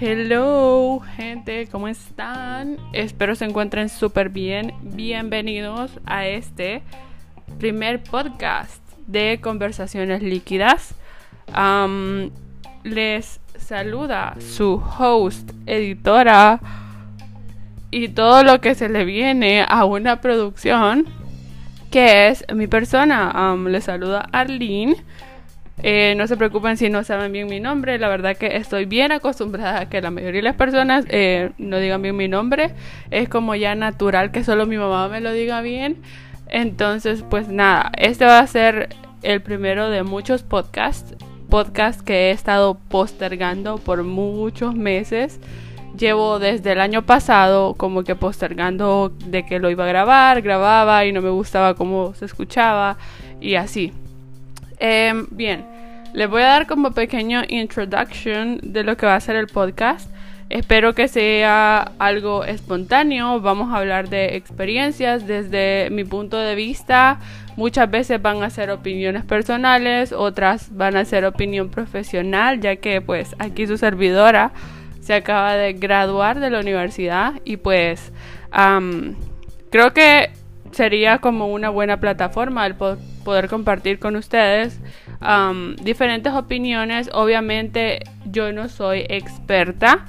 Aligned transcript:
Hello, 0.00 1.00
gente, 1.16 1.66
¿cómo 1.72 1.88
están? 1.88 2.76
Espero 2.92 3.34
se 3.34 3.46
encuentren 3.46 3.88
súper 3.88 4.28
bien. 4.28 4.72
Bienvenidos 4.80 5.90
a 6.06 6.24
este 6.24 6.82
primer 7.58 8.04
podcast 8.04 8.80
de 9.08 9.40
conversaciones 9.42 10.22
líquidas. 10.22 10.94
les 12.84 13.40
saluda 13.58 14.36
su 14.38 14.80
host, 14.98 15.50
editora 15.66 16.60
y 17.90 18.10
todo 18.10 18.44
lo 18.44 18.60
que 18.60 18.76
se 18.76 18.88
le 18.88 19.04
viene 19.04 19.66
a 19.68 19.84
una 19.84 20.20
producción 20.20 21.06
que 21.90 22.28
es 22.28 22.44
mi 22.54 22.68
persona. 22.68 23.56
les 23.66 23.82
saluda 23.82 24.28
Arlene. 24.30 25.04
Eh, 25.82 26.14
no 26.16 26.26
se 26.26 26.36
preocupen 26.36 26.76
si 26.76 26.90
no 26.90 27.04
saben 27.04 27.32
bien 27.32 27.48
mi 27.48 27.60
nombre. 27.60 27.98
La 27.98 28.08
verdad 28.08 28.36
que 28.36 28.56
estoy 28.56 28.84
bien 28.84 29.12
acostumbrada 29.12 29.80
a 29.80 29.88
que 29.88 30.00
la 30.00 30.10
mayoría 30.10 30.38
de 30.38 30.42
las 30.42 30.56
personas 30.56 31.04
eh, 31.08 31.50
no 31.58 31.78
digan 31.78 32.02
bien 32.02 32.16
mi 32.16 32.28
nombre. 32.28 32.72
Es 33.10 33.28
como 33.28 33.54
ya 33.54 33.74
natural 33.74 34.30
que 34.30 34.44
solo 34.44 34.66
mi 34.66 34.76
mamá 34.76 35.08
me 35.08 35.20
lo 35.20 35.32
diga 35.32 35.60
bien. 35.60 35.98
Entonces, 36.48 37.24
pues 37.28 37.48
nada, 37.48 37.92
este 37.96 38.24
va 38.24 38.40
a 38.40 38.46
ser 38.46 38.88
el 39.22 39.42
primero 39.42 39.90
de 39.90 40.02
muchos 40.02 40.42
podcasts. 40.42 41.14
Podcasts 41.48 42.02
que 42.02 42.28
he 42.28 42.30
estado 42.30 42.78
postergando 42.88 43.78
por 43.78 44.02
muchos 44.02 44.74
meses. 44.74 45.40
Llevo 45.96 46.38
desde 46.38 46.72
el 46.72 46.80
año 46.80 47.02
pasado 47.02 47.74
como 47.74 48.04
que 48.04 48.14
postergando 48.14 49.12
de 49.26 49.44
que 49.44 49.58
lo 49.58 49.70
iba 49.70 49.84
a 49.84 49.88
grabar, 49.88 50.42
grababa 50.42 51.04
y 51.06 51.12
no 51.12 51.22
me 51.22 51.30
gustaba 51.30 51.74
cómo 51.74 52.14
se 52.14 52.26
escuchaba 52.26 52.98
y 53.40 53.54
así. 53.54 53.92
Em, 54.80 55.26
bien, 55.30 55.64
les 56.12 56.28
voy 56.28 56.42
a 56.42 56.46
dar 56.46 56.66
como 56.66 56.92
pequeño 56.92 57.42
introduction 57.48 58.60
de 58.62 58.84
lo 58.84 58.96
que 58.96 59.06
va 59.06 59.16
a 59.16 59.20
ser 59.20 59.36
el 59.36 59.46
podcast. 59.46 60.10
Espero 60.50 60.94
que 60.94 61.08
sea 61.08 61.92
algo 61.98 62.44
espontáneo. 62.44 63.40
Vamos 63.40 63.72
a 63.72 63.78
hablar 63.78 64.08
de 64.08 64.36
experiencias 64.36 65.26
desde 65.26 65.88
mi 65.90 66.04
punto 66.04 66.38
de 66.38 66.54
vista. 66.54 67.20
Muchas 67.56 67.90
veces 67.90 68.22
van 68.22 68.42
a 68.42 68.48
ser 68.48 68.70
opiniones 68.70 69.24
personales, 69.24 70.12
otras 70.12 70.74
van 70.74 70.96
a 70.96 71.04
ser 71.04 71.26
opinión 71.26 71.68
profesional, 71.68 72.60
ya 72.60 72.76
que 72.76 73.02
pues 73.02 73.34
aquí 73.38 73.66
su 73.66 73.76
servidora 73.76 74.52
se 75.00 75.14
acaba 75.14 75.54
de 75.54 75.72
graduar 75.74 76.40
de 76.40 76.50
la 76.50 76.60
universidad 76.60 77.34
y 77.44 77.56
pues 77.58 78.12
creo 79.70 79.92
que 79.92 80.30
sería 80.70 81.18
como 81.18 81.48
una 81.48 81.68
buena 81.68 81.98
plataforma 82.00 82.66
el 82.66 82.74
poder 83.28 83.50
compartir 83.50 83.98
con 83.98 84.16
ustedes 84.16 84.80
diferentes 85.82 86.32
opiniones. 86.32 87.10
Obviamente 87.12 88.00
yo 88.24 88.54
no 88.54 88.70
soy 88.70 89.04
experta. 89.06 90.06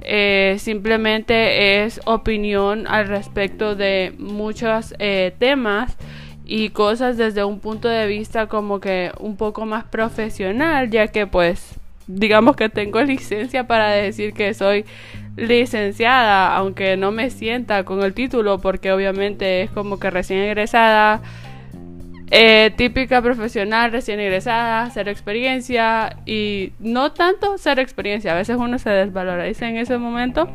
Eh, 0.00 0.56
simplemente 0.58 1.84
es 1.84 2.00
opinión 2.06 2.88
al 2.88 3.06
respecto 3.06 3.76
de 3.76 4.14
muchos 4.18 4.96
eh, 4.98 5.32
temas 5.38 5.96
y 6.44 6.70
cosas 6.70 7.16
desde 7.16 7.44
un 7.44 7.60
punto 7.60 7.86
de 7.86 8.08
vista 8.08 8.48
como 8.48 8.80
que 8.80 9.12
un 9.20 9.36
poco 9.36 9.64
más 9.64 9.84
profesional, 9.84 10.90
ya 10.90 11.06
que 11.06 11.28
pues 11.28 11.76
digamos 12.08 12.56
que 12.56 12.68
tengo 12.68 13.00
licencia 13.14 13.68
para 13.68 13.90
decir 13.90 14.32
que 14.32 14.54
soy 14.54 14.84
licenciada, 15.36 16.56
aunque 16.56 16.96
no 16.96 17.12
me 17.12 17.30
sienta 17.30 17.84
con 17.84 18.02
el 18.02 18.12
título, 18.12 18.58
porque 18.58 18.90
obviamente 18.90 19.62
es 19.62 19.70
como 19.70 20.00
que 20.00 20.10
recién 20.10 20.40
egresada, 20.40 21.22
eh, 22.30 22.72
típica 22.76 23.22
profesional 23.22 23.92
recién 23.92 24.20
egresada, 24.20 24.90
cero 24.90 25.10
experiencia 25.10 26.16
y 26.26 26.72
no 26.80 27.12
tanto 27.12 27.56
cero 27.58 27.80
experiencia, 27.80 28.32
a 28.32 28.36
veces 28.36 28.56
uno 28.56 28.78
se 28.78 28.90
desvaloriza 28.90 29.68
en 29.68 29.76
ese 29.76 29.98
momento 29.98 30.48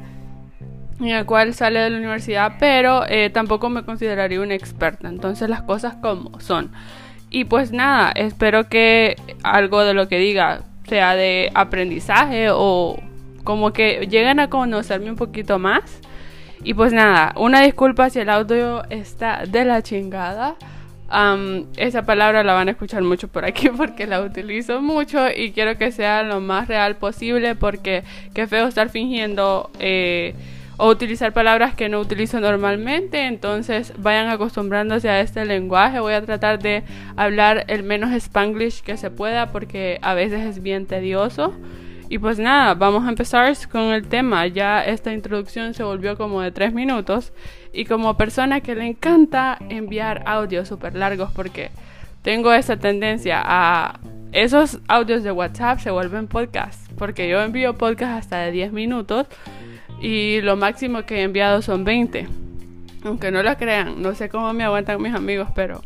en 1.00 1.08
el 1.08 1.26
cual 1.26 1.54
sale 1.54 1.80
de 1.80 1.90
la 1.90 1.98
universidad, 1.98 2.54
pero 2.60 3.04
eh, 3.08 3.30
tampoco 3.32 3.70
me 3.70 3.84
consideraría 3.84 4.40
una 4.42 4.54
experta, 4.54 5.08
entonces 5.08 5.50
las 5.50 5.64
cosas 5.64 5.96
como 5.96 6.40
son. 6.40 6.72
Y 7.30 7.46
pues 7.46 7.72
nada, 7.72 8.12
espero 8.12 8.68
que 8.68 9.16
algo 9.42 9.84
de 9.84 9.94
lo 9.94 10.08
que 10.08 10.20
diga 10.20 10.62
sea 10.88 11.16
de 11.16 11.50
aprendizaje 11.54 12.50
o 12.52 13.00
como 13.44 13.72
que 13.72 14.08
lleguen 14.10 14.40
a 14.40 14.50
conocerme 14.50 15.10
un 15.10 15.16
poquito 15.16 15.58
más. 15.58 16.02
Y 16.64 16.74
pues 16.74 16.94
nada, 16.94 17.34
una 17.38 17.62
disculpa 17.62 18.10
si 18.10 18.20
el 18.20 18.30
audio 18.30 18.84
está 18.90 19.46
de 19.48 19.66
la 19.66 19.82
chingada. 19.82 20.56
Esa 21.78 22.04
palabra 22.04 22.44
la 22.44 22.54
van 22.54 22.68
a 22.68 22.72
escuchar 22.72 23.04
mucho 23.04 23.28
por 23.28 23.46
aquí 23.46 23.70
porque 23.78 24.08
la 24.08 24.22
utilizo 24.22 24.82
mucho 24.82 25.28
y 25.36 25.52
quiero 25.52 25.78
que 25.78 25.92
sea 25.92 26.24
lo 26.24 26.40
más 26.40 26.68
real 26.68 26.96
posible 26.96 27.56
porque 27.56 28.04
qué 28.34 28.48
feo 28.48 28.68
estar 28.68 28.90
fingiendo 28.90 29.70
eh, 29.80 30.34
o 30.78 30.90
utilizar 30.90 31.32
palabras 31.34 31.76
que 31.76 31.90
no 31.90 32.00
utilizo 32.00 32.40
normalmente. 32.40 33.28
Entonces 33.28 33.94
vayan 33.98 34.30
acostumbrándose 34.30 35.10
a 35.10 35.20
este 35.20 35.46
lenguaje. 35.46 36.00
Voy 36.00 36.14
a 36.14 36.26
tratar 36.26 36.60
de 36.60 36.84
hablar 37.16 37.66
el 37.68 37.84
menos 37.84 38.12
spanglish 38.14 38.82
que 38.82 38.98
se 38.98 39.12
pueda 39.12 39.52
porque 39.52 40.00
a 40.02 40.14
veces 40.14 40.42
es 40.42 40.64
bien 40.64 40.88
tedioso. 40.88 41.54
Y 42.12 42.20
pues 42.20 42.40
nada, 42.40 42.74
vamos 42.74 43.06
a 43.06 43.10
empezar 43.10 43.56
con 43.72 43.84
el 43.84 44.06
tema. 44.06 44.46
Ya 44.46 44.84
esta 44.84 45.14
introducción 45.14 45.74
se 45.74 45.82
volvió 45.82 46.18
como 46.18 46.42
de 46.42 46.52
tres 46.52 46.74
minutos. 46.74 47.32
Y 47.72 47.86
como 47.86 48.18
persona 48.18 48.60
que 48.60 48.76
le 48.76 48.86
encanta 48.86 49.58
enviar 49.70 50.22
audios 50.26 50.68
súper 50.68 50.94
largos 50.94 51.32
porque 51.32 51.72
tengo 52.22 52.52
esa 52.52 52.76
tendencia 52.76 53.42
a... 53.42 54.02
Esos 54.34 54.82
audios 54.90 55.24
de 55.24 55.32
WhatsApp 55.32 55.80
se 55.80 55.90
vuelven 55.90 56.28
podcast. 56.28 56.92
Porque 56.98 57.30
yo 57.30 57.42
envío 57.42 57.78
podcast 57.78 58.20
hasta 58.20 58.40
de 58.40 58.52
10 58.52 58.74
minutos. 58.74 59.28
Y 60.02 60.42
lo 60.42 60.58
máximo 60.58 61.04
que 61.04 61.20
he 61.20 61.22
enviado 61.22 61.62
son 61.62 61.86
20. 61.86 62.28
Aunque 63.06 63.32
no 63.32 63.42
lo 63.42 63.56
crean. 63.56 64.02
No 64.02 64.16
sé 64.16 64.28
cómo 64.28 64.52
me 64.52 64.66
aguantan 64.66 65.02
mis 65.02 65.16
amigos, 65.16 65.48
pero 65.56 65.82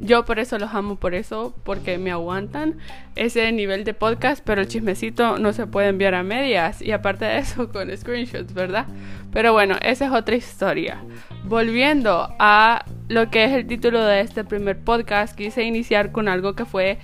yo 0.00 0.24
por 0.24 0.38
eso 0.38 0.58
los 0.58 0.74
amo, 0.74 0.96
por 0.96 1.14
eso, 1.14 1.54
porque 1.64 1.98
me 1.98 2.10
aguantan 2.10 2.78
ese 3.16 3.50
nivel 3.52 3.84
de 3.84 3.94
podcast, 3.94 4.44
pero 4.44 4.60
el 4.60 4.68
chismecito 4.68 5.38
no 5.38 5.52
se 5.52 5.66
puede 5.66 5.88
enviar 5.88 6.14
a 6.14 6.22
medias 6.22 6.82
y 6.82 6.92
aparte 6.92 7.24
de 7.24 7.38
eso 7.38 7.70
con 7.70 7.94
screenshots, 7.96 8.54
¿verdad? 8.54 8.86
Pero 9.32 9.52
bueno, 9.52 9.76
esa 9.82 10.06
es 10.06 10.12
otra 10.12 10.36
historia. 10.36 11.02
Volviendo 11.44 12.34
a 12.38 12.84
lo 13.08 13.30
que 13.30 13.44
es 13.44 13.52
el 13.52 13.66
título 13.66 14.04
de 14.04 14.20
este 14.20 14.44
primer 14.44 14.78
podcast, 14.78 15.36
quise 15.36 15.62
iniciar 15.62 16.12
con 16.12 16.28
algo 16.28 16.54
que 16.54 16.64
fue 16.64 16.98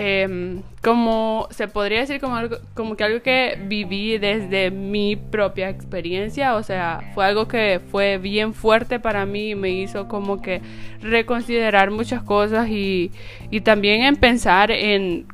Em, 0.00 0.62
como 0.80 1.48
se 1.50 1.66
podría 1.66 1.98
decir 1.98 2.20
como, 2.20 2.36
algo, 2.36 2.58
como 2.74 2.94
que 2.94 3.02
algo 3.02 3.20
que 3.20 3.58
viví 3.60 4.16
desde 4.18 4.70
mi 4.70 5.16
propia 5.16 5.68
experiencia, 5.70 6.54
o 6.54 6.62
sea, 6.62 7.00
fue 7.14 7.24
algo 7.24 7.48
que 7.48 7.80
fue 7.90 8.16
bien 8.18 8.54
fuerte 8.54 9.00
para 9.00 9.26
mí 9.26 9.50
y 9.50 9.54
me 9.56 9.70
hizo 9.70 10.06
como 10.06 10.40
que 10.40 10.60
reconsiderar 11.02 11.90
muchas 11.90 12.22
cosas 12.22 12.68
y, 12.68 13.10
y 13.50 13.62
también 13.62 14.02
en 14.02 14.14
pensar 14.14 14.70
en 14.70 15.26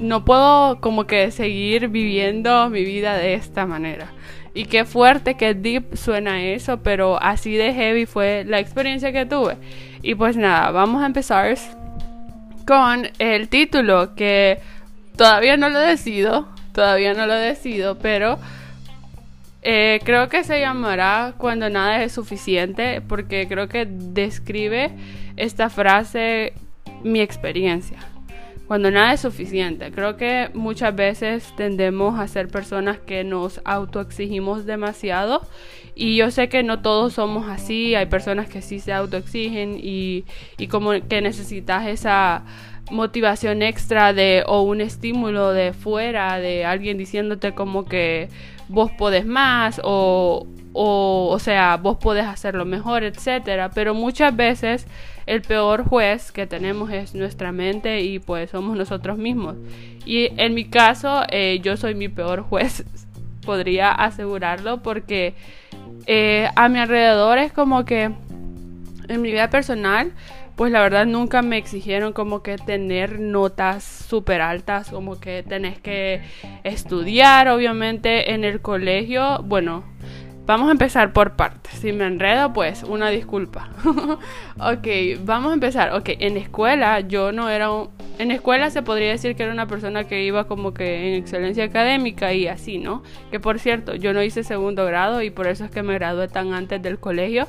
no 0.00 0.24
puedo 0.24 0.80
como 0.80 1.04
que 1.06 1.30
seguir 1.30 1.88
viviendo 1.88 2.70
mi 2.70 2.82
vida 2.82 3.14
de 3.18 3.34
esta 3.34 3.66
manera. 3.66 4.06
Y 4.54 4.64
qué 4.64 4.86
fuerte, 4.86 5.34
qué 5.34 5.52
deep 5.52 5.98
suena 5.98 6.42
eso, 6.42 6.82
pero 6.82 7.20
así 7.20 7.56
de 7.56 7.74
heavy 7.74 8.06
fue 8.06 8.44
la 8.46 8.58
experiencia 8.58 9.12
que 9.12 9.26
tuve. 9.26 9.58
Y 10.00 10.14
pues 10.14 10.34
nada, 10.38 10.70
vamos 10.70 11.02
a 11.02 11.06
empezar 11.06 11.54
con 12.66 13.08
el 13.18 13.48
título 13.48 14.14
que 14.14 14.60
todavía 15.16 15.56
no 15.56 15.68
lo 15.68 15.78
decido, 15.78 16.48
todavía 16.72 17.14
no 17.14 17.26
lo 17.26 17.34
decido, 17.34 17.98
pero 17.98 18.38
eh, 19.62 20.00
creo 20.04 20.28
que 20.28 20.44
se 20.44 20.60
llamará 20.60 21.34
cuando 21.38 21.70
nada 21.70 22.02
es 22.02 22.12
suficiente 22.12 23.00
porque 23.00 23.46
creo 23.48 23.68
que 23.68 23.86
describe 23.88 24.90
esta 25.36 25.70
frase 25.70 26.52
mi 27.02 27.20
experiencia. 27.20 27.98
Cuando 28.66 28.90
nada 28.90 29.12
es 29.12 29.20
suficiente. 29.20 29.90
Creo 29.90 30.16
que 30.16 30.50
muchas 30.54 30.94
veces 30.94 31.52
tendemos 31.56 32.18
a 32.18 32.26
ser 32.28 32.48
personas 32.48 32.98
que 32.98 33.22
nos 33.22 33.60
autoexigimos 33.64 34.64
demasiado 34.64 35.46
y 35.94 36.16
yo 36.16 36.30
sé 36.30 36.48
que 36.48 36.62
no 36.62 36.80
todos 36.80 37.14
somos 37.14 37.48
así, 37.48 37.94
hay 37.94 38.06
personas 38.06 38.48
que 38.48 38.62
sí 38.62 38.80
se 38.80 38.92
autoexigen 38.92 39.78
y, 39.80 40.24
y 40.58 40.66
como 40.68 40.90
que 41.08 41.20
necesitas 41.20 41.86
esa 41.86 42.44
motivación 42.90 43.62
extra 43.62 44.12
de 44.12 44.44
o 44.46 44.62
un 44.62 44.80
estímulo 44.80 45.52
de 45.52 45.72
fuera 45.72 46.38
de 46.38 46.64
alguien 46.64 46.98
diciéndote 46.98 47.52
como 47.52 47.86
que 47.86 48.28
vos 48.68 48.90
podés 48.90 49.24
más 49.24 49.80
o 49.82 50.46
o, 50.74 51.28
o 51.30 51.38
sea, 51.38 51.76
vos 51.76 51.96
podés 51.98 52.26
hacerlo 52.26 52.64
mejor, 52.64 53.04
etcétera, 53.04 53.70
pero 53.70 53.94
muchas 53.94 54.34
veces 54.34 54.86
el 55.24 55.40
peor 55.40 55.84
juez 55.84 56.32
que 56.32 56.46
tenemos 56.46 56.90
es 56.90 57.14
nuestra 57.14 57.52
mente 57.52 58.02
y 58.02 58.18
pues 58.18 58.50
somos 58.50 58.76
nosotros 58.76 59.16
mismos. 59.16 59.54
Y 60.04 60.28
en 60.36 60.52
mi 60.52 60.64
caso, 60.64 61.22
eh, 61.30 61.60
yo 61.62 61.76
soy 61.76 61.94
mi 61.94 62.08
peor 62.08 62.42
juez, 62.42 62.84
podría 63.46 63.92
asegurarlo, 63.92 64.82
porque 64.82 65.34
eh, 66.06 66.48
a 66.56 66.68
mi 66.68 66.78
alrededor 66.78 67.38
es 67.38 67.52
como 67.52 67.84
que 67.84 68.10
en 69.08 69.22
mi 69.22 69.30
vida 69.30 69.50
personal 69.50 70.12
pues 70.56 70.70
la 70.70 70.80
verdad 70.82 71.06
nunca 71.06 71.42
me 71.42 71.56
exigieron 71.56 72.12
como 72.12 72.42
que 72.42 72.56
tener 72.58 73.18
notas 73.18 73.82
súper 73.82 74.40
altas, 74.40 74.88
como 74.90 75.18
que 75.18 75.42
tenés 75.42 75.80
que 75.80 76.22
estudiar, 76.62 77.48
obviamente 77.48 78.32
en 78.32 78.44
el 78.44 78.60
colegio, 78.60 79.42
bueno, 79.42 79.84
Vamos 80.46 80.68
a 80.68 80.72
empezar 80.72 81.14
por 81.14 81.36
partes. 81.36 81.72
Si 81.72 81.92
me 81.92 82.06
enredo, 82.06 82.52
pues 82.52 82.82
una 82.82 83.08
disculpa. 83.08 83.70
ok, 84.58 84.86
vamos 85.24 85.52
a 85.52 85.54
empezar. 85.54 85.94
Ok, 85.94 86.10
en 86.18 86.36
escuela 86.36 87.00
yo 87.00 87.32
no 87.32 87.48
era 87.48 87.70
un... 87.70 87.88
En 88.18 88.30
escuela 88.30 88.68
se 88.68 88.82
podría 88.82 89.08
decir 89.08 89.36
que 89.36 89.42
era 89.42 89.52
una 89.52 89.66
persona 89.66 90.04
que 90.04 90.22
iba 90.22 90.44
como 90.44 90.74
que 90.74 91.08
en 91.08 91.14
excelencia 91.22 91.64
académica 91.64 92.34
y 92.34 92.46
así, 92.46 92.76
¿no? 92.76 93.02
Que 93.30 93.40
por 93.40 93.58
cierto, 93.58 93.94
yo 93.94 94.12
no 94.12 94.22
hice 94.22 94.44
segundo 94.44 94.84
grado 94.84 95.22
y 95.22 95.30
por 95.30 95.46
eso 95.46 95.64
es 95.64 95.70
que 95.70 95.82
me 95.82 95.94
gradué 95.94 96.28
tan 96.28 96.52
antes 96.52 96.82
del 96.82 96.98
colegio. 96.98 97.48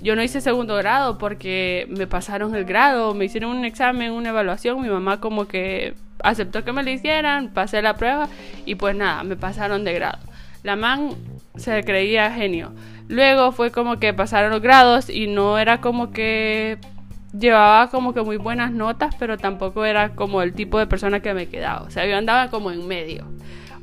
Yo 0.00 0.16
no 0.16 0.22
hice 0.22 0.40
segundo 0.40 0.76
grado 0.76 1.18
porque 1.18 1.86
me 1.90 2.06
pasaron 2.06 2.54
el 2.54 2.64
grado, 2.64 3.12
me 3.12 3.26
hicieron 3.26 3.54
un 3.54 3.66
examen, 3.66 4.12
una 4.12 4.30
evaluación, 4.30 4.80
mi 4.80 4.88
mamá 4.88 5.20
como 5.20 5.46
que 5.46 5.92
aceptó 6.22 6.64
que 6.64 6.72
me 6.72 6.82
lo 6.82 6.90
hicieran, 6.90 7.50
pasé 7.50 7.82
la 7.82 7.94
prueba 7.94 8.28
y 8.64 8.76
pues 8.76 8.96
nada, 8.96 9.24
me 9.24 9.36
pasaron 9.36 9.84
de 9.84 9.92
grado. 9.92 10.29
La 10.62 10.76
man 10.76 11.10
se 11.56 11.82
creía 11.84 12.30
genio. 12.30 12.72
Luego 13.08 13.52
fue 13.52 13.70
como 13.70 13.98
que 13.98 14.14
pasaron 14.14 14.50
los 14.50 14.60
grados 14.60 15.10
y 15.10 15.26
no 15.26 15.58
era 15.58 15.80
como 15.80 16.12
que 16.12 16.78
llevaba 17.36 17.88
como 17.88 18.12
que 18.14 18.22
muy 18.22 18.36
buenas 18.36 18.72
notas, 18.72 19.14
pero 19.18 19.38
tampoco 19.38 19.84
era 19.84 20.10
como 20.10 20.42
el 20.42 20.52
tipo 20.52 20.78
de 20.78 20.86
persona 20.86 21.20
que 21.20 21.34
me 21.34 21.48
quedaba. 21.48 21.82
O 21.82 21.90
sea, 21.90 22.06
yo 22.06 22.16
andaba 22.16 22.50
como 22.50 22.70
en 22.70 22.86
medio. 22.86 23.26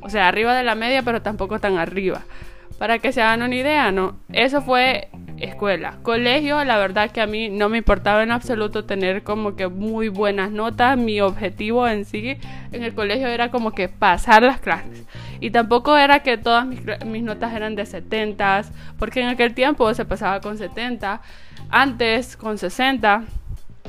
O 0.00 0.10
sea, 0.10 0.28
arriba 0.28 0.54
de 0.54 0.64
la 0.64 0.74
media, 0.74 1.02
pero 1.02 1.22
tampoco 1.22 1.58
tan 1.58 1.78
arriba. 1.78 2.22
Para 2.78 2.98
que 3.00 3.12
se 3.12 3.20
hagan 3.20 3.42
una 3.42 3.56
idea, 3.56 3.90
¿no? 3.90 4.16
Eso 4.32 4.62
fue 4.62 5.08
escuela. 5.40 5.98
Colegio, 6.02 6.64
la 6.64 6.78
verdad 6.78 7.10
que 7.10 7.20
a 7.20 7.26
mí 7.26 7.48
no 7.48 7.68
me 7.68 7.78
importaba 7.78 8.22
en 8.22 8.30
absoluto 8.30 8.84
tener 8.84 9.22
como 9.22 9.56
que 9.56 9.68
muy 9.68 10.08
buenas 10.08 10.50
notas. 10.50 10.96
Mi 10.96 11.20
objetivo 11.20 11.86
en 11.86 12.04
sí 12.04 12.36
en 12.72 12.82
el 12.82 12.94
colegio 12.94 13.28
era 13.28 13.50
como 13.50 13.72
que 13.72 13.88
pasar 13.88 14.42
las 14.42 14.60
clases. 14.60 15.04
Y 15.40 15.50
tampoco 15.50 15.96
era 15.96 16.20
que 16.20 16.36
todas 16.36 16.66
mis, 16.66 17.22
notas 17.22 17.54
eran 17.54 17.76
de 17.76 17.86
70, 17.86 18.62
porque 18.98 19.20
en 19.20 19.28
aquel 19.28 19.54
tiempo 19.54 19.92
se 19.94 20.04
pasaba 20.04 20.40
con 20.40 20.58
70, 20.58 21.20
antes 21.70 22.36
con 22.36 22.58
60, 22.58 23.24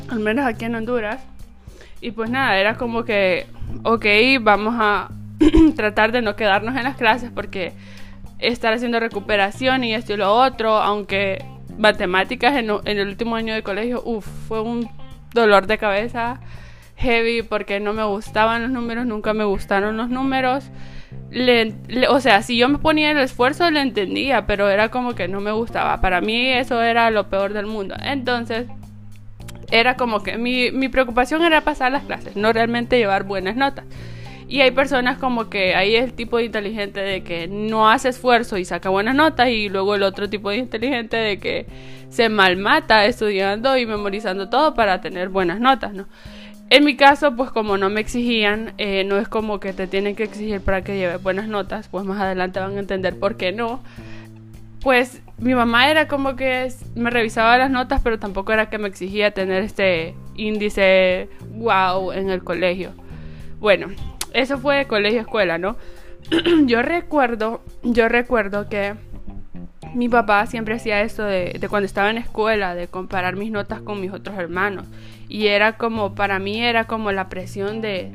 al 0.10 0.20
menos 0.20 0.46
aquí 0.46 0.66
en 0.66 0.76
Honduras. 0.76 1.22
Y 2.02 2.12
pues 2.12 2.30
nada, 2.30 2.58
era 2.58 2.76
como 2.76 3.04
que, 3.04 3.48
ok, 3.84 4.06
vamos 4.42 4.76
a 4.78 5.10
tratar 5.76 6.12
de 6.12 6.22
no 6.22 6.36
quedarnos 6.36 6.76
en 6.76 6.84
las 6.84 6.96
clases 6.96 7.32
porque 7.34 7.74
estar 8.40 8.74
haciendo 8.74 9.00
recuperación 9.00 9.84
y 9.84 9.94
esto 9.94 10.14
y 10.14 10.18
lo 10.18 10.34
otro, 10.34 10.78
aunque 10.78 11.46
matemáticas 11.78 12.56
en, 12.56 12.70
el 12.86 13.08
último 13.08 13.36
año 13.36 13.54
de 13.54 13.64
colegio, 13.64 14.02
uff, 14.04 14.26
fue 14.48 14.62
un 14.62 14.90
dolor 15.34 15.68
de 15.68 15.78
cabeza 15.78 16.40
heavy 16.98 17.44
porque 17.44 17.80
no 17.80 17.94
me 17.94 18.04
gustaban 18.04 18.62
los 18.62 18.72
números, 18.72 19.06
nunca 19.06 19.34
me 19.34 19.46
gustaron 19.46 19.96
los 19.96 20.10
números. 20.10 20.70
o 22.10 22.20
sea, 22.20 22.42
si 22.42 22.58
yo 22.58 22.68
me 22.68 22.78
ponía 22.78 23.12
el 23.12 23.18
esfuerzo, 23.20 23.72
le 23.72 23.82
entendía, 23.82 24.46
pero 24.46 24.70
era 24.70 24.90
como 24.90 25.16
que 25.16 25.28
no 25.28 25.40
me 25.40 25.52
gustaba. 25.52 26.02
Para 26.02 26.20
mí 26.20 26.50
eso 26.50 26.82
era 26.82 27.10
lo 27.10 27.30
peor 27.30 27.54
del 27.54 27.68
mundo. 27.68 27.96
Entonces, 28.04 28.68
era 29.72 29.96
como 29.96 30.24
que 30.24 30.38
mi, 30.38 30.72
mi 30.72 30.90
preocupación 30.90 31.44
era 31.44 31.62
pasar 31.62 31.92
las 31.92 32.04
clases, 32.04 32.36
no 32.36 32.52
realmente 32.52 32.98
llevar 32.98 33.24
buenas 33.24 33.56
notas. 33.56 33.86
Y 34.50 34.62
hay 34.62 34.72
personas 34.72 35.20
como 35.20 35.48
que 35.48 35.76
ahí 35.76 35.96
es 35.96 36.04
el 36.04 36.14
tipo 36.14 36.38
de 36.38 36.46
inteligente 36.46 37.00
de 37.00 37.22
que 37.22 37.48
no 37.48 37.88
hace 37.88 38.10
esfuerzo 38.10 38.58
y 38.58 38.66
saca 38.66 38.90
buenas 38.90 39.14
notas 39.14 39.50
y 39.50 39.70
luego 39.70 39.94
el 39.94 40.02
otro 40.02 40.28
tipo 40.28 40.50
de 40.50 40.58
inteligente 40.58 41.18
de 41.18 41.38
que 41.38 41.68
se 42.10 42.30
malmata 42.30 43.06
estudiando 43.06 43.78
y 43.78 43.86
memorizando 43.86 44.50
todo 44.50 44.74
para 44.74 45.02
tener 45.02 45.30
buenas 45.30 45.60
notas, 45.60 45.94
¿no? 45.94 46.08
En 46.72 46.84
mi 46.84 46.96
caso, 46.96 47.36
pues 47.36 47.52
como 47.52 47.78
no 47.78 47.92
me 47.92 48.02
exigían, 48.02 48.74
eh, 48.80 49.04
no 49.04 49.20
es 49.20 49.28
como 49.28 49.60
que 49.60 49.72
te 49.72 49.86
tienen 49.86 50.16
que 50.16 50.24
exigir 50.24 50.62
para 50.62 50.84
que 50.84 50.98
lleve 50.98 51.18
buenas 51.18 51.48
notas, 51.48 51.88
pues 51.88 52.04
más 52.06 52.20
adelante 52.20 52.60
van 52.60 52.76
a 52.76 52.80
entender 52.80 53.20
por 53.20 53.38
qué 53.38 53.52
no. 53.52 53.82
Pues 54.82 55.22
mi 55.38 55.54
mamá 55.54 55.92
era 55.92 56.08
como 56.08 56.36
que 56.36 56.72
me 56.96 57.12
revisaba 57.12 57.56
las 57.60 57.70
notas, 57.70 58.02
pero 58.04 58.18
tampoco 58.18 58.52
era 58.52 58.70
que 58.70 58.80
me 58.80 58.88
exigía 58.88 59.30
tener 59.32 59.64
este 59.64 60.16
índice 60.36 61.30
wow 61.52 62.14
en 62.14 62.32
el 62.32 62.44
colegio. 62.44 62.94
Bueno, 63.60 63.90
eso 64.34 64.58
fue 64.58 64.86
colegio 64.88 65.22
escuela, 65.22 65.58
¿no? 65.58 65.78
yo 66.66 66.82
recuerdo, 66.82 67.62
yo 67.84 68.10
recuerdo 68.10 68.70
que 68.70 68.96
mi 69.94 70.10
papá 70.10 70.46
siempre 70.46 70.76
hacía 70.76 71.02
eso 71.02 71.24
de, 71.24 71.58
de, 71.60 71.70
cuando 71.70 71.86
estaba 71.86 72.10
en 72.10 72.18
escuela, 72.18 72.76
de 72.76 72.88
comparar 72.88 73.36
mis 73.36 73.52
notas 73.52 73.82
con 73.82 74.00
mis 74.00 74.12
otros 74.12 74.38
hermanos. 74.38 74.86
Y 75.28 75.48
era 75.48 75.78
como, 75.78 76.16
para 76.16 76.40
mí 76.40 76.64
era 76.64 76.86
como 76.86 77.12
la 77.12 77.30
presión 77.30 77.82
de, 77.82 78.12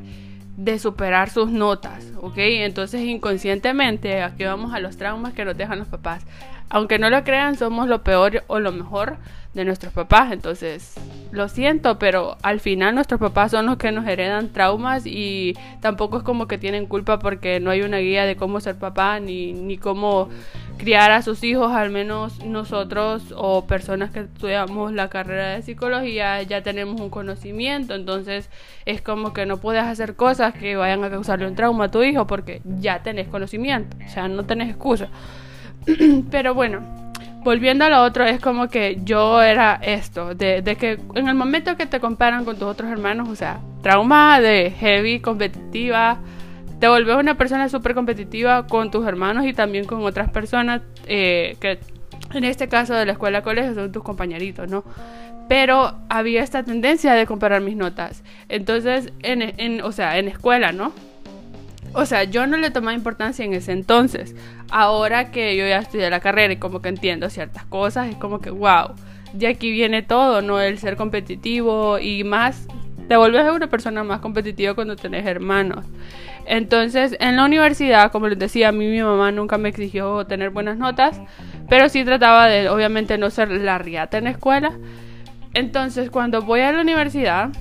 de 0.57 0.79
superar 0.79 1.29
sus 1.29 1.51
notas, 1.51 2.11
¿ok? 2.21 2.37
Entonces 2.37 3.01
inconscientemente 3.01 4.21
aquí 4.21 4.43
vamos 4.45 4.73
a 4.73 4.79
los 4.79 4.97
traumas 4.97 5.33
que 5.33 5.45
nos 5.45 5.57
dejan 5.57 5.79
los 5.79 5.87
papás. 5.87 6.25
Aunque 6.69 6.97
no 6.97 7.09
lo 7.09 7.23
crean, 7.23 7.57
somos 7.57 7.87
lo 7.87 8.03
peor 8.03 8.43
o 8.47 8.59
lo 8.59 8.71
mejor 8.71 9.17
de 9.55 9.65
nuestros 9.65 9.93
papás. 9.93 10.31
Entonces, 10.31 10.93
lo 11.31 11.49
siento, 11.49 11.97
pero 11.97 12.37
al 12.43 12.59
final 12.59 12.93
nuestros 12.93 13.19
papás 13.19 13.51
son 13.51 13.65
los 13.65 13.77
que 13.77 13.91
nos 13.91 14.05
heredan 14.05 14.49
traumas 14.49 15.07
y 15.07 15.55
tampoco 15.81 16.17
es 16.17 16.23
como 16.23 16.47
que 16.47 16.57
tienen 16.57 16.85
culpa 16.85 17.17
porque 17.17 17.59
no 17.59 17.71
hay 17.71 17.81
una 17.81 17.97
guía 17.97 18.25
de 18.25 18.35
cómo 18.35 18.59
ser 18.59 18.75
papá 18.75 19.19
ni, 19.19 19.53
ni 19.53 19.77
cómo 19.77 20.29
criar 20.77 21.11
a 21.11 21.21
sus 21.21 21.43
hijos, 21.43 21.71
al 21.71 21.89
menos 21.89 22.43
nosotros 22.43 23.33
o 23.35 23.65
personas 23.65 24.11
que 24.11 24.19
estudiamos 24.21 24.91
la 24.91 25.07
carrera 25.07 25.55
de 25.55 25.61
psicología 25.61 26.43
ya 26.43 26.63
tenemos 26.63 26.99
un 26.99 27.09
conocimiento, 27.09 27.95
entonces 27.95 28.49
es 28.85 29.01
como 29.01 29.31
que 29.31 29.45
no 29.45 29.57
puedes 29.57 29.83
hacer 29.83 30.15
cosas 30.15 30.53
que 30.53 30.75
vayan 30.75 31.01
a 31.05 31.09
causarle 31.09 31.47
un 31.47 31.55
trauma 31.55 31.85
a 31.85 31.91
tu 31.91 32.03
hijo 32.03 32.27
porque 32.27 32.61
ya 32.65 33.03
tenés 33.03 33.29
conocimiento, 33.29 33.95
o 34.05 34.09
sea, 34.09 34.27
no 34.27 34.43
tenés 34.45 34.69
excusa. 34.69 35.07
Pero 36.29 36.53
bueno, 36.53 37.04
volviendo 37.45 37.85
a 37.85 37.89
lo 37.89 38.01
otro, 38.01 38.25
es 38.25 38.41
como 38.41 38.67
que 38.69 38.97
yo 39.03 39.41
era 39.41 39.79
esto, 39.83 40.33
de, 40.33 40.63
que 40.77 40.99
en 41.13 41.27
el 41.29 41.35
momento 41.35 41.77
que 41.77 41.85
te 41.85 41.99
comparan 41.99 42.43
con 42.43 42.55
tus 42.55 42.63
otros 42.63 42.91
hermanos, 42.91 43.29
o 43.29 43.35
sea, 43.35 43.59
trauma 43.83 44.41
de 44.41 44.71
heavy, 44.71 45.19
competitiva, 45.19 46.17
te 46.79 46.87
volvés 46.87 47.15
una 47.15 47.35
persona 47.35 47.69
súper 47.69 47.93
competitiva 47.93 48.65
con 48.65 48.89
tus 48.89 49.05
hermanos 49.07 49.45
y 49.45 49.53
también 49.53 49.85
con 49.85 50.03
otras 50.03 50.31
personas 50.31 50.81
eh, 51.05 51.55
que 51.61 51.79
en 52.33 52.43
este 52.43 52.67
caso 52.67 52.95
de 52.95 53.05
la 53.05 53.11
escuela 53.11 53.43
colegio 53.43 53.75
son 53.75 53.91
tus 53.91 54.03
compañeritos, 54.03 54.67
¿no? 54.67 54.83
Pero 55.47 55.99
había 56.09 56.41
esta 56.41 56.63
tendencia 56.63 57.13
de 57.13 57.27
comparar 57.27 57.61
mis 57.61 57.75
notas. 57.75 58.23
Entonces, 58.49 59.13
en, 59.21 59.43
en, 59.43 59.81
o 59.81 59.91
sea, 59.91 60.17
en 60.17 60.27
escuela, 60.27 60.71
¿no? 60.71 60.91
O 61.95 62.05
sea, 62.05 62.25
yo 62.25 62.45
no 62.45 62.57
le 62.57 62.71
tomaba 62.71 62.93
importancia 62.93 63.45
en 63.45 63.53
ese 63.53 63.71
entonces. 63.71 64.35
Ahora 64.69 65.31
que 65.31 65.55
yo 65.55 65.65
ya 65.65 65.79
estudié 65.79 66.09
la 66.09 66.19
carrera 66.19 66.51
y 66.51 66.57
como 66.57 66.81
que 66.81 66.89
entiendo 66.89 67.29
ciertas 67.29 67.63
cosas, 67.65 68.09
es 68.09 68.17
como 68.17 68.41
que, 68.41 68.49
wow, 68.49 68.95
de 69.31 69.47
aquí 69.47 69.71
viene 69.71 70.01
todo, 70.01 70.41
¿no? 70.41 70.59
El 70.59 70.77
ser 70.77 70.97
competitivo 70.97 71.97
y 71.97 72.25
más, 72.25 72.67
te 73.07 73.15
vuelves 73.15 73.49
una 73.49 73.67
persona 73.67 74.03
más 74.03 74.19
competitiva 74.19 74.73
cuando 74.73 74.97
tenés 74.97 75.25
hermanos. 75.25 75.85
Entonces, 76.45 77.15
en 77.21 77.37
la 77.37 77.45
universidad, 77.45 78.11
como 78.11 78.27
les 78.27 78.37
decía, 78.37 78.69
a 78.69 78.71
mí 78.73 78.87
mi 78.87 79.01
mamá 79.01 79.31
nunca 79.31 79.57
me 79.57 79.69
exigió 79.69 80.25
tener 80.25 80.49
buenas 80.49 80.77
notas, 80.77 81.21
pero 81.69 81.87
sí 81.87 82.03
trataba 82.03 82.47
de, 82.47 82.67
obviamente, 82.67 83.17
no 83.17 83.29
ser 83.29 83.49
la 83.49 83.77
riata 83.77 84.17
en 84.17 84.25
la 84.25 84.31
escuela. 84.31 84.73
Entonces, 85.53 86.09
cuando 86.09 86.41
voy 86.41 86.59
a 86.59 86.73
la 86.73 86.81
universidad, 86.81 87.51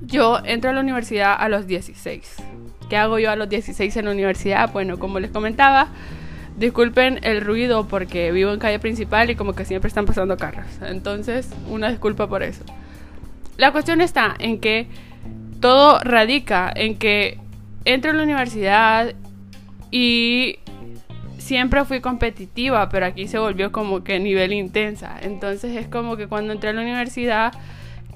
yo 0.00 0.40
entro 0.42 0.70
a 0.70 0.72
la 0.72 0.80
universidad 0.80 1.36
a 1.38 1.50
los 1.50 1.66
16. 1.66 2.55
¿Qué 2.88 2.96
hago 2.96 3.18
yo 3.18 3.30
a 3.30 3.36
los 3.36 3.48
16 3.48 3.96
en 3.96 4.04
la 4.04 4.10
universidad? 4.12 4.72
Bueno, 4.72 4.98
como 4.98 5.18
les 5.18 5.30
comentaba, 5.30 5.88
disculpen 6.56 7.20
el 7.22 7.40
ruido 7.40 7.88
porque 7.88 8.32
vivo 8.32 8.52
en 8.52 8.58
calle 8.58 8.78
principal 8.78 9.30
y 9.30 9.36
como 9.36 9.54
que 9.54 9.64
siempre 9.64 9.88
están 9.88 10.06
pasando 10.06 10.36
carros. 10.36 10.66
Entonces, 10.82 11.50
una 11.68 11.90
disculpa 11.90 12.28
por 12.28 12.42
eso. 12.42 12.64
La 13.56 13.72
cuestión 13.72 14.00
está 14.00 14.34
en 14.38 14.60
que 14.60 14.86
todo 15.60 15.98
radica 16.00 16.72
en 16.74 16.96
que 16.96 17.38
entro 17.84 18.10
a 18.10 18.14
la 18.14 18.22
universidad 18.22 19.14
y 19.90 20.58
siempre 21.38 21.84
fui 21.84 22.00
competitiva, 22.00 22.88
pero 22.88 23.06
aquí 23.06 23.28
se 23.28 23.38
volvió 23.38 23.72
como 23.72 24.04
que 24.04 24.18
nivel 24.18 24.52
intensa. 24.52 25.16
Entonces 25.22 25.76
es 25.76 25.88
como 25.88 26.16
que 26.16 26.26
cuando 26.26 26.52
entré 26.52 26.70
a 26.70 26.72
la 26.72 26.82
universidad 26.82 27.52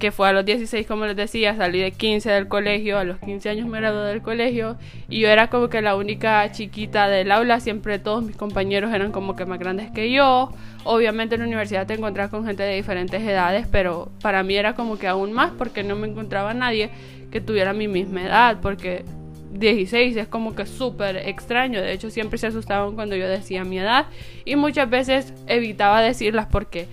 que 0.01 0.11
fue 0.11 0.29
a 0.29 0.33
los 0.33 0.45
16, 0.45 0.87
como 0.87 1.05
les 1.05 1.15
decía, 1.15 1.55
salí 1.55 1.79
de 1.79 1.93
15 1.93 2.31
del 2.31 2.49
colegio, 2.49 2.99
a 2.99 3.05
los 3.05 3.19
15 3.19 3.51
años 3.51 3.69
me 3.69 3.79
gradué 3.79 4.09
del 4.09 4.23
colegio 4.23 4.77
y 5.09 5.21
yo 5.21 5.29
era 5.29 5.49
como 5.51 5.69
que 5.69 5.83
la 5.83 5.95
única 5.95 6.51
chiquita 6.51 7.07
del 7.09 7.31
aula, 7.31 7.61
siempre 7.61 7.99
todos 7.99 8.25
mis 8.25 8.35
compañeros 8.35 8.93
eran 8.95 9.13
como 9.13 9.37
que 9.37 9.45
más 9.45 9.59
grandes 9.59 9.91
que 9.91 10.11
yo. 10.11 10.53
Obviamente 10.85 11.35
en 11.35 11.43
la 11.43 11.47
universidad 11.47 11.87
te 11.87 11.95
encontrás 11.95 12.31
con 12.31 12.47
gente 12.47 12.63
de 12.63 12.75
diferentes 12.75 13.23
edades, 13.23 13.69
pero 13.71 14.11
para 14.23 14.43
mí 14.43 14.57
era 14.57 14.75
como 14.75 14.99
que 14.99 15.07
aún 15.07 15.33
más 15.33 15.53
porque 15.57 15.85
no 15.85 15.95
me 15.97 16.09
encontraba 16.09 16.55
nadie 16.55 16.91
que 17.31 17.43
tuviera 17.43 17.75
mi 17.75 17.87
misma 17.87 18.23
edad, 18.23 18.59
porque 18.63 19.05
16 19.53 20.17
es 20.17 20.29
como 20.29 20.55
que 20.55 20.67
súper 20.67 21.17
extraño. 21.17 21.81
De 21.81 21.93
hecho, 21.93 22.11
siempre 22.11 22.39
se 22.39 22.49
asustaban 22.49 22.95
cuando 22.95 23.17
yo 23.17 23.29
decía 23.29 23.65
mi 23.65 23.79
edad 23.79 24.07
y 24.45 24.57
muchas 24.57 24.89
veces 24.89 25.35
evitaba 25.47 26.01
decirlas 26.03 26.47
porque 26.47 26.87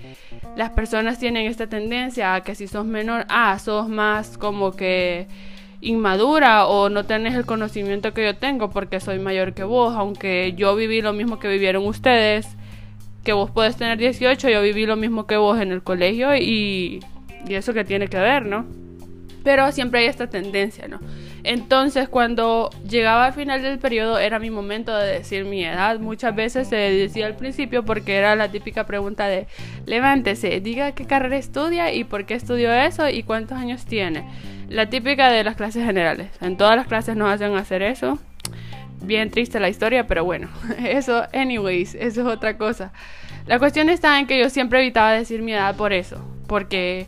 las 0.55 0.71
personas 0.71 1.19
tienen 1.19 1.47
esta 1.47 1.67
tendencia 1.67 2.33
a 2.33 2.41
que 2.41 2.55
si 2.55 2.67
sos 2.67 2.85
menor, 2.85 3.25
ah, 3.29 3.57
sos 3.59 3.87
más 3.87 4.37
como 4.37 4.71
que 4.71 5.27
inmadura 5.81 6.65
o 6.65 6.89
no 6.89 7.05
tenés 7.05 7.35
el 7.35 7.45
conocimiento 7.45 8.13
que 8.13 8.25
yo 8.25 8.35
tengo 8.35 8.71
porque 8.71 8.99
soy 8.99 9.19
mayor 9.19 9.53
que 9.53 9.63
vos, 9.63 9.95
aunque 9.95 10.53
yo 10.57 10.75
viví 10.75 11.01
lo 11.01 11.13
mismo 11.13 11.39
que 11.39 11.47
vivieron 11.47 11.85
ustedes, 11.85 12.47
que 13.23 13.33
vos 13.33 13.51
podés 13.51 13.77
tener 13.77 13.97
18, 13.99 14.49
yo 14.49 14.61
viví 14.61 14.85
lo 14.85 14.95
mismo 14.95 15.27
que 15.27 15.37
vos 15.37 15.59
en 15.59 15.71
el 15.71 15.83
colegio 15.83 16.35
y, 16.35 17.01
y 17.47 17.53
eso 17.53 17.73
que 17.73 17.83
tiene 17.83 18.07
que 18.07 18.17
ver, 18.17 18.45
¿no? 18.45 18.65
Pero 19.43 19.71
siempre 19.71 19.99
hay 19.99 20.05
esta 20.07 20.27
tendencia, 20.27 20.87
¿no? 20.87 20.99
Entonces, 21.49 22.09
cuando 22.09 22.69
llegaba 22.85 23.27
al 23.27 23.31
final 23.31 23.61
del 23.61 23.79
periodo, 23.79 24.19
era 24.19 24.37
mi 24.37 24.49
momento 24.49 24.93
de 24.93 25.13
decir 25.13 25.45
mi 25.45 25.63
edad. 25.63 25.97
Muchas 25.97 26.35
veces 26.35 26.67
se 26.67 26.75
decía 26.75 27.25
al 27.25 27.37
principio 27.37 27.85
porque 27.85 28.17
era 28.17 28.35
la 28.35 28.51
típica 28.51 28.85
pregunta 28.85 29.27
de 29.27 29.47
levántese, 29.85 30.59
diga 30.59 30.91
qué 30.91 31.05
carrera 31.05 31.37
estudia 31.37 31.93
y 31.93 32.03
por 32.03 32.25
qué 32.25 32.33
estudió 32.33 32.73
eso 32.73 33.07
y 33.07 33.23
cuántos 33.23 33.57
años 33.57 33.85
tiene. 33.85 34.25
La 34.67 34.89
típica 34.89 35.31
de 35.31 35.45
las 35.45 35.55
clases 35.55 35.85
generales. 35.85 36.31
En 36.41 36.57
todas 36.57 36.75
las 36.75 36.85
clases 36.85 37.15
nos 37.15 37.31
hacen 37.31 37.55
hacer 37.55 37.81
eso. 37.81 38.19
Bien 39.01 39.31
triste 39.31 39.61
la 39.61 39.69
historia, 39.69 40.05
pero 40.05 40.25
bueno, 40.25 40.49
eso, 40.83 41.23
anyways, 41.31 41.95
eso 41.95 42.21
es 42.21 42.27
otra 42.27 42.57
cosa. 42.57 42.91
La 43.45 43.57
cuestión 43.57 43.87
está 43.87 44.19
en 44.19 44.27
que 44.27 44.37
yo 44.37 44.49
siempre 44.49 44.81
evitaba 44.81 45.13
decir 45.13 45.41
mi 45.41 45.53
edad 45.53 45.77
por 45.77 45.93
eso, 45.93 46.21
porque 46.45 47.07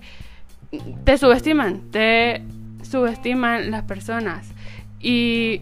te 1.03 1.17
subestiman, 1.17 1.91
te 1.91 2.41
subestiman 2.89 3.72
las 3.72 3.84
personas 3.84 4.51
y 5.00 5.62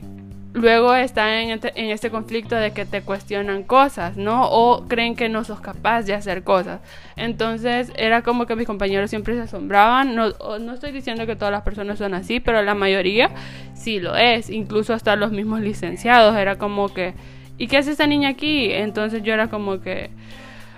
luego 0.53 0.95
están 0.95 1.29
en, 1.29 1.91
este 1.91 2.09
conflicto 2.09 2.55
de 2.55 2.71
que 2.71 2.85
te 2.85 3.01
cuestionan 3.01 3.63
cosas, 3.63 4.17
¿no? 4.17 4.49
O 4.49 4.87
creen 4.87 5.15
que 5.15 5.29
no 5.29 5.43
sos 5.43 5.59
capaz 5.59 6.03
de 6.03 6.13
hacer 6.13 6.43
cosas. 6.43 6.81
Entonces 7.15 7.91
era 7.95 8.21
como 8.21 8.45
que 8.45 8.55
mis 8.55 8.65
compañeros 8.65 9.09
siempre 9.09 9.35
se 9.35 9.41
asombraban. 9.41 10.15
No, 10.15 10.29
no 10.59 10.73
estoy 10.73 10.91
diciendo 10.91 11.25
que 11.25 11.35
todas 11.35 11.51
las 11.51 11.61
personas 11.61 11.99
son 11.99 12.13
así, 12.13 12.39
pero 12.39 12.61
la 12.63 12.73
mayoría 12.73 13.29
sí 13.75 13.99
lo 13.99 14.15
es. 14.15 14.49
Incluso 14.49 14.93
hasta 14.93 15.15
los 15.15 15.31
mismos 15.31 15.61
licenciados. 15.61 16.35
Era 16.35 16.57
como 16.57 16.93
que, 16.93 17.13
¿y 17.57 17.67
qué 17.67 17.77
hace 17.77 17.91
esta 17.91 18.07
niña 18.07 18.29
aquí? 18.29 18.71
Entonces 18.71 19.21
yo 19.23 19.33
era 19.33 19.49
como 19.49 19.81
que, 19.81 20.09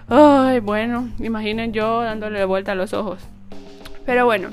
ay, 0.10 0.60
bueno, 0.60 1.10
imaginen 1.20 1.72
yo 1.72 2.02
dándole 2.02 2.44
vuelta 2.46 2.74
a 2.74 2.76
los 2.76 2.94
ojos. 2.94 3.22
Pero 4.06 4.26
bueno, 4.26 4.50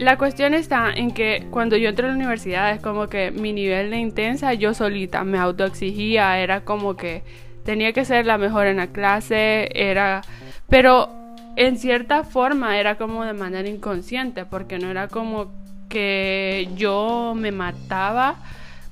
la 0.00 0.16
cuestión 0.16 0.54
está 0.54 0.90
en 0.94 1.10
que 1.10 1.46
cuando 1.50 1.76
yo 1.76 1.90
entré 1.90 2.06
a 2.06 2.08
la 2.08 2.14
universidad 2.14 2.72
es 2.72 2.80
como 2.80 3.08
que 3.08 3.30
mi 3.30 3.52
nivel 3.52 3.90
de 3.90 3.98
intensa 3.98 4.54
yo 4.54 4.72
solita 4.72 5.24
me 5.24 5.36
autoexigía, 5.36 6.38
era 6.38 6.62
como 6.62 6.96
que 6.96 7.22
tenía 7.66 7.92
que 7.92 8.06
ser 8.06 8.24
la 8.24 8.38
mejor 8.38 8.66
en 8.66 8.78
la 8.78 8.86
clase, 8.86 9.68
era 9.74 10.22
pero 10.70 11.10
en 11.56 11.76
cierta 11.76 12.24
forma 12.24 12.78
era 12.80 12.94
como 12.94 13.24
de 13.24 13.34
manera 13.34 13.68
inconsciente, 13.68 14.46
porque 14.46 14.78
no 14.78 14.90
era 14.90 15.08
como 15.08 15.52
que 15.90 16.70
yo 16.76 17.34
me 17.36 17.52
mataba 17.52 18.36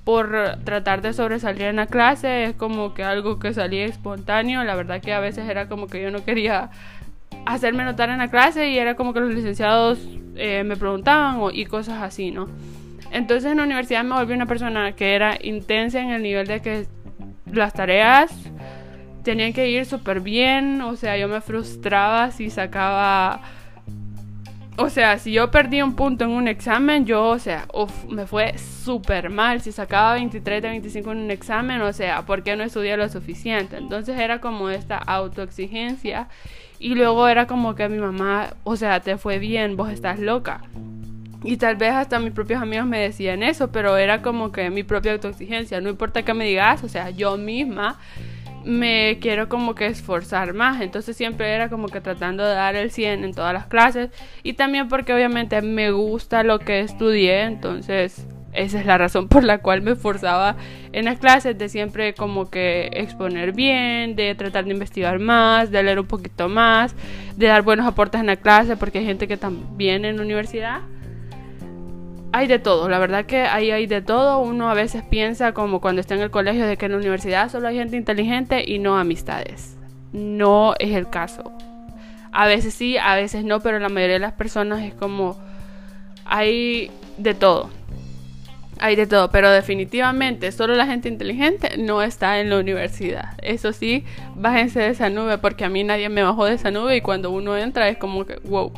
por 0.04 0.58
tratar 0.64 1.00
de 1.00 1.14
sobresalir 1.14 1.62
en 1.62 1.76
la 1.76 1.86
clase, 1.86 2.44
es 2.44 2.54
como 2.54 2.92
que 2.92 3.02
algo 3.02 3.38
que 3.38 3.54
salía 3.54 3.86
espontáneo, 3.86 4.62
la 4.62 4.74
verdad 4.74 5.00
que 5.00 5.14
a 5.14 5.20
veces 5.20 5.48
era 5.48 5.68
como 5.68 5.86
que 5.86 6.02
yo 6.02 6.10
no 6.10 6.22
quería 6.22 6.68
hacerme 7.46 7.84
notar 7.84 8.10
en 8.10 8.18
la 8.18 8.28
clase 8.28 8.68
y 8.68 8.78
era 8.78 8.94
como 8.94 9.12
que 9.12 9.20
los 9.20 9.34
licenciados 9.34 9.98
eh, 10.36 10.62
me 10.64 10.76
preguntaban 10.76 11.40
y 11.52 11.64
cosas 11.66 12.02
así, 12.02 12.30
¿no? 12.30 12.48
Entonces 13.10 13.50
en 13.50 13.58
la 13.58 13.64
universidad 13.64 14.04
me 14.04 14.14
volví 14.14 14.34
una 14.34 14.46
persona 14.46 14.92
que 14.92 15.14
era 15.14 15.38
intensa 15.42 16.00
en 16.00 16.10
el 16.10 16.22
nivel 16.22 16.46
de 16.46 16.60
que 16.60 16.86
las 17.46 17.72
tareas 17.72 18.30
tenían 19.22 19.52
que 19.52 19.68
ir 19.68 19.86
súper 19.86 20.20
bien, 20.20 20.80
o 20.82 20.96
sea, 20.96 21.16
yo 21.16 21.28
me 21.28 21.40
frustraba 21.40 22.30
si 22.30 22.50
sacaba... 22.50 23.40
O 24.80 24.90
sea, 24.90 25.18
si 25.18 25.32
yo 25.32 25.50
perdí 25.50 25.82
un 25.82 25.96
punto 25.96 26.24
en 26.24 26.30
un 26.30 26.46
examen, 26.46 27.04
yo, 27.04 27.24
o 27.30 27.38
sea, 27.40 27.66
me 28.08 28.28
fue 28.28 28.56
súper 28.58 29.28
mal. 29.28 29.60
Si 29.60 29.72
sacaba 29.72 30.14
23 30.14 30.62
de 30.62 30.68
25 30.68 31.10
en 31.10 31.18
un 31.18 31.30
examen, 31.32 31.82
o 31.82 31.92
sea, 31.92 32.22
¿por 32.24 32.44
qué 32.44 32.54
no 32.54 32.62
estudié 32.62 32.96
lo 32.96 33.08
suficiente? 33.08 33.76
Entonces 33.76 34.16
era 34.16 34.40
como 34.40 34.70
esta 34.70 34.96
autoexigencia 34.96 36.28
y 36.78 36.94
luego 36.94 37.28
era 37.28 37.46
como 37.46 37.74
que 37.74 37.88
mi 37.88 37.98
mamá, 37.98 38.54
o 38.64 38.76
sea, 38.76 39.00
te 39.00 39.16
fue 39.16 39.38
bien, 39.38 39.76
vos 39.76 39.90
estás 39.90 40.18
loca. 40.18 40.62
Y 41.44 41.56
tal 41.56 41.76
vez 41.76 41.92
hasta 41.92 42.18
mis 42.18 42.32
propios 42.32 42.60
amigos 42.60 42.86
me 42.86 42.98
decían 42.98 43.42
eso, 43.42 43.70
pero 43.70 43.96
era 43.96 44.22
como 44.22 44.50
que 44.50 44.70
mi 44.70 44.82
propia 44.82 45.12
autoexigencia. 45.12 45.80
No 45.80 45.88
importa 45.88 46.22
que 46.22 46.34
me 46.34 46.44
digas, 46.46 46.82
o 46.82 46.88
sea, 46.88 47.10
yo 47.10 47.36
misma 47.36 47.98
me 48.64 49.18
quiero 49.20 49.48
como 49.48 49.74
que 49.74 49.86
esforzar 49.86 50.52
más. 50.52 50.80
Entonces 50.80 51.16
siempre 51.16 51.52
era 51.52 51.68
como 51.68 51.88
que 51.88 52.00
tratando 52.00 52.44
de 52.44 52.54
dar 52.54 52.74
el 52.74 52.90
100 52.90 53.24
en 53.24 53.34
todas 53.34 53.54
las 53.54 53.66
clases. 53.66 54.10
Y 54.42 54.54
también 54.54 54.88
porque 54.88 55.14
obviamente 55.14 55.62
me 55.62 55.92
gusta 55.92 56.42
lo 56.42 56.58
que 56.58 56.80
estudié. 56.80 57.42
Entonces 57.42 58.26
esa 58.58 58.80
es 58.80 58.86
la 58.86 58.98
razón 58.98 59.28
por 59.28 59.44
la 59.44 59.58
cual 59.58 59.82
me 59.82 59.92
esforzaba 59.92 60.56
en 60.92 61.04
las 61.04 61.18
clases 61.18 61.56
de 61.56 61.68
siempre 61.68 62.14
como 62.14 62.50
que 62.50 62.90
exponer 62.92 63.52
bien, 63.52 64.16
de 64.16 64.34
tratar 64.34 64.64
de 64.64 64.72
investigar 64.72 65.18
más, 65.20 65.70
de 65.70 65.82
leer 65.82 66.00
un 66.00 66.06
poquito 66.06 66.48
más, 66.48 66.94
de 67.36 67.46
dar 67.46 67.62
buenos 67.62 67.86
aportes 67.86 68.20
en 68.20 68.26
la 68.26 68.36
clase, 68.36 68.76
porque 68.76 68.98
hay 68.98 69.04
gente 69.04 69.28
que 69.28 69.36
también 69.36 70.04
en 70.04 70.16
la 70.16 70.22
universidad 70.22 70.80
hay 72.30 72.46
de 72.46 72.58
todo, 72.58 72.88
la 72.88 72.98
verdad 72.98 73.24
que 73.24 73.42
ahí 73.42 73.70
hay 73.70 73.86
de 73.86 74.02
todo. 74.02 74.40
Uno 74.40 74.68
a 74.68 74.74
veces 74.74 75.02
piensa 75.02 75.52
como 75.52 75.80
cuando 75.80 76.00
está 76.00 76.14
en 76.14 76.20
el 76.20 76.30
colegio 76.30 76.66
de 76.66 76.76
que 76.76 76.86
en 76.86 76.92
la 76.92 76.98
universidad 76.98 77.50
solo 77.50 77.68
hay 77.68 77.76
gente 77.76 77.96
inteligente 77.96 78.64
y 78.66 78.78
no 78.78 78.98
amistades. 78.98 79.78
No 80.12 80.74
es 80.78 80.94
el 80.94 81.08
caso. 81.08 81.52
A 82.32 82.46
veces 82.46 82.74
sí, 82.74 82.98
a 82.98 83.14
veces 83.14 83.44
no, 83.44 83.60
pero 83.60 83.78
la 83.78 83.88
mayoría 83.88 84.14
de 84.14 84.20
las 84.20 84.34
personas 84.34 84.82
es 84.82 84.92
como 84.92 85.38
hay 86.26 86.90
de 87.16 87.32
todo 87.32 87.70
hay 88.80 88.96
de 88.96 89.06
todo, 89.06 89.30
pero 89.30 89.50
definitivamente 89.50 90.52
solo 90.52 90.74
la 90.74 90.86
gente 90.86 91.08
inteligente 91.08 91.76
no 91.78 92.02
está 92.02 92.40
en 92.40 92.50
la 92.50 92.58
universidad. 92.58 93.34
Eso 93.42 93.72
sí, 93.72 94.04
bájense 94.34 94.80
de 94.80 94.88
esa 94.88 95.10
nube 95.10 95.38
porque 95.38 95.64
a 95.64 95.68
mí 95.68 95.84
nadie 95.84 96.08
me 96.08 96.22
bajó 96.22 96.46
de 96.46 96.54
esa 96.54 96.70
nube 96.70 96.96
y 96.96 97.00
cuando 97.00 97.30
uno 97.30 97.56
entra 97.56 97.88
es 97.88 97.98
como 97.98 98.24
que, 98.24 98.36
wow, 98.44 98.72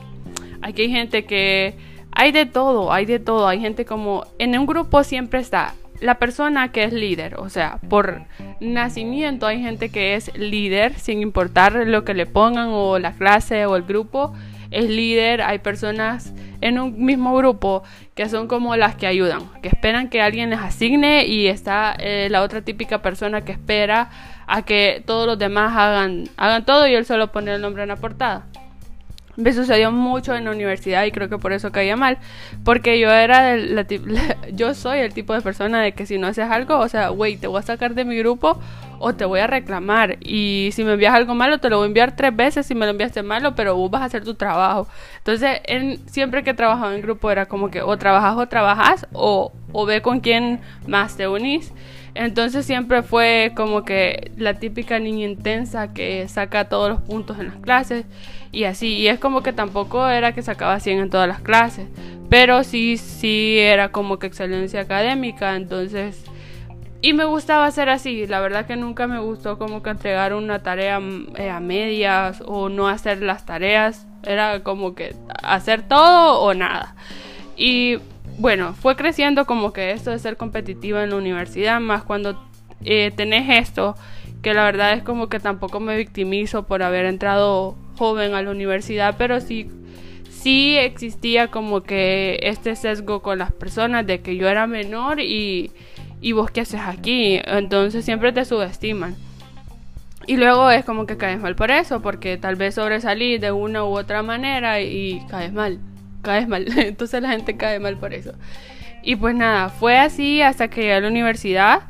aquí 0.62 0.82
hay 0.82 0.90
gente 0.90 1.24
que... 1.24 1.74
Hay 2.12 2.32
de 2.32 2.44
todo, 2.44 2.92
hay 2.92 3.06
de 3.06 3.20
todo, 3.20 3.46
hay 3.46 3.60
gente 3.60 3.84
como... 3.84 4.24
En 4.38 4.58
un 4.58 4.66
grupo 4.66 5.04
siempre 5.04 5.38
está 5.38 5.74
la 6.00 6.18
persona 6.18 6.72
que 6.72 6.84
es 6.84 6.92
líder, 6.92 7.36
o 7.36 7.48
sea, 7.50 7.78
por 7.88 8.22
nacimiento 8.58 9.46
hay 9.46 9.60
gente 9.60 9.90
que 9.90 10.14
es 10.14 10.34
líder 10.36 10.98
sin 10.98 11.20
importar 11.20 11.74
lo 11.86 12.04
que 12.04 12.14
le 12.14 12.26
pongan 12.26 12.68
o 12.70 12.98
la 12.98 13.12
clase 13.12 13.66
o 13.66 13.76
el 13.76 13.82
grupo, 13.82 14.32
es 14.70 14.88
líder, 14.88 15.42
hay 15.42 15.58
personas 15.58 16.32
en 16.60 16.78
un 16.78 17.04
mismo 17.04 17.34
grupo 17.36 17.82
que 18.14 18.28
son 18.28 18.48
como 18.48 18.76
las 18.76 18.94
que 18.94 19.06
ayudan, 19.06 19.50
que 19.62 19.68
esperan 19.68 20.08
que 20.08 20.20
alguien 20.20 20.50
les 20.50 20.60
asigne 20.60 21.26
y 21.26 21.46
está 21.46 21.94
eh, 21.98 22.28
la 22.30 22.42
otra 22.42 22.62
típica 22.62 23.02
persona 23.02 23.42
que 23.44 23.52
espera 23.52 24.10
a 24.46 24.62
que 24.62 25.02
todos 25.06 25.26
los 25.26 25.38
demás 25.38 25.76
hagan, 25.76 26.24
hagan 26.36 26.64
todo 26.64 26.86
y 26.86 26.94
él 26.94 27.04
solo 27.04 27.32
pone 27.32 27.54
el 27.54 27.60
nombre 27.60 27.82
en 27.82 27.88
la 27.88 27.96
portada. 27.96 28.46
Me 29.40 29.52
sucedió 29.52 29.90
mucho 29.90 30.34
en 30.36 30.44
la 30.44 30.50
universidad 30.50 31.04
y 31.04 31.12
creo 31.12 31.28
que 31.28 31.38
por 31.38 31.52
eso 31.52 31.72
caía 31.72 31.96
mal, 31.96 32.18
porque 32.64 32.98
yo 32.98 33.10
era 33.10 33.42
de 33.42 33.56
la, 33.58 33.86
yo 34.52 34.74
soy 34.74 35.00
el 35.00 35.14
tipo 35.14 35.32
de 35.34 35.40
persona 35.40 35.80
de 35.80 35.92
que 35.92 36.06
si 36.06 36.18
no 36.18 36.26
haces 36.26 36.50
algo, 36.50 36.78
o 36.78 36.88
sea, 36.88 37.08
güey, 37.08 37.36
te 37.36 37.46
voy 37.46 37.58
a 37.58 37.62
sacar 37.62 37.94
de 37.94 38.04
mi 38.04 38.16
grupo 38.18 38.60
o 39.00 39.14
te 39.14 39.24
voy 39.24 39.40
a 39.40 39.46
reclamar. 39.46 40.18
Y 40.20 40.70
si 40.72 40.84
me 40.84 40.92
envías 40.92 41.14
algo 41.14 41.34
malo, 41.34 41.58
te 41.58 41.70
lo 41.70 41.78
voy 41.78 41.84
a 41.84 41.88
enviar 41.88 42.14
tres 42.14 42.36
veces 42.36 42.66
si 42.66 42.74
me 42.74 42.84
lo 42.84 42.92
enviaste 42.92 43.22
malo, 43.22 43.54
pero 43.54 43.74
vos 43.74 43.90
vas 43.90 44.02
a 44.02 44.04
hacer 44.04 44.22
tu 44.22 44.34
trabajo. 44.34 44.86
Entonces, 45.18 45.60
en, 45.64 46.06
siempre 46.08 46.44
que 46.44 46.54
trabajaba 46.54 46.94
en 46.94 47.00
grupo 47.00 47.30
era 47.30 47.46
como 47.46 47.70
que 47.70 47.82
o 47.82 47.96
trabajas 47.96 48.36
o 48.36 48.46
trabajas 48.46 49.06
o, 49.12 49.52
o 49.72 49.86
ve 49.86 50.02
con 50.02 50.20
quién 50.20 50.60
más 50.86 51.16
te 51.16 51.26
unís. 51.26 51.72
Entonces 52.14 52.66
siempre 52.66 53.02
fue 53.02 53.52
como 53.54 53.84
que 53.84 54.32
la 54.36 54.54
típica 54.54 54.98
niña 54.98 55.26
intensa 55.26 55.92
que 55.92 56.26
saca 56.28 56.68
todos 56.68 56.90
los 56.90 57.00
puntos 57.00 57.38
en 57.38 57.46
las 57.46 57.56
clases 57.56 58.06
y 58.52 58.64
así. 58.64 58.96
Y 58.96 59.08
es 59.08 59.18
como 59.18 59.42
que 59.42 59.52
tampoco 59.52 60.08
era 60.08 60.32
que 60.32 60.42
sacaba 60.42 60.80
100 60.80 60.98
en 60.98 61.10
todas 61.10 61.28
las 61.28 61.40
clases, 61.40 61.86
pero 62.28 62.64
sí, 62.64 62.96
sí 62.96 63.58
era 63.58 63.90
como 63.90 64.18
que 64.18 64.26
excelencia 64.26 64.80
académica. 64.80 65.56
Entonces 65.56 66.24
y 67.02 67.14
me 67.14 67.24
gustaba 67.24 67.64
hacer 67.64 67.88
así, 67.88 68.26
la 68.26 68.40
verdad 68.40 68.66
que 68.66 68.76
nunca 68.76 69.06
me 69.06 69.18
gustó 69.18 69.58
como 69.58 69.82
que 69.82 69.88
entregar 69.88 70.34
una 70.34 70.62
tarea 70.62 71.00
eh, 71.36 71.48
a 71.48 71.58
medias 71.58 72.42
o 72.44 72.68
no 72.68 72.88
hacer 72.88 73.22
las 73.22 73.46
tareas, 73.46 74.06
era 74.22 74.62
como 74.62 74.94
que 74.94 75.16
hacer 75.42 75.82
todo 75.88 76.40
o 76.40 76.52
nada. 76.52 76.94
Y 77.56 77.98
bueno, 78.40 78.72
fue 78.72 78.96
creciendo 78.96 79.44
como 79.44 79.74
que 79.74 79.90
esto 79.90 80.10
de 80.10 80.18
ser 80.18 80.38
competitiva 80.38 81.04
en 81.04 81.10
la 81.10 81.16
universidad, 81.16 81.78
más 81.78 82.04
cuando 82.04 82.42
eh, 82.82 83.12
tenés 83.14 83.68
esto, 83.68 83.94
que 84.40 84.54
la 84.54 84.64
verdad 84.64 84.94
es 84.94 85.02
como 85.02 85.28
que 85.28 85.40
tampoco 85.40 85.78
me 85.78 85.94
victimizo 85.94 86.66
por 86.66 86.82
haber 86.82 87.04
entrado 87.04 87.76
joven 87.98 88.32
a 88.32 88.40
la 88.40 88.50
universidad, 88.50 89.16
pero 89.18 89.40
sí 89.40 89.70
sí 90.30 90.78
existía 90.78 91.48
como 91.48 91.82
que 91.82 92.40
este 92.42 92.74
sesgo 92.76 93.20
con 93.20 93.38
las 93.38 93.52
personas 93.52 94.06
de 94.06 94.22
que 94.22 94.36
yo 94.38 94.48
era 94.48 94.66
menor 94.66 95.20
y 95.20 95.70
¿y 96.22 96.32
vos 96.32 96.50
qué 96.50 96.62
haces 96.62 96.80
aquí? 96.80 97.38
Entonces 97.44 98.06
siempre 98.06 98.32
te 98.32 98.46
subestiman. 98.46 99.16
Y 100.26 100.38
luego 100.38 100.70
es 100.70 100.86
como 100.86 101.04
que 101.04 101.18
caes 101.18 101.40
mal 101.40 101.56
por 101.56 101.70
eso, 101.70 102.00
porque 102.00 102.38
tal 102.38 102.56
vez 102.56 102.76
sobresalí 102.76 103.36
de 103.36 103.52
una 103.52 103.84
u 103.84 103.98
otra 103.98 104.22
manera 104.22 104.80
y 104.80 105.20
caes 105.28 105.52
mal, 105.52 105.78
caes 106.22 106.48
mal. 106.48 106.66
Entonces 106.78 107.22
la 107.22 107.30
gente 107.30 107.56
cae 107.56 107.78
mal 107.78 107.96
por 107.96 108.14
eso. 108.14 108.32
Y 109.02 109.16
pues 109.16 109.34
nada, 109.34 109.70
fue 109.70 109.98
así 109.98 110.42
hasta 110.42 110.68
que 110.68 110.82
llegué 110.82 110.94
a 110.94 111.00
la 111.00 111.08
universidad 111.08 111.82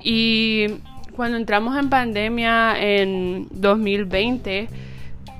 y 0.00 0.66
cuando 1.14 1.36
entramos 1.36 1.76
en 1.76 1.90
pandemia 1.90 2.80
en 2.80 3.48
2020 3.50 4.68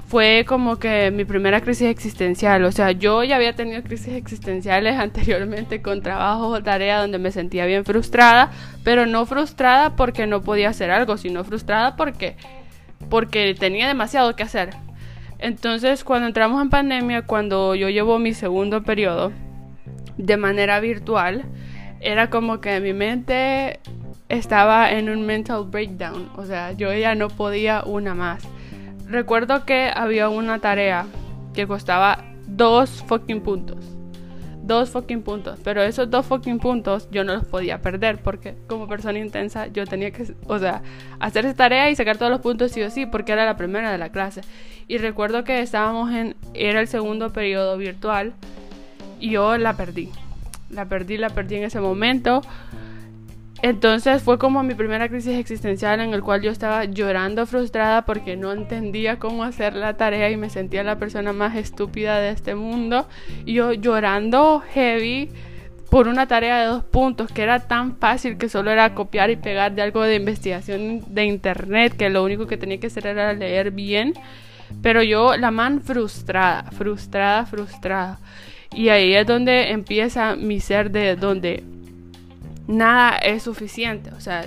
fue 0.09 0.45
como 0.49 0.77
que 0.77 1.11
mi 1.11 1.25
primera 1.25 1.61
crisis 1.61 1.89
existencial. 1.89 2.65
O 2.65 2.73
sea, 2.73 2.93
yo 2.93 3.23
ya 3.25 3.37
había 3.37 3.55
tenido 3.55 3.83
crisis 3.83 4.15
existenciales 4.15 4.97
anteriormente 4.99 5.83
con 5.83 6.03
trabajo 6.03 6.49
o 6.49 6.63
tarea 6.63 7.01
donde 7.01 7.19
me 7.19 7.31
sentía 7.31 7.67
bien 7.67 7.85
frustrada, 7.85 8.51
pero 8.85 9.07
no 9.07 9.27
frustrada 9.27 9.97
porque 9.97 10.27
no 10.27 10.41
podía 10.41 10.71
hacer 10.71 10.91
algo, 10.91 11.17
sino 11.19 11.45
frustrada 11.45 11.95
porque, 11.95 12.37
porque 13.11 13.55
tenía 13.59 13.87
demasiado 13.87 14.35
que 14.35 14.45
hacer. 14.45 14.71
Entonces, 15.39 16.05
cuando 16.05 16.29
entramos 16.29 16.61
en 16.63 16.71
pandemia, 16.71 17.23
cuando 17.23 17.75
yo 17.75 17.89
llevo 17.89 18.19
mi 18.19 18.35
segundo 18.35 18.83
periodo 18.83 19.33
de 20.17 20.37
manera 20.37 20.81
virtual, 20.81 21.45
era 22.01 22.31
como 22.31 22.61
que 22.61 22.81
mi 22.81 22.93
mente 22.93 23.81
estaba 24.29 24.91
en 24.93 25.09
un 25.09 25.25
mental 25.25 25.65
breakdown. 25.65 26.29
O 26.37 26.45
sea, 26.45 26.73
yo 26.73 26.93
ya 26.93 27.15
no 27.15 27.29
podía 27.29 27.83
una 27.85 28.15
más 28.15 28.47
recuerdo 29.09 29.65
que 29.65 29.91
había 29.95 30.29
una 30.29 30.59
tarea 30.61 31.07
que 31.55 31.67
costaba 31.67 32.25
dos 32.47 33.03
fucking 33.07 33.41
puntos. 33.41 33.98
Dos 34.69 34.91
fucking 34.91 35.23
puntos. 35.23 35.59
Pero 35.65 35.83
esos 35.83 36.11
dos 36.11 36.27
fucking 36.27 36.59
puntos 36.59 37.09
yo 37.11 37.25
no 37.25 37.33
los 37.33 37.47
podía 37.47 37.81
perder 37.81 38.19
porque 38.19 38.55
como 38.67 38.87
persona 38.87 39.19
intensa 39.19 39.67
yo 39.69 39.87
tenía 39.87 40.11
que, 40.11 40.35
o 40.47 40.59
sea, 40.59 40.83
hacer 41.21 41.47
esa 41.47 41.57
tarea 41.57 41.89
y 41.89 41.97
sacar 41.97 42.19
todos 42.19 42.31
los 42.31 42.43
puntos 42.43 42.71
sí 42.73 42.83
o 42.83 42.91
sí 42.91 43.07
porque 43.07 43.33
era 43.33 43.47
la 43.47 43.57
primera 43.57 43.91
de 43.91 43.97
la 43.97 44.11
clase. 44.11 44.43
Y 44.87 44.99
recuerdo 44.99 45.43
que 45.43 45.63
estábamos 45.63 46.13
en, 46.13 46.37
era 46.53 46.83
el 46.83 46.87
segundo 46.87 47.33
periodo 47.33 47.79
virtual 47.79 48.35
y 49.19 49.31
yo 49.31 49.57
la 49.57 49.75
perdí. 49.75 50.11
La 50.69 50.85
perdí, 50.85 51.17
la 51.17 51.31
perdí 51.31 51.57
en 51.57 51.65
ese 51.65 51.81
momento. 51.81 52.43
Entonces 53.61 54.23
fue 54.23 54.39
como 54.39 54.63
mi 54.63 54.75
primera 54.75 55.09
crisis 55.09 55.37
existencial 55.37 56.01
en 56.01 56.15
el 56.15 56.23
cual 56.23 56.43
yo 56.43 56.51
estaba 56.51 56.85
llorando 56.85 57.45
frustrada 57.45 58.05
porque 58.05 58.37
no 58.37 58.53
entendía 58.53 59.19
cómo 59.19 59.43
hacer 59.43 59.75
la 59.75 59.97
tarea 59.97 60.31
y 60.31 60.37
me 60.37 60.49
sentía 60.49 60.85
la 60.85 60.99
persona 60.99 61.33
más 61.33 61.57
estúpida 61.57 62.21
de 62.21 62.31
este 62.31 62.55
mundo. 62.55 63.09
Y 63.45 63.55
yo 63.55 63.73
llorando 63.73 64.63
heavy 64.73 65.31
por 65.91 66.07
una 66.07 66.29
tarea 66.29 66.61
de 66.61 66.67
dos 66.67 66.85
puntos 66.85 67.33
que 67.33 67.43
era 67.43 67.61
tan 67.61 67.97
fácil 67.97 68.37
que 68.37 68.49
solo 68.49 68.71
era 68.71 68.95
copiar 68.95 69.31
y 69.31 69.37
pegar 69.37 69.75
de 69.75 69.83
algo 69.83 70.03
de 70.03 70.17
investigación 70.17 71.03
de 71.13 71.25
internet 71.25 71.97
que 71.97 72.11
lo 72.11 72.23
único 72.23 72.47
que 72.47 72.59
tenía 72.59 72.79
que 72.79 72.89
hacer 72.89 73.07
era 73.09 73.33
leer 73.33 73.73
bien. 73.73 74.15
Pero 74.83 75.03
yo, 75.03 75.37
la 75.37 75.51
man 75.51 75.81
frustrada, 75.81 76.71
frustrada, 76.71 77.47
frustrada. 77.47 78.21
Y 78.73 78.91
ahí 78.91 79.15
es 79.15 79.27
donde 79.27 79.71
empieza 79.71 80.37
mi 80.37 80.61
ser 80.61 80.91
de 80.91 81.17
donde 81.17 81.65
nada 82.69 83.17
es 83.17 83.43
suficiente. 83.43 84.11
O 84.13 84.21
sea, 84.21 84.45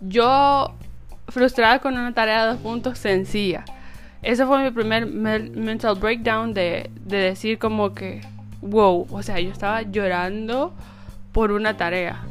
yo 0.00 0.74
frustrada 1.28 1.80
con 1.80 1.94
una 1.94 2.14
tarea 2.14 2.46
de 2.46 2.52
dos 2.52 2.62
puntos 2.62 2.98
sencilla. 2.98 3.64
Ese 4.22 4.46
fue 4.46 4.64
mi 4.64 4.70
primer 4.70 5.06
mental 5.06 5.96
breakdown 5.96 6.54
de, 6.54 6.90
de 7.00 7.16
decir 7.18 7.58
como 7.58 7.94
que, 7.94 8.22
wow, 8.62 9.06
o 9.10 9.22
sea, 9.22 9.38
yo 9.38 9.50
estaba 9.50 9.82
llorando 9.82 10.72
por 11.32 11.52
una 11.52 11.76
tarea. 11.76 12.22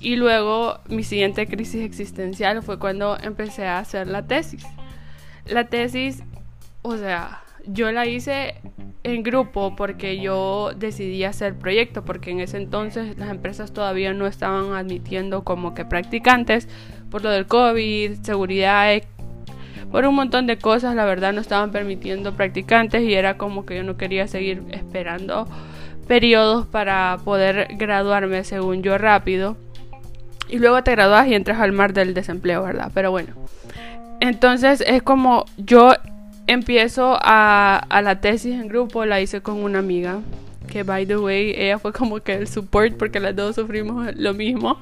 Y 0.00 0.16
luego 0.16 0.78
mi 0.88 1.02
siguiente 1.02 1.46
crisis 1.46 1.82
existencial 1.82 2.62
fue 2.62 2.78
cuando 2.78 3.16
empecé 3.22 3.66
a 3.66 3.78
hacer 3.78 4.06
la 4.06 4.26
tesis. 4.26 4.64
La 5.46 5.64
tesis, 5.64 6.22
o 6.82 6.96
sea, 6.96 7.42
yo 7.68 7.92
la 7.92 8.06
hice 8.06 8.54
en 9.04 9.22
grupo 9.22 9.76
porque 9.76 10.20
yo 10.20 10.72
decidí 10.76 11.24
hacer 11.24 11.54
proyecto, 11.54 12.04
porque 12.04 12.30
en 12.30 12.40
ese 12.40 12.56
entonces 12.56 13.16
las 13.18 13.30
empresas 13.30 13.72
todavía 13.72 14.12
no 14.12 14.26
estaban 14.26 14.72
admitiendo 14.72 15.44
como 15.44 15.74
que 15.74 15.84
practicantes 15.84 16.68
por 17.10 17.22
lo 17.22 17.30
del 17.30 17.46
COVID, 17.46 18.20
seguridad, 18.22 18.92
eh, 18.92 19.04
por 19.90 20.04
un 20.04 20.14
montón 20.14 20.46
de 20.46 20.58
cosas, 20.58 20.94
la 20.94 21.06
verdad 21.06 21.32
no 21.32 21.40
estaban 21.40 21.70
permitiendo 21.70 22.34
practicantes 22.34 23.02
y 23.02 23.14
era 23.14 23.38
como 23.38 23.64
que 23.64 23.76
yo 23.76 23.84
no 23.84 23.96
quería 23.96 24.28
seguir 24.28 24.62
esperando 24.70 25.46
periodos 26.06 26.66
para 26.66 27.16
poder 27.24 27.68
graduarme 27.76 28.44
según 28.44 28.82
yo 28.82 28.98
rápido. 28.98 29.56
Y 30.48 30.58
luego 30.58 30.82
te 30.82 30.92
gradúas 30.92 31.26
y 31.28 31.34
entras 31.34 31.60
al 31.60 31.72
mar 31.72 31.92
del 31.92 32.14
desempleo, 32.14 32.62
¿verdad? 32.62 32.90
Pero 32.94 33.10
bueno. 33.10 33.34
Entonces 34.20 34.82
es 34.86 35.02
como 35.02 35.44
yo 35.56 35.92
empiezo 36.48 37.18
a, 37.20 37.86
la 38.02 38.20
tesis 38.20 38.54
en 38.54 38.68
grupo, 38.68 39.04
la 39.04 39.20
hice 39.20 39.40
con 39.42 39.62
una 39.62 39.78
amiga, 39.78 40.20
que 40.66 40.82
by 40.82 41.06
the 41.06 41.16
way, 41.16 41.54
ella 41.56 41.78
fue 41.78 41.92
como 41.92 42.20
que 42.20 42.34
el 42.34 42.48
support 42.48 42.96
porque 42.96 43.20
las 43.20 43.36
dos 43.36 43.54
sufrimos 43.54 44.16
lo 44.16 44.34
mismo, 44.34 44.80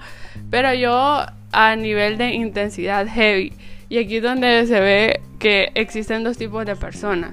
pero 0.48 0.72
yo 0.72 1.26
a 1.52 1.76
nivel 1.76 2.16
de 2.16 2.31
intensidad 2.31 3.07
heavy. 3.07 3.52
Y 3.88 3.98
aquí 3.98 4.16
es 4.16 4.22
donde 4.22 4.66
se 4.66 4.81
ve 4.81 5.20
que 5.38 5.70
existen 5.74 6.24
dos 6.24 6.38
tipos 6.38 6.64
de 6.64 6.74
personas. 6.76 7.33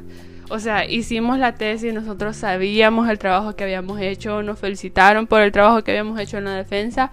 O 0.49 0.59
sea, 0.59 0.85
hicimos 0.85 1.39
la 1.39 1.55
tesis, 1.55 1.93
nosotros 1.93 2.35
sabíamos 2.35 3.09
el 3.09 3.17
trabajo 3.17 3.55
que 3.55 3.63
habíamos 3.63 3.99
hecho, 4.01 4.43
nos 4.43 4.59
felicitaron 4.59 5.25
por 5.25 5.41
el 5.41 5.51
trabajo 5.51 5.83
que 5.83 5.91
habíamos 5.91 6.19
hecho 6.19 6.37
en 6.37 6.45
la 6.45 6.55
defensa, 6.55 7.11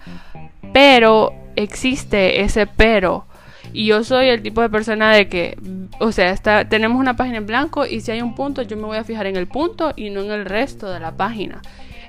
pero 0.73 1.33
existe 1.55 2.41
ese 2.41 2.67
pero 2.67 3.25
y 3.73 3.85
yo 3.85 4.03
soy 4.03 4.27
el 4.27 4.41
tipo 4.41 4.61
de 4.61 4.69
persona 4.69 5.13
de 5.13 5.27
que, 5.27 5.57
o 5.99 6.11
sea, 6.11 6.31
está, 6.31 6.67
tenemos 6.67 6.99
una 6.99 7.15
página 7.15 7.37
en 7.37 7.45
blanco 7.45 7.85
y 7.85 8.01
si 8.01 8.11
hay 8.11 8.21
un 8.21 8.35
punto, 8.35 8.61
yo 8.61 8.75
me 8.77 8.83
voy 8.83 8.97
a 8.97 9.03
fijar 9.03 9.27
en 9.27 9.35
el 9.35 9.47
punto 9.47 9.93
y 9.95 10.09
no 10.09 10.21
en 10.21 10.31
el 10.31 10.45
resto 10.45 10.91
de 10.91 10.99
la 10.99 11.11
página. 11.11 11.61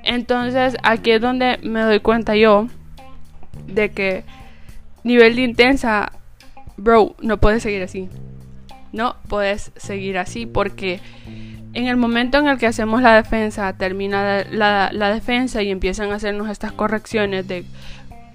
Entonces, 0.03 0.77
aquí 0.83 1.13
es 1.13 1.21
donde 1.21 1.59
me 1.63 1.81
doy 1.83 2.01
cuenta 2.01 2.35
yo 2.37 2.67
de 3.67 3.91
que 3.91 4.25
nivel 5.05 5.37
de 5.37 5.43
intensa, 5.43 6.13
bro, 6.77 7.15
no 7.21 7.39
puedes 7.39 7.63
seguir 7.63 7.83
así. 7.83 8.09
No 8.93 9.17
puedes 9.29 9.73
seguir 9.77 10.19
así 10.19 10.47
porque 10.47 11.01
en 11.75 11.87
el 11.87 11.97
momento 11.97 12.39
en 12.39 12.49
el 12.49 12.59
que 12.59 12.67
hacemos 12.67 13.01
la 13.01 13.15
defensa, 13.15 13.73
termina 13.75 14.45
la, 14.51 14.91
la 14.93 15.15
defensa 15.15 15.63
y 15.63 15.71
empiezan 15.71 16.11
a 16.11 16.17
hacernos 16.17 16.51
estas 16.51 16.73
correcciones 16.73 17.49
de 17.49 17.65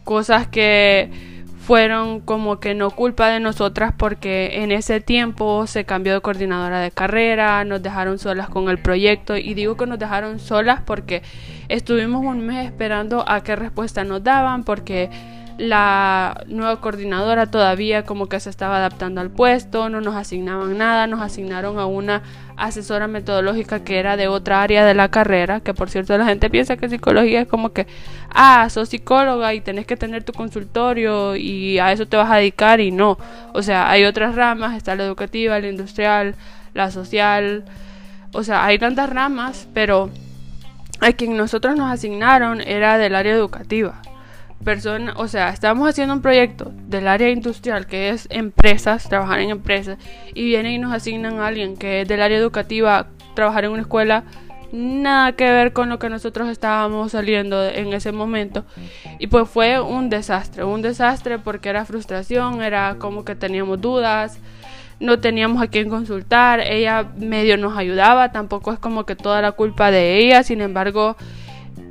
cosas 0.04 0.48
que 0.48 1.37
fueron 1.68 2.22
como 2.22 2.62
que 2.62 2.74
no 2.74 2.92
culpa 2.92 3.28
de 3.28 3.42
nosotras 3.42 3.94
porque 3.98 4.64
en 4.64 4.72
ese 4.72 5.02
tiempo 5.02 5.68
se 5.68 5.84
cambió 5.84 6.14
de 6.14 6.22
coordinadora 6.22 6.80
de 6.80 6.92
carrera, 6.92 7.66
nos 7.66 7.84
dejaron 7.84 8.20
solas 8.20 8.48
con 8.48 8.70
el 8.70 8.78
proyecto 8.78 9.36
y 9.36 9.54
digo 9.54 9.76
que 9.76 9.86
nos 9.86 10.00
dejaron 10.00 10.40
solas 10.40 10.82
porque 10.86 11.24
estuvimos 11.68 12.24
un 12.24 12.48
mes 12.48 12.66
esperando 12.68 13.26
a 13.28 13.44
qué 13.44 13.58
respuesta 13.58 14.06
nos 14.06 14.24
daban 14.24 14.64
porque 14.64 15.10
la 15.58 16.43
nueva 16.48 16.80
coordinadora 16.80 17.48
todavía 17.48 18.04
como 18.04 18.28
que 18.28 18.39
se 18.39 18.50
estaba 18.50 18.78
adaptando 18.78 19.22
al 19.22 19.32
puesto, 19.32 19.89
no 19.89 20.02
nos 20.02 20.15
asignaban 20.15 20.78
nada, 20.78 21.08
nos 21.08 21.22
asignaron 21.22 21.80
a 21.80 21.86
una 21.88 22.22
asesora 22.56 23.08
metodológica 23.08 23.84
que 23.84 23.98
era 24.00 24.17
de 24.17 24.28
otra 24.28 24.62
área 24.62 24.86
de 24.86 24.93
la 24.93 25.10
carrera, 25.10 25.60
que 25.62 25.74
por 25.74 25.89
cierto 25.89 26.17
la 26.17 26.26
gente 26.26 26.50
piensa 26.50 26.78
que 26.78 26.89
psicología 26.89 27.41
es 27.41 27.48
como 27.48 27.74
que, 27.74 27.88
ah, 28.30 28.67
sos 28.70 28.89
psicóloga 28.89 29.54
y 29.54 29.62
tenés 29.62 29.88
que 29.88 29.98
tener 29.98 30.24
tu 30.24 30.34
consultorio 30.34 31.36
y 31.36 31.80
a 31.80 31.91
eso 31.91 32.06
te 32.06 32.17
vas 32.17 32.32
a 32.32 32.38
dedicar 32.38 32.80
y 32.80 32.91
no, 32.91 33.17
o 33.54 33.63
sea, 33.63 33.89
hay 33.89 34.06
otras 34.06 34.36
ramas, 34.36 34.78
está 34.78 34.96
la 34.96 35.06
educativa, 35.06 35.60
la 35.60 35.70
industrial, 35.70 36.36
la 36.74 36.91
social, 36.91 37.65
o 38.32 38.43
sea, 38.43 38.65
hay 38.65 38.78
tantas 38.78 39.10
ramas, 39.10 39.67
pero 39.74 40.12
a 41.00 41.12
quien 41.13 41.36
nosotros 41.36 41.76
nos 41.76 41.91
asignaron 41.91 42.62
era 42.62 42.98
del 42.98 43.15
área 43.15 43.34
educativa 43.34 44.02
persona, 44.63 45.13
o 45.17 45.28
sea, 45.28 45.50
estamos 45.50 45.88
haciendo 45.88 46.13
un 46.13 46.22
proyecto 46.22 46.72
del 46.88 47.08
área 47.08 47.30
industrial 47.30 47.86
que 47.86 48.10
es 48.10 48.28
empresas, 48.30 49.08
trabajar 49.08 49.39
en 49.39 49.50
empresas, 49.50 49.98
y 50.34 50.46
vienen 50.46 50.74
y 50.74 50.78
nos 50.78 50.93
asignan 50.93 51.39
a 51.39 51.48
alguien 51.48 51.78
que 51.78 52.02
es 52.02 52.08
del 52.08 52.22
área 52.22 52.38
educativa, 52.38 53.08
trabajar 53.36 53.65
en 53.65 53.72
una 53.72 53.82
escuela, 53.82 54.24
nada 54.72 55.32
que 55.34 55.50
ver 55.50 55.74
con 55.74 55.89
lo 55.89 56.00
que 56.00 56.10
nosotros 56.10 56.50
estábamos 56.50 57.13
saliendo 57.13 57.63
en 57.65 57.93
ese 57.93 58.12
momento. 58.12 58.65
Y 59.20 59.28
pues 59.28 59.48
fue 59.50 59.80
un 59.80 60.10
desastre, 60.10 60.63
un 60.63 60.82
desastre 60.82 61.39
porque 61.39 61.70
era 61.70 61.86
frustración, 61.86 62.62
era 62.62 62.96
como 63.00 63.24
que 63.24 63.36
teníamos 63.36 63.80
dudas, 63.80 64.39
no 65.00 65.20
teníamos 65.20 65.62
a 65.62 65.67
quién 65.67 65.89
consultar, 65.89 66.60
ella 66.60 67.06
medio 67.17 67.58
nos 67.58 67.78
ayudaba, 67.78 68.32
tampoco 68.32 68.74
es 68.74 68.80
como 68.80 69.06
que 69.06 69.15
toda 69.15 69.41
la 69.41 69.52
culpa 69.52 69.91
de 69.91 70.17
ella, 70.17 70.43
sin 70.43 70.62
embargo 70.62 71.15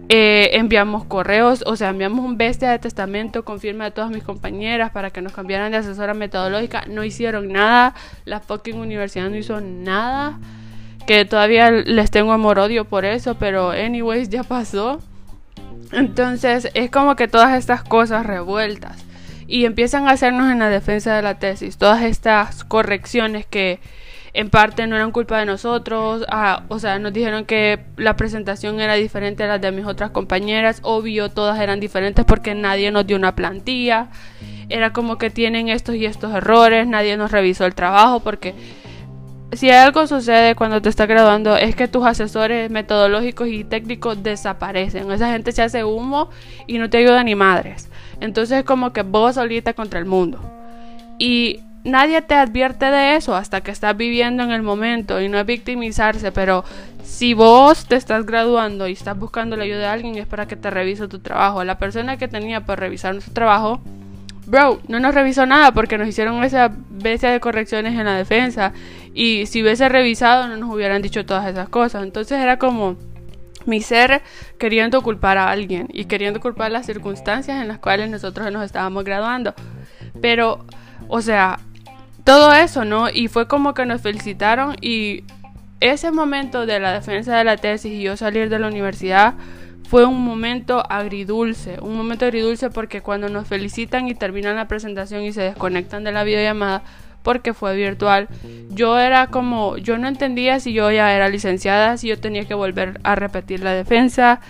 eh, 0.08 0.50
enviamos 0.52 1.04
correos, 1.04 1.64
o 1.66 1.74
sea, 1.74 1.88
enviamos 1.88 2.24
un 2.24 2.36
bestia 2.36 2.70
de 2.70 2.78
testamento 2.78 3.44
con 3.44 3.58
firma 3.58 3.84
de 3.84 3.90
todas 3.90 4.10
mis 4.10 4.22
compañeras 4.22 4.92
para 4.92 5.10
que 5.10 5.20
nos 5.20 5.32
cambiaran 5.32 5.72
de 5.72 5.78
asesora 5.78 6.14
metodológica. 6.14 6.84
No 6.88 7.02
hicieron 7.02 7.48
nada, 7.52 7.94
la 8.24 8.40
fucking 8.40 8.78
universidad 8.78 9.28
no 9.28 9.36
hizo 9.36 9.60
nada. 9.60 10.38
Que 11.06 11.24
todavía 11.24 11.70
les 11.70 12.10
tengo 12.10 12.32
amor-odio 12.32 12.84
por 12.84 13.04
eso, 13.04 13.36
pero 13.36 13.70
anyways, 13.70 14.28
ya 14.28 14.42
pasó. 14.42 15.00
Entonces, 15.92 16.68
es 16.74 16.90
como 16.90 17.16
que 17.16 17.28
todas 17.28 17.56
estas 17.56 17.82
cosas 17.82 18.26
revueltas. 18.26 19.04
y 19.48 19.64
empiezan 19.64 20.08
a 20.08 20.10
hacernos 20.12 20.50
en 20.50 20.58
la 20.58 20.68
defensa 20.68 21.14
de 21.14 21.22
la 21.22 21.38
tesis 21.38 21.78
todas 21.78 22.02
estas 22.02 22.64
correcciones 22.64 23.46
que 23.46 23.78
en 24.36 24.50
parte 24.50 24.86
no 24.86 24.96
eran 24.96 25.12
culpa 25.12 25.38
de 25.38 25.46
nosotros, 25.46 26.26
ah, 26.28 26.64
o 26.68 26.78
sea, 26.78 26.98
nos 26.98 27.14
dijeron 27.14 27.46
que 27.46 27.80
la 27.96 28.16
presentación 28.16 28.80
era 28.80 28.92
diferente 28.92 29.44
a 29.44 29.46
la 29.46 29.58
de 29.58 29.72
mis 29.72 29.86
otras 29.86 30.10
compañeras, 30.10 30.80
obvio, 30.82 31.30
todas 31.30 31.58
eran 31.58 31.80
diferentes 31.80 32.22
porque 32.26 32.54
nadie 32.54 32.90
nos 32.90 33.06
dio 33.06 33.16
una 33.16 33.34
plantilla, 33.34 34.08
era 34.68 34.92
como 34.92 35.16
que 35.16 35.30
tienen 35.30 35.70
estos 35.70 35.94
y 35.94 36.04
estos 36.04 36.34
errores, 36.34 36.86
nadie 36.86 37.16
nos 37.16 37.32
revisó 37.32 37.64
el 37.64 37.74
trabajo 37.74 38.20
porque 38.20 38.54
si 39.52 39.70
algo 39.70 40.06
sucede 40.06 40.54
cuando 40.54 40.82
te 40.82 40.90
estás 40.90 41.08
graduando 41.08 41.56
es 41.56 41.74
que 41.74 41.88
tus 41.88 42.04
asesores 42.04 42.70
metodológicos 42.70 43.48
y 43.48 43.64
técnicos 43.64 44.22
desaparecen. 44.22 45.10
Esa 45.10 45.30
gente 45.32 45.52
se 45.52 45.62
hace 45.62 45.82
humo 45.82 46.28
y 46.66 46.76
no 46.76 46.90
te 46.90 46.98
ayuda 46.98 47.24
ni 47.24 47.34
madres. 47.34 47.88
Entonces 48.20 48.58
es 48.58 48.64
como 48.64 48.92
que 48.92 49.02
vos 49.02 49.36
solita 49.36 49.72
contra 49.72 49.98
el 49.98 50.04
mundo. 50.04 50.38
Y 51.18 51.60
nadie 51.86 52.20
te 52.20 52.34
advierte 52.34 52.86
de 52.86 53.16
eso 53.16 53.34
hasta 53.34 53.60
que 53.62 53.70
estás 53.70 53.96
viviendo 53.96 54.42
en 54.42 54.50
el 54.50 54.62
momento 54.62 55.20
y 55.20 55.28
no 55.28 55.38
es 55.38 55.46
victimizarse, 55.46 56.32
pero 56.32 56.64
si 57.02 57.32
vos 57.32 57.86
te 57.86 57.96
estás 57.96 58.26
graduando 58.26 58.88
y 58.88 58.92
estás 58.92 59.16
buscando 59.18 59.56
la 59.56 59.64
ayuda 59.64 59.78
de 59.78 59.86
alguien 59.86 60.16
es 60.16 60.26
para 60.26 60.46
que 60.46 60.56
te 60.56 60.70
revise 60.70 61.08
tu 61.08 61.20
trabajo. 61.20 61.62
La 61.64 61.78
persona 61.78 62.16
que 62.16 62.28
tenía 62.28 62.66
para 62.66 62.80
revisar 62.80 63.12
nuestro 63.14 63.32
trabajo, 63.32 63.80
bro, 64.46 64.80
no 64.88 64.98
nos 64.98 65.14
revisó 65.14 65.46
nada 65.46 65.72
porque 65.72 65.96
nos 65.96 66.08
hicieron 66.08 66.42
esa 66.42 66.72
bestia 66.90 67.30
de 67.30 67.40
correcciones 67.40 67.98
en 67.98 68.04
la 68.04 68.16
defensa 68.16 68.72
y 69.14 69.46
si 69.46 69.62
hubiese 69.62 69.88
revisado 69.88 70.48
no 70.48 70.56
nos 70.56 70.74
hubieran 70.74 71.00
dicho 71.00 71.24
todas 71.24 71.46
esas 71.46 71.68
cosas. 71.68 72.02
Entonces 72.02 72.38
era 72.38 72.58
como 72.58 72.96
mi 73.64 73.80
ser 73.80 74.22
queriendo 74.58 75.02
culpar 75.02 75.38
a 75.38 75.50
alguien 75.50 75.88
y 75.92 76.06
queriendo 76.06 76.40
culpar 76.40 76.70
las 76.70 76.86
circunstancias 76.86 77.60
en 77.60 77.68
las 77.68 77.78
cuales 77.78 78.10
nosotros 78.10 78.50
nos 78.52 78.64
estábamos 78.64 79.04
graduando. 79.04 79.54
Pero, 80.20 80.64
o 81.08 81.20
sea, 81.20 81.58
todo 82.26 82.52
eso, 82.52 82.84
¿no? 82.84 83.08
Y 83.08 83.28
fue 83.28 83.46
como 83.46 83.72
que 83.72 83.86
nos 83.86 84.02
felicitaron 84.02 84.74
y 84.80 85.22
ese 85.78 86.10
momento 86.10 86.66
de 86.66 86.80
la 86.80 86.92
defensa 86.92 87.38
de 87.38 87.44
la 87.44 87.56
tesis 87.56 87.92
y 87.92 88.02
yo 88.02 88.16
salir 88.16 88.48
de 88.48 88.58
la 88.58 88.66
universidad 88.66 89.34
fue 89.88 90.04
un 90.04 90.24
momento 90.24 90.82
agridulce, 90.90 91.78
un 91.80 91.96
momento 91.96 92.24
agridulce 92.24 92.68
porque 92.68 93.00
cuando 93.00 93.28
nos 93.28 93.46
felicitan 93.46 94.08
y 94.08 94.16
terminan 94.16 94.56
la 94.56 94.66
presentación 94.66 95.22
y 95.22 95.32
se 95.32 95.42
desconectan 95.42 96.02
de 96.02 96.10
la 96.10 96.24
videollamada 96.24 96.82
porque 97.22 97.54
fue 97.54 97.76
virtual, 97.76 98.26
yo 98.70 98.98
era 98.98 99.28
como, 99.28 99.76
yo 99.76 99.96
no 99.96 100.08
entendía 100.08 100.58
si 100.58 100.72
yo 100.72 100.90
ya 100.90 101.14
era 101.14 101.28
licenciada, 101.28 101.96
si 101.96 102.08
yo 102.08 102.18
tenía 102.18 102.44
que 102.44 102.54
volver 102.54 103.00
a 103.04 103.14
repetir 103.14 103.62
la 103.62 103.72
defensa, 103.72 104.40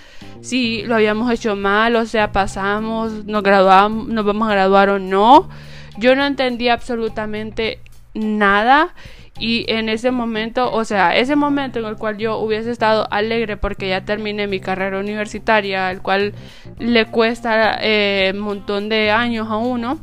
si 0.41 0.83
lo 0.85 0.95
habíamos 0.95 1.31
hecho 1.31 1.57
mal, 1.57 1.95
o 1.97 2.07
sea, 2.07 2.33
pasamos, 2.33 3.27
nos 3.27 3.43
graduamos, 3.43 4.09
nos 4.09 4.25
vamos 4.25 4.49
a 4.49 4.53
graduar 4.53 4.89
o 4.89 4.99
no. 4.99 5.51
Yo 5.99 6.15
no 6.15 6.25
entendía 6.27 6.75
absolutamente 6.75 7.81
nada 8.15 8.95
y 9.39 9.67
en 9.69 9.89
ese 9.89 10.11
momento, 10.11 10.73
o 10.73 10.85
sea, 10.85 11.17
ese 11.17 11.37
momento 11.37 11.79
en 11.79 11.85
el 11.85 11.97
cual 11.97 12.17
yo 12.17 12.39
hubiese 12.39 12.71
estado 12.71 13.07
alegre 13.11 13.57
porque 13.57 13.89
ya 13.89 14.05
terminé 14.05 14.47
mi 14.47 14.61
carrera 14.61 14.99
universitaria, 14.99 15.91
el 15.91 16.01
cual 16.01 16.33
le 16.79 17.07
cuesta 17.07 17.79
eh, 17.83 18.33
un 18.35 18.41
montón 18.41 18.89
de 18.89 19.11
años 19.11 19.49
a 19.51 19.57
uno. 19.57 19.99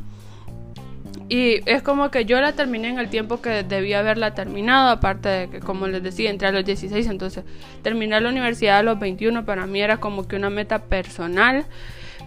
Y 1.28 1.68
es 1.68 1.82
como 1.82 2.10
que 2.10 2.26
yo 2.26 2.40
la 2.40 2.52
terminé 2.52 2.90
en 2.90 2.98
el 2.98 3.08
tiempo 3.08 3.40
que 3.40 3.64
debía 3.64 4.00
haberla 4.00 4.34
terminado, 4.34 4.90
aparte 4.90 5.28
de 5.28 5.48
que, 5.48 5.60
como 5.60 5.88
les 5.88 6.02
decía, 6.02 6.30
entré 6.30 6.48
a 6.48 6.52
los 6.52 6.64
16, 6.64 7.06
entonces 7.08 7.44
terminar 7.82 8.22
la 8.22 8.28
universidad 8.28 8.78
a 8.78 8.82
los 8.82 9.00
21 9.00 9.44
para 9.44 9.66
mí 9.66 9.80
era 9.80 9.96
como 9.96 10.28
que 10.28 10.36
una 10.36 10.50
meta 10.50 10.80
personal, 10.84 11.64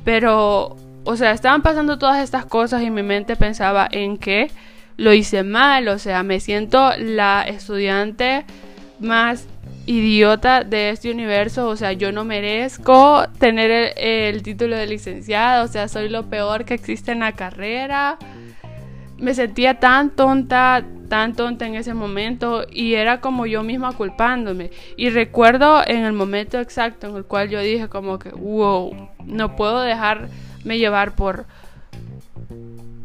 pero 0.03 0.75
o 1.07 1.15
sea, 1.15 1.31
estaban 1.31 1.61
pasando 1.61 1.97
todas 1.97 2.21
estas 2.21 2.45
cosas 2.45 2.83
y 2.83 2.89
mi 2.91 3.01
mente 3.01 3.37
pensaba 3.37 3.87
en 3.89 4.17
que 4.17 4.51
lo 4.97 5.13
hice 5.13 5.43
mal, 5.43 5.87
o 5.87 5.99
sea, 5.99 6.21
me 6.21 6.41
siento 6.41 6.91
la 6.97 7.43
estudiante 7.43 8.43
más 8.99 9.47
idiota 9.85 10.65
de 10.65 10.89
este 10.89 11.09
universo, 11.09 11.69
o 11.69 11.77
sea, 11.77 11.93
yo 11.93 12.11
no 12.11 12.25
merezco 12.25 13.23
tener 13.39 13.93
el, 13.95 14.43
título 14.43 14.75
de 14.75 14.85
licenciada, 14.85 15.63
o 15.63 15.69
sea, 15.69 15.87
soy 15.87 16.09
lo 16.09 16.25
peor 16.25 16.65
que 16.65 16.73
existe 16.73 17.13
en 17.13 17.19
la 17.19 17.31
carrera. 17.31 18.17
Me 19.17 19.33
sentía 19.33 19.79
tan 19.79 20.09
tonta, 20.09 20.83
tan 21.07 21.35
tonta 21.35 21.65
en 21.67 21.75
ese 21.75 21.93
momento 21.93 22.65
y 22.69 22.95
era 22.95 23.21
como 23.21 23.45
yo 23.45 23.63
misma 23.63 23.93
culpándome. 23.93 24.71
Y 24.97 25.09
recuerdo 25.09 25.81
en 25.87 26.03
el 26.03 26.11
momento 26.11 26.59
exacto 26.59 27.07
en 27.07 27.15
el 27.15 27.23
cual 27.23 27.47
yo 27.49 27.61
dije 27.61 27.87
como 27.87 28.19
que, 28.19 28.29
wow, 28.31 29.09
no 29.25 29.55
puedo 29.55 29.79
dejar 29.79 30.27
me 30.67 30.77
llevar 30.77 31.15
por 31.15 31.45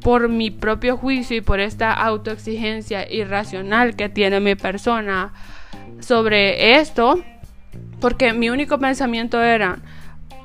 por 0.02 0.28
mi 0.28 0.50
propio 0.50 0.96
juicio 0.96 1.36
y 1.36 1.40
por 1.40 1.60
esta 1.60 1.92
autoexigencia 1.92 3.10
irracional 3.10 3.94
que 3.96 4.08
tiene 4.08 4.40
mi 4.40 4.54
persona 4.54 5.32
sobre 6.00 6.78
esto, 6.80 7.22
porque 8.00 8.32
mi 8.32 8.50
único 8.50 8.78
pensamiento 8.78 9.40
era, 9.40 9.78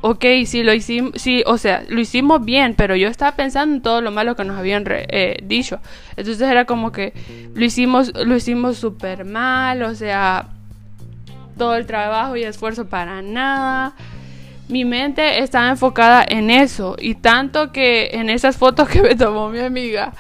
ok, 0.01 0.23
si 0.45 0.61
lo 0.61 0.73
hicimos, 0.73 1.13
o 1.47 1.57
sea, 1.57 1.83
lo 1.89 1.99
hicimos 1.99 2.45
bien, 2.45 2.75
pero 2.75 2.95
yo 2.95 3.07
estaba 3.07 3.35
pensando 3.35 3.75
en 3.75 3.81
todo 3.81 4.01
lo 4.01 4.11
malo 4.11 4.35
que 4.35 4.43
nos 4.43 4.57
habían 4.57 4.83
eh, 4.87 5.39
dicho. 5.43 5.79
Entonces 6.15 6.47
era 6.47 6.65
como 6.65 6.91
que 6.91 7.13
lo 7.55 7.65
hicimos, 7.65 8.13
lo 8.13 8.35
hicimos 8.35 8.77
súper 8.77 9.25
mal, 9.25 9.81
o 9.81 9.95
sea, 9.95 10.49
todo 11.57 11.75
el 11.75 11.87
trabajo 11.87 12.35
y 12.35 12.43
esfuerzo 12.43 12.87
para 12.87 13.23
nada 13.23 13.95
mi 14.69 14.85
mente 14.85 15.39
estaba 15.41 15.69
enfocada 15.69 16.25
en 16.27 16.49
eso 16.49 16.95
y 16.99 17.15
tanto 17.15 17.71
que 17.71 18.09
en 18.13 18.29
esas 18.29 18.57
fotos 18.57 18.89
que 18.89 19.01
me 19.01 19.15
tomó 19.15 19.49
mi 19.49 19.59
amiga 19.59 20.13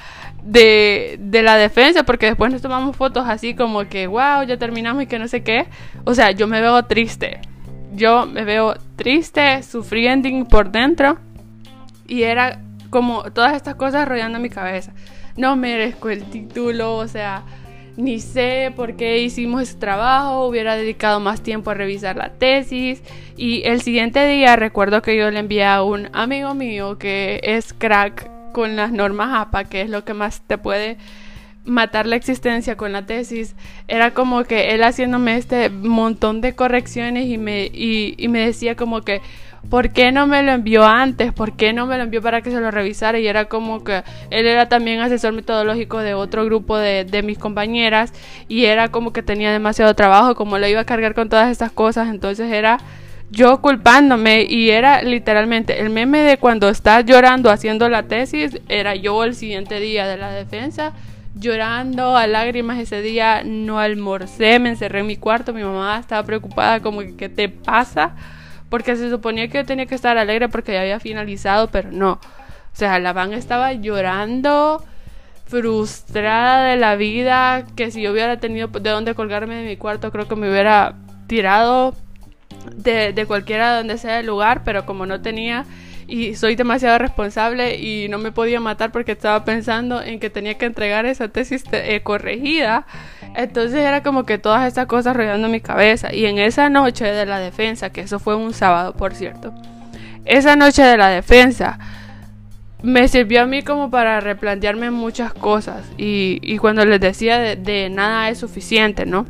de, 0.43 1.17
de, 1.19 1.43
la 1.43 1.57
defensa, 1.57 2.03
porque 2.03 2.27
después 2.27 2.51
nos 2.51 2.61
tomamos 2.61 2.95
fotos 2.95 3.25
así 3.27 3.53
como 3.53 3.87
que, 3.89 4.07
wow, 4.07 4.43
ya 4.47 4.57
terminamos 4.57 5.03
y 5.03 5.07
que 5.07 5.19
no 5.19 5.27
sé 5.27 5.43
qué, 5.43 5.67
o 6.05 6.13
sea, 6.13 6.31
yo 6.31 6.47
me 6.47 6.61
veo 6.61 6.85
triste, 6.85 7.41
yo 7.93 8.25
me 8.25 8.45
veo 8.45 8.75
triste, 8.95 9.61
sufriendo 9.63 10.29
por 10.47 10.71
dentro 10.71 11.17
y 12.07 12.23
era 12.23 12.61
como 12.89 13.23
todas 13.31 13.53
estas 13.55 13.75
cosas 13.75 14.07
rodeando 14.07 14.39
mi 14.39 14.49
cabeza. 14.49 14.93
No 15.35 15.55
merezco 15.55 16.09
el 16.09 16.23
título, 16.23 16.95
o 16.95 17.07
sea, 17.07 17.43
ni 17.97 18.19
sé 18.19 18.71
por 18.75 18.95
qué 18.95 19.17
hicimos 19.19 19.63
ese 19.63 19.75
trabajo, 19.77 20.47
hubiera 20.47 20.75
dedicado 20.75 21.19
más 21.19 21.41
tiempo 21.41 21.71
a 21.71 21.73
revisar 21.73 22.15
la 22.15 22.29
tesis. 22.29 23.01
Y 23.35 23.63
el 23.65 23.81
siguiente 23.81 24.25
día 24.27 24.55
recuerdo 24.55 25.01
que 25.01 25.17
yo 25.17 25.29
le 25.31 25.39
envié 25.39 25.65
a 25.65 25.83
un 25.83 26.09
amigo 26.13 26.53
mío 26.53 26.97
que 26.99 27.41
es 27.43 27.73
crack 27.73 28.29
con 28.53 28.75
las 28.75 28.91
normas 28.91 29.29
APA, 29.33 29.65
que 29.65 29.81
es 29.81 29.89
lo 29.89 30.05
que 30.05 30.13
más 30.13 30.41
te 30.41 30.57
puede 30.59 30.97
matar 31.65 32.05
la 32.05 32.15
existencia 32.15 32.77
con 32.77 32.93
la 32.93 33.05
tesis, 33.05 33.55
era 33.89 34.11
como 34.11 34.45
que 34.45 34.73
él 34.73 34.83
haciéndome 34.83 35.35
este 35.35 35.69
montón 35.69 36.39
de 36.39 36.55
correcciones 36.55 37.27
y 37.27 37.37
me, 37.37 37.69
y 37.73 38.25
me 38.29 38.45
decía 38.45 38.75
como 38.75 39.01
que 39.01 39.21
¿por 39.69 39.89
qué 39.89 40.11
no 40.11 40.27
me 40.27 40.43
lo 40.43 40.51
envió 40.51 40.85
antes? 40.85 41.33
¿Por 41.33 41.55
qué 41.55 41.73
no 41.73 41.85
me 41.85 41.97
lo 41.97 42.03
envió 42.03 42.21
para 42.21 42.41
que 42.41 42.51
se 42.51 42.59
lo 42.59 42.71
revisara? 42.71 43.19
Y 43.19 43.27
era 43.27 43.45
como 43.45 43.83
que 43.83 44.03
él 44.29 44.47
era 44.47 44.69
también 44.69 44.99
asesor 44.99 45.33
metodológico 45.33 45.99
de 45.99 46.13
otro 46.13 46.45
grupo 46.45 46.77
de, 46.77 47.05
de 47.05 47.23
mis 47.23 47.37
compañeras 47.37 48.13
y 48.47 48.65
era 48.65 48.89
como 48.89 49.13
que 49.13 49.23
tenía 49.23 49.51
demasiado 49.51 49.93
trabajo, 49.93 50.35
como 50.35 50.57
lo 50.57 50.67
iba 50.67 50.81
a 50.81 50.85
cargar 50.85 51.13
con 51.13 51.29
todas 51.29 51.51
estas 51.51 51.71
cosas, 51.71 52.09
entonces 52.09 52.51
era 52.51 52.79
yo 53.29 53.61
culpándome 53.61 54.45
y 54.49 54.69
era 54.69 55.01
literalmente 55.01 55.81
el 55.81 55.89
meme 55.89 56.21
de 56.21 56.37
cuando 56.37 56.69
estás 56.69 57.05
llorando 57.05 57.49
haciendo 57.49 57.89
la 57.89 58.03
tesis, 58.03 58.59
era 58.69 58.95
yo 58.95 59.23
el 59.23 59.35
siguiente 59.35 59.79
día 59.79 60.07
de 60.07 60.17
la 60.17 60.31
defensa 60.31 60.93
llorando 61.39 62.17
a 62.17 62.25
lágrimas 62.27 62.79
ese 62.79 63.01
día, 63.01 63.43
no 63.45 63.79
almorcé, 63.79 64.59
me 64.59 64.69
encerré 64.69 64.99
en 64.99 65.07
mi 65.07 65.17
cuarto, 65.17 65.53
mi 65.53 65.63
mamá 65.63 65.99
estaba 65.99 66.23
preocupada 66.23 66.79
como 66.79 67.01
que 67.01 67.15
¿qué 67.15 67.29
te 67.29 67.49
pasa? 67.49 68.15
Porque 68.69 68.95
se 68.95 69.09
suponía 69.09 69.47
que 69.47 69.59
yo 69.59 69.65
tenía 69.65 69.85
que 69.85 69.95
estar 69.95 70.17
alegre 70.17 70.49
porque 70.49 70.73
ya 70.73 70.81
había 70.81 70.99
finalizado, 70.99 71.67
pero 71.67 71.91
no. 71.91 72.13
O 72.13 72.75
sea, 72.79 72.99
la 72.99 73.13
van 73.13 73.33
estaba 73.33 73.73
llorando, 73.73 74.83
frustrada 75.45 76.65
de 76.65 76.77
la 76.77 76.95
vida, 76.95 77.65
que 77.75 77.91
si 77.91 78.01
yo 78.01 78.11
hubiera 78.11 78.37
tenido 78.37 78.67
de 78.67 78.89
dónde 78.89 79.15
colgarme 79.15 79.55
de 79.55 79.65
mi 79.65 79.77
cuarto, 79.77 80.11
creo 80.11 80.27
que 80.27 80.35
me 80.35 80.49
hubiera 80.49 80.95
tirado 81.27 81.95
de, 82.75 83.13
de 83.13 83.25
cualquiera 83.25 83.77
donde 83.77 83.97
sea 83.97 84.19
el 84.19 84.27
lugar, 84.27 84.63
pero 84.63 84.85
como 84.85 85.05
no 85.05 85.21
tenía 85.21 85.65
y 86.07 86.35
soy 86.35 86.55
demasiado 86.55 86.97
responsable 86.97 87.75
y 87.75 88.07
no 88.07 88.17
me 88.17 88.31
podía 88.31 88.59
matar 88.59 88.91
porque 88.91 89.11
estaba 89.11 89.43
pensando 89.43 90.01
en 90.01 90.19
que 90.19 90.29
tenía 90.29 90.57
que 90.57 90.65
entregar 90.65 91.05
esa 91.05 91.27
tesis 91.27 91.63
eh, 91.73 92.01
corregida. 92.01 92.87
Entonces 93.35 93.79
era 93.79 94.03
como 94.03 94.25
que 94.25 94.37
todas 94.37 94.67
estas 94.67 94.87
cosas 94.87 95.15
rodeando 95.15 95.49
mi 95.49 95.61
cabeza. 95.61 96.13
Y 96.13 96.25
en 96.25 96.39
esa 96.39 96.69
noche 96.69 97.05
de 97.05 97.25
la 97.25 97.39
defensa, 97.39 97.91
que 97.91 98.01
eso 98.01 98.19
fue 98.19 98.35
un 98.35 98.53
sábado, 98.53 98.93
por 98.93 99.13
cierto, 99.13 99.53
esa 100.25 100.55
noche 100.55 100.83
de 100.83 100.97
la 100.97 101.09
defensa 101.09 101.79
me 102.83 103.07
sirvió 103.07 103.41
a 103.41 103.45
mí 103.45 103.63
como 103.63 103.89
para 103.89 104.19
replantearme 104.19 104.91
muchas 104.91 105.33
cosas. 105.33 105.85
Y, 105.97 106.57
cuando 106.57 106.85
les 106.85 106.99
decía 106.99 107.55
de 107.55 107.89
nada 107.89 108.29
es 108.29 108.39
suficiente, 108.39 109.05
¿no? 109.05 109.25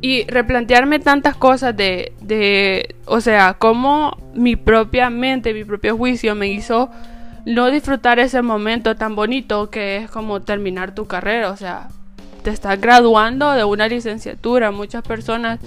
y 0.00 0.24
replantearme 0.26 1.00
tantas 1.00 1.36
cosas 1.36 1.76
de, 1.76 2.12
de, 2.20 2.94
o 3.06 3.20
sea, 3.20 3.54
cómo 3.58 4.16
mi 4.34 4.54
propia 4.54 5.10
mente, 5.10 5.52
mi 5.52 5.64
propio 5.64 5.96
juicio 5.96 6.34
me 6.34 6.48
hizo 6.48 6.90
no 7.44 7.70
disfrutar 7.70 8.18
ese 8.18 8.42
momento 8.42 8.94
tan 8.94 9.16
bonito 9.16 9.70
que 9.70 9.96
es 9.96 10.10
como 10.10 10.40
terminar 10.42 10.94
tu 10.94 11.06
carrera, 11.06 11.50
o 11.50 11.56
sea, 11.56 11.88
te 12.48 12.54
estás 12.54 12.80
graduando 12.80 13.52
de 13.52 13.62
una 13.62 13.88
licenciatura, 13.88 14.70
muchas 14.70 15.02
personas 15.02 15.60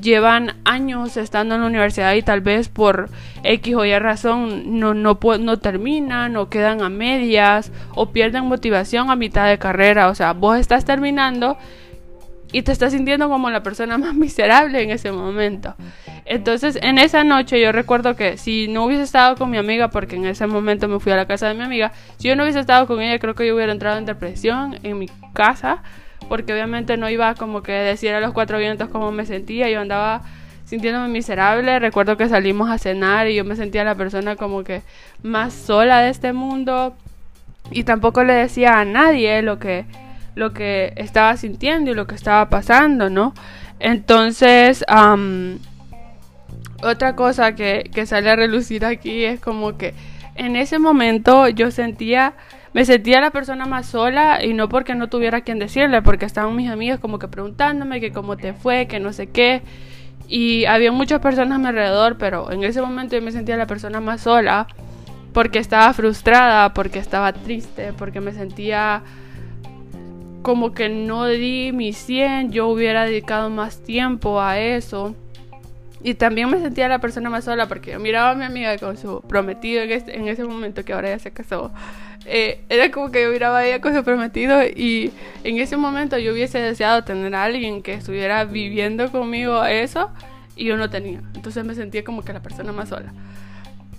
llevan 0.00 0.54
años 0.64 1.16
estando 1.16 1.56
en 1.56 1.62
la 1.62 1.66
universidad 1.66 2.14
y 2.14 2.22
tal 2.22 2.40
vez 2.40 2.68
por 2.68 3.10
X 3.42 3.74
o 3.74 3.84
Y 3.84 3.98
razón 3.98 4.78
no, 4.78 4.94
no, 4.94 5.18
no 5.40 5.58
terminan 5.58 6.36
o 6.36 6.48
quedan 6.48 6.80
a 6.80 6.88
medias 6.88 7.72
o 7.96 8.12
pierden 8.12 8.44
motivación 8.44 9.10
a 9.10 9.16
mitad 9.16 9.48
de 9.48 9.58
carrera. 9.58 10.08
O 10.08 10.14
sea, 10.14 10.32
vos 10.32 10.58
estás 10.58 10.84
terminando 10.84 11.58
y 12.52 12.62
te 12.62 12.70
estás 12.70 12.92
sintiendo 12.92 13.28
como 13.28 13.50
la 13.50 13.64
persona 13.64 13.98
más 13.98 14.14
miserable 14.14 14.80
en 14.80 14.90
ese 14.90 15.10
momento. 15.10 15.74
Entonces, 16.24 16.78
en 16.82 16.98
esa 16.98 17.24
noche 17.24 17.60
yo 17.60 17.72
recuerdo 17.72 18.14
que 18.14 18.36
si 18.36 18.68
no 18.68 18.84
hubiese 18.84 19.02
estado 19.02 19.34
con 19.34 19.50
mi 19.50 19.58
amiga, 19.58 19.88
porque 19.88 20.14
en 20.14 20.26
ese 20.26 20.46
momento 20.46 20.86
me 20.86 21.00
fui 21.00 21.10
a 21.10 21.16
la 21.16 21.26
casa 21.26 21.48
de 21.48 21.54
mi 21.54 21.64
amiga, 21.64 21.90
si 22.18 22.28
yo 22.28 22.36
no 22.36 22.44
hubiese 22.44 22.60
estado 22.60 22.86
con 22.86 23.00
ella, 23.00 23.18
creo 23.18 23.34
que 23.34 23.44
yo 23.44 23.56
hubiera 23.56 23.72
entrado 23.72 23.98
en 23.98 24.04
depresión 24.04 24.78
en 24.84 25.00
mi 25.00 25.08
casa 25.32 25.82
porque 26.28 26.52
obviamente 26.52 26.96
no 26.96 27.08
iba 27.08 27.34
como 27.34 27.62
que 27.62 27.72
decir 27.72 28.12
a 28.12 28.20
los 28.20 28.32
cuatro 28.32 28.58
vientos 28.58 28.88
cómo 28.88 29.12
me 29.12 29.26
sentía, 29.26 29.68
yo 29.70 29.80
andaba 29.80 30.22
sintiéndome 30.64 31.08
miserable, 31.08 31.78
recuerdo 31.78 32.16
que 32.16 32.28
salimos 32.28 32.70
a 32.70 32.78
cenar 32.78 33.28
y 33.28 33.34
yo 33.34 33.44
me 33.44 33.56
sentía 33.56 33.84
la 33.84 33.94
persona 33.94 34.36
como 34.36 34.64
que 34.64 34.82
más 35.22 35.52
sola 35.52 36.00
de 36.00 36.10
este 36.10 36.32
mundo 36.32 36.94
y 37.70 37.84
tampoco 37.84 38.24
le 38.24 38.32
decía 38.32 38.78
a 38.78 38.84
nadie 38.84 39.42
lo 39.42 39.58
que 39.58 39.84
lo 40.34 40.52
que 40.52 40.94
estaba 40.96 41.36
sintiendo 41.36 41.90
y 41.90 41.94
lo 41.94 42.06
que 42.06 42.14
estaba 42.14 42.48
pasando, 42.48 43.10
¿no? 43.10 43.34
Entonces, 43.80 44.84
otra 46.82 47.16
cosa 47.16 47.54
que, 47.54 47.90
que 47.92 48.06
sale 48.06 48.30
a 48.30 48.36
relucir 48.36 48.84
aquí 48.84 49.24
es 49.24 49.40
como 49.40 49.76
que 49.76 49.94
en 50.34 50.56
ese 50.56 50.78
momento 50.78 51.48
yo 51.48 51.70
sentía 51.70 52.32
me 52.72 52.84
sentía 52.84 53.20
la 53.20 53.30
persona 53.30 53.66
más 53.66 53.86
sola 53.86 54.44
y 54.44 54.54
no 54.54 54.68
porque 54.68 54.94
no 54.94 55.08
tuviera 55.08 55.42
quien 55.42 55.58
decirle, 55.58 56.02
porque 56.02 56.24
estaban 56.24 56.56
mis 56.56 56.70
amigos 56.70 57.00
como 57.00 57.18
que 57.18 57.28
preguntándome 57.28 58.00
que 58.00 58.12
cómo 58.12 58.36
te 58.36 58.54
fue, 58.54 58.86
que 58.86 58.98
no 58.98 59.12
sé 59.12 59.28
qué. 59.28 59.62
Y 60.28 60.64
había 60.64 60.92
muchas 60.92 61.20
personas 61.20 61.56
a 61.56 61.58
mi 61.58 61.66
alrededor, 61.66 62.16
pero 62.16 62.50
en 62.50 62.64
ese 62.64 62.80
momento 62.80 63.16
yo 63.16 63.22
me 63.22 63.32
sentía 63.32 63.56
la 63.56 63.66
persona 63.66 64.00
más 64.00 64.22
sola 64.22 64.66
porque 65.34 65.58
estaba 65.58 65.92
frustrada, 65.92 66.72
porque 66.72 66.98
estaba 66.98 67.32
triste, 67.32 67.92
porque 67.92 68.20
me 68.20 68.32
sentía 68.32 69.02
como 70.42 70.72
que 70.72 70.88
no 70.88 71.26
di 71.26 71.72
mi 71.72 71.92
100, 71.92 72.52
yo 72.52 72.68
hubiera 72.68 73.04
dedicado 73.04 73.50
más 73.50 73.82
tiempo 73.82 74.40
a 74.40 74.58
eso. 74.58 75.14
Y 76.02 76.14
también 76.14 76.50
me 76.50 76.58
sentía 76.58 76.88
la 76.88 76.98
persona 76.98 77.30
más 77.30 77.44
sola 77.44 77.68
porque 77.68 77.92
yo 77.92 78.00
miraba 78.00 78.30
a 78.30 78.34
mi 78.34 78.44
amiga 78.44 78.76
con 78.78 78.96
su 78.96 79.20
prometido 79.20 79.82
en, 79.82 79.90
en 79.90 80.28
ese 80.28 80.42
momento 80.44 80.84
que 80.84 80.92
ahora 80.92 81.10
ya 81.10 81.18
se 81.18 81.30
casó. 81.30 81.70
Eh, 82.24 82.60
era 82.68 82.90
como 82.90 83.10
que 83.10 83.22
yo 83.22 83.30
miraba 83.30 83.58
a 83.58 83.66
ella 83.66 83.80
con 83.80 83.94
su 83.94 84.04
prometido 84.04 84.62
y 84.62 85.10
en 85.42 85.58
ese 85.58 85.76
momento 85.76 86.18
yo 86.18 86.32
hubiese 86.32 86.58
deseado 86.58 87.02
tener 87.02 87.34
a 87.34 87.44
alguien 87.44 87.82
que 87.82 87.94
estuviera 87.94 88.44
viviendo 88.44 89.10
conmigo 89.10 89.64
eso 89.64 90.10
y 90.56 90.66
yo 90.66 90.76
no 90.76 90.90
tenía. 90.90 91.20
Entonces 91.34 91.64
me 91.64 91.74
sentía 91.74 92.04
como 92.04 92.22
que 92.22 92.32
la 92.32 92.42
persona 92.42 92.72
más 92.72 92.90
sola. 92.90 93.12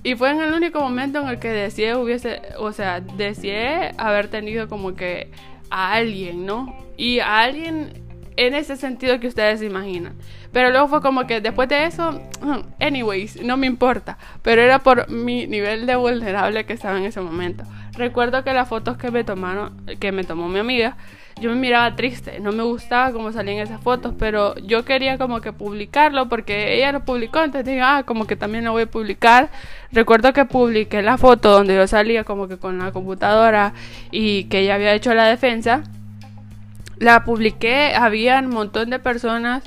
Y 0.03 0.15
fue 0.15 0.31
en 0.31 0.41
el 0.41 0.53
único 0.53 0.79
momento 0.81 1.21
en 1.21 1.29
el 1.29 1.39
que 1.39 1.49
deseé 1.49 1.95
hubiese, 1.95 2.41
o 2.57 2.71
sea, 2.73 2.99
deseé 2.99 3.91
haber 3.97 4.27
tenido 4.27 4.67
como 4.67 4.95
que 4.95 5.31
a 5.69 5.93
alguien, 5.93 6.45
¿no? 6.45 6.75
Y 6.97 7.19
a 7.19 7.39
alguien 7.39 8.03
en 8.35 8.53
ese 8.53 8.75
sentido 8.75 9.19
que 9.19 9.27
ustedes 9.27 9.59
se 9.59 9.65
imaginan. 9.65 10.13
Pero 10.51 10.71
luego 10.71 10.87
fue 10.87 11.01
como 11.01 11.25
que 11.25 11.39
después 11.41 11.69
de 11.69 11.85
eso, 11.85 12.21
anyways, 12.79 13.41
no 13.43 13.57
me 13.57 13.67
importa. 13.67 14.17
Pero 14.41 14.61
era 14.61 14.79
por 14.79 15.09
mi 15.09 15.47
nivel 15.47 15.85
de 15.85 15.95
vulnerable 15.95 16.65
que 16.65 16.73
estaba 16.73 16.97
en 16.97 17.05
ese 17.05 17.21
momento. 17.21 17.63
Recuerdo 17.95 18.43
que 18.43 18.53
las 18.53 18.67
fotos 18.67 18.97
que 18.97 19.11
me 19.11 19.23
tomaron, 19.23 19.85
que 19.99 20.11
me 20.11 20.23
tomó 20.23 20.47
mi 20.47 20.59
amiga, 20.59 20.97
yo 21.39 21.49
me 21.49 21.55
miraba 21.55 21.95
triste, 21.95 22.39
no 22.39 22.51
me 22.51 22.63
gustaba 22.63 23.11
cómo 23.11 23.31
salían 23.31 23.57
esas 23.57 23.81
fotos, 23.81 24.13
pero 24.17 24.55
yo 24.57 24.85
quería 24.85 25.17
como 25.17 25.41
que 25.41 25.51
publicarlo 25.51 26.29
porque 26.29 26.75
ella 26.75 26.91
lo 26.91 27.05
publicó, 27.05 27.43
entonces 27.43 27.65
dije, 27.65 27.81
ah, 27.81 28.03
como 28.05 28.25
que 28.25 28.35
también 28.35 28.63
lo 28.63 28.71
voy 28.71 28.83
a 28.83 28.87
publicar. 28.87 29.49
Recuerdo 29.91 30.33
que 30.33 30.45
publiqué 30.45 31.01
la 31.01 31.17
foto 31.17 31.51
donde 31.51 31.75
yo 31.75 31.87
salía 31.87 32.23
como 32.23 32.47
que 32.47 32.57
con 32.57 32.79
la 32.79 32.91
computadora 32.91 33.73
y 34.11 34.45
que 34.45 34.59
ella 34.61 34.75
había 34.75 34.93
hecho 34.93 35.13
la 35.13 35.25
defensa. 35.25 35.83
La 36.97 37.23
publiqué, 37.23 37.93
había 37.95 38.39
un 38.39 38.49
montón 38.49 38.89
de 38.89 38.99
personas 38.99 39.63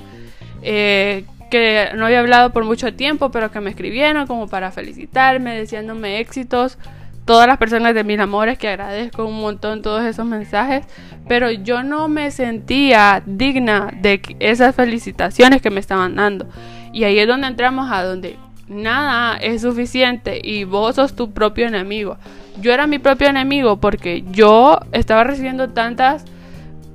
eh, 0.62 1.24
que 1.50 1.90
no 1.94 2.06
había 2.06 2.20
hablado 2.20 2.50
por 2.50 2.64
mucho 2.64 2.94
tiempo, 2.94 3.30
pero 3.30 3.50
que 3.50 3.60
me 3.60 3.70
escribieron 3.70 4.26
como 4.26 4.48
para 4.48 4.70
felicitarme, 4.70 5.56
deseándome 5.56 6.20
éxitos 6.20 6.78
todas 7.26 7.48
las 7.48 7.58
personas 7.58 7.92
de 7.92 8.04
mis 8.04 8.18
amores 8.18 8.56
que 8.56 8.68
agradezco 8.68 9.26
un 9.26 9.40
montón 9.40 9.82
todos 9.82 10.04
esos 10.04 10.24
mensajes, 10.24 10.86
pero 11.28 11.50
yo 11.50 11.82
no 11.82 12.08
me 12.08 12.30
sentía 12.30 13.22
digna 13.26 13.92
de 14.00 14.22
esas 14.38 14.74
felicitaciones 14.74 15.60
que 15.60 15.70
me 15.70 15.80
estaban 15.80 16.14
dando. 16.14 16.46
Y 16.92 17.04
ahí 17.04 17.18
es 17.18 17.26
donde 17.26 17.48
entramos 17.48 17.90
a 17.90 18.04
donde 18.04 18.38
nada 18.68 19.36
es 19.36 19.62
suficiente 19.62 20.40
y 20.42 20.64
vos 20.64 20.94
sos 20.94 21.14
tu 21.14 21.32
propio 21.32 21.66
enemigo. 21.66 22.16
Yo 22.60 22.72
era 22.72 22.86
mi 22.86 23.00
propio 23.00 23.28
enemigo 23.28 23.78
porque 23.78 24.24
yo 24.30 24.78
estaba 24.92 25.24
recibiendo 25.24 25.70
tantas, 25.70 26.24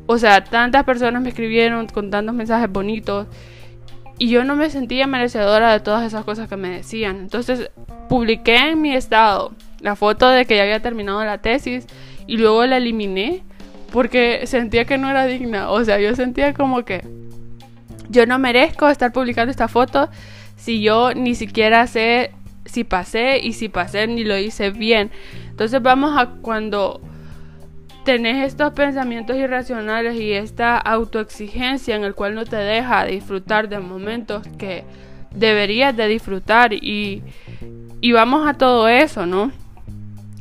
o 0.07 0.17
sea, 0.17 0.45
tantas 0.45 0.85
personas 0.85 1.21
me 1.21 1.29
escribieron 1.29 1.87
con 1.87 2.09
tantos 2.09 2.33
mensajes 2.33 2.71
bonitos 2.71 3.27
y 4.17 4.29
yo 4.29 4.45
no 4.45 4.55
me 4.55 4.69
sentía 4.69 5.07
merecedora 5.07 5.73
de 5.73 5.81
todas 5.81 6.05
esas 6.05 6.23
cosas 6.23 6.47
que 6.47 6.55
me 6.55 6.69
decían. 6.69 7.17
Entonces 7.17 7.69
publiqué 8.07 8.55
en 8.69 8.81
mi 8.81 8.93
estado 8.93 9.51
la 9.81 9.95
foto 9.95 10.29
de 10.29 10.45
que 10.45 10.55
ya 10.55 10.63
había 10.63 10.79
terminado 10.79 11.23
la 11.23 11.39
tesis 11.39 11.85
y 12.27 12.37
luego 12.37 12.65
la 12.65 12.77
eliminé 12.77 13.43
porque 13.91 14.47
sentía 14.47 14.85
que 14.85 14.97
no 14.97 15.09
era 15.09 15.25
digna. 15.25 15.69
O 15.69 15.83
sea, 15.83 15.99
yo 15.99 16.15
sentía 16.15 16.53
como 16.53 16.85
que 16.85 17.01
yo 18.09 18.25
no 18.25 18.39
merezco 18.39 18.89
estar 18.89 19.11
publicando 19.11 19.51
esta 19.51 19.67
foto 19.67 20.09
si 20.55 20.81
yo 20.81 21.13
ni 21.13 21.35
siquiera 21.35 21.87
sé 21.87 22.31
si 22.65 22.83
pasé 22.83 23.39
y 23.39 23.53
si 23.53 23.69
pasé 23.69 24.07
ni 24.07 24.23
lo 24.23 24.37
hice 24.37 24.69
bien. 24.69 25.11
Entonces 25.49 25.81
vamos 25.81 26.17
a 26.17 26.27
cuando 26.41 27.01
tenés 28.05 28.47
estos 28.47 28.73
pensamientos 28.73 29.35
irracionales 29.35 30.15
y 30.19 30.31
esta 30.33 30.77
autoexigencia 30.77 31.95
en 31.95 32.03
el 32.03 32.15
cual 32.15 32.35
no 32.35 32.45
te 32.45 32.55
deja 32.55 33.05
disfrutar 33.05 33.69
de 33.69 33.79
momentos 33.79 34.47
que 34.57 34.83
deberías 35.33 35.95
de 35.95 36.07
disfrutar 36.07 36.73
y, 36.73 37.23
y 38.01 38.11
vamos 38.11 38.47
a 38.47 38.53
todo 38.53 38.87
eso, 38.87 39.25
¿no? 39.25 39.51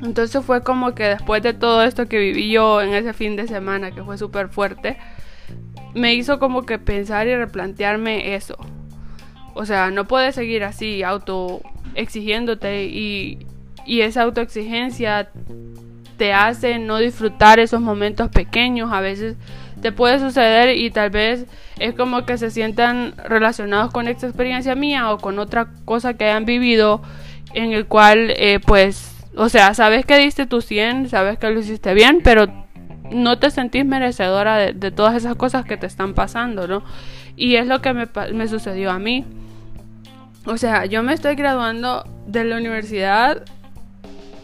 Entonces 0.03 0.45
fue 0.45 0.63
como 0.63 0.95
que 0.95 1.05
después 1.05 1.43
de 1.43 1.53
todo 1.53 1.83
esto 1.83 2.07
que 2.07 2.19
viví 2.19 2.51
yo 2.51 2.81
en 2.81 2.95
ese 2.95 3.13
fin 3.13 3.37
de 3.37 3.47
semana, 3.47 3.91
que 3.91 4.03
fue 4.03 4.17
súper 4.17 4.49
fuerte, 4.49 4.97
me 5.95 6.15
hizo 6.15 6.39
como 6.39 6.63
que 6.63 6.79
pensar 6.79 7.27
y 7.27 7.37
replantearme 7.37 8.35
eso. 8.35 8.57
O 9.55 9.67
sea, 9.67 9.91
no 9.91 10.07
puedes 10.07 10.35
seguir 10.35 10.65
así, 10.65 11.03
auto 11.03 11.61
exigiéndote 11.95 12.85
y, 12.85 13.47
y 13.85 14.01
esa 14.01 14.23
autoexigencia 14.23 15.29
te 16.17 16.33
hace 16.33 16.79
no 16.79 16.99
disfrutar 16.99 17.59
esos 17.59 17.81
momentos 17.81 18.29
pequeños. 18.31 18.93
A 18.93 19.01
veces 19.01 19.37
te 19.83 19.93
puede 19.93 20.19
suceder 20.19 20.77
y 20.77 20.91
tal 20.91 21.11
vez 21.11 21.47
es 21.79 21.95
como 21.95 22.25
que 22.25 22.39
se 22.39 22.51
sientan 22.51 23.15
relacionados 23.27 23.91
con 23.91 24.07
esta 24.07 24.27
experiencia 24.27 24.75
mía 24.75 25.11
o 25.13 25.19
con 25.19 25.39
otra 25.39 25.69
cosa 25.85 26.15
que 26.15 26.25
hayan 26.25 26.45
vivido 26.45 27.03
en 27.55 27.73
el 27.73 27.87
cual 27.87 28.33
eh, 28.37 28.61
pues 28.65 29.10
o 29.37 29.49
sea, 29.49 29.75
sabes 29.75 30.05
que 30.05 30.19
diste 30.19 30.47
tu 30.47 30.61
100, 30.61 31.09
sabes 31.09 31.39
que 31.39 31.51
lo 31.51 31.61
hiciste 31.61 31.95
bien, 31.95 32.21
pero 32.23 32.47
no 33.11 33.39
te 33.39 33.51
sentís 33.51 33.85
merecedora 33.85 34.57
de, 34.57 34.91
todas 34.91 35.15
esas 35.15 35.37
cosas 35.37 35.65
que 35.65 35.77
te 35.77 35.87
están 35.87 36.15
pasando, 36.15 36.67
¿no? 36.69 36.83
Y 37.37 37.57
es 37.57 37.67
lo 37.67 37.81
que 37.81 37.93
me, 37.93 38.07
me 38.33 38.49
sucedió 38.49 38.91
a 38.91 38.99
mí. 38.99 39.25
O 40.47 40.57
sea, 40.57 40.87
yo 40.87 41.03
me 41.03 41.13
estoy 41.13 41.35
graduando 41.35 42.05
de 42.27 42.45
la 42.45 42.57
universidad 42.57 43.45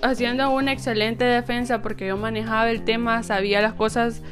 haciendo 0.02 0.50
una 0.50 0.72
excelente 0.72 1.24
defensa 1.24 1.82
porque 1.82 2.06
yo 2.06 2.16
manejaba 2.16 2.70
el 2.70 2.84
tema, 2.84 3.22
sabía 3.22 3.60
las 3.60 3.74
cosas 3.74 4.22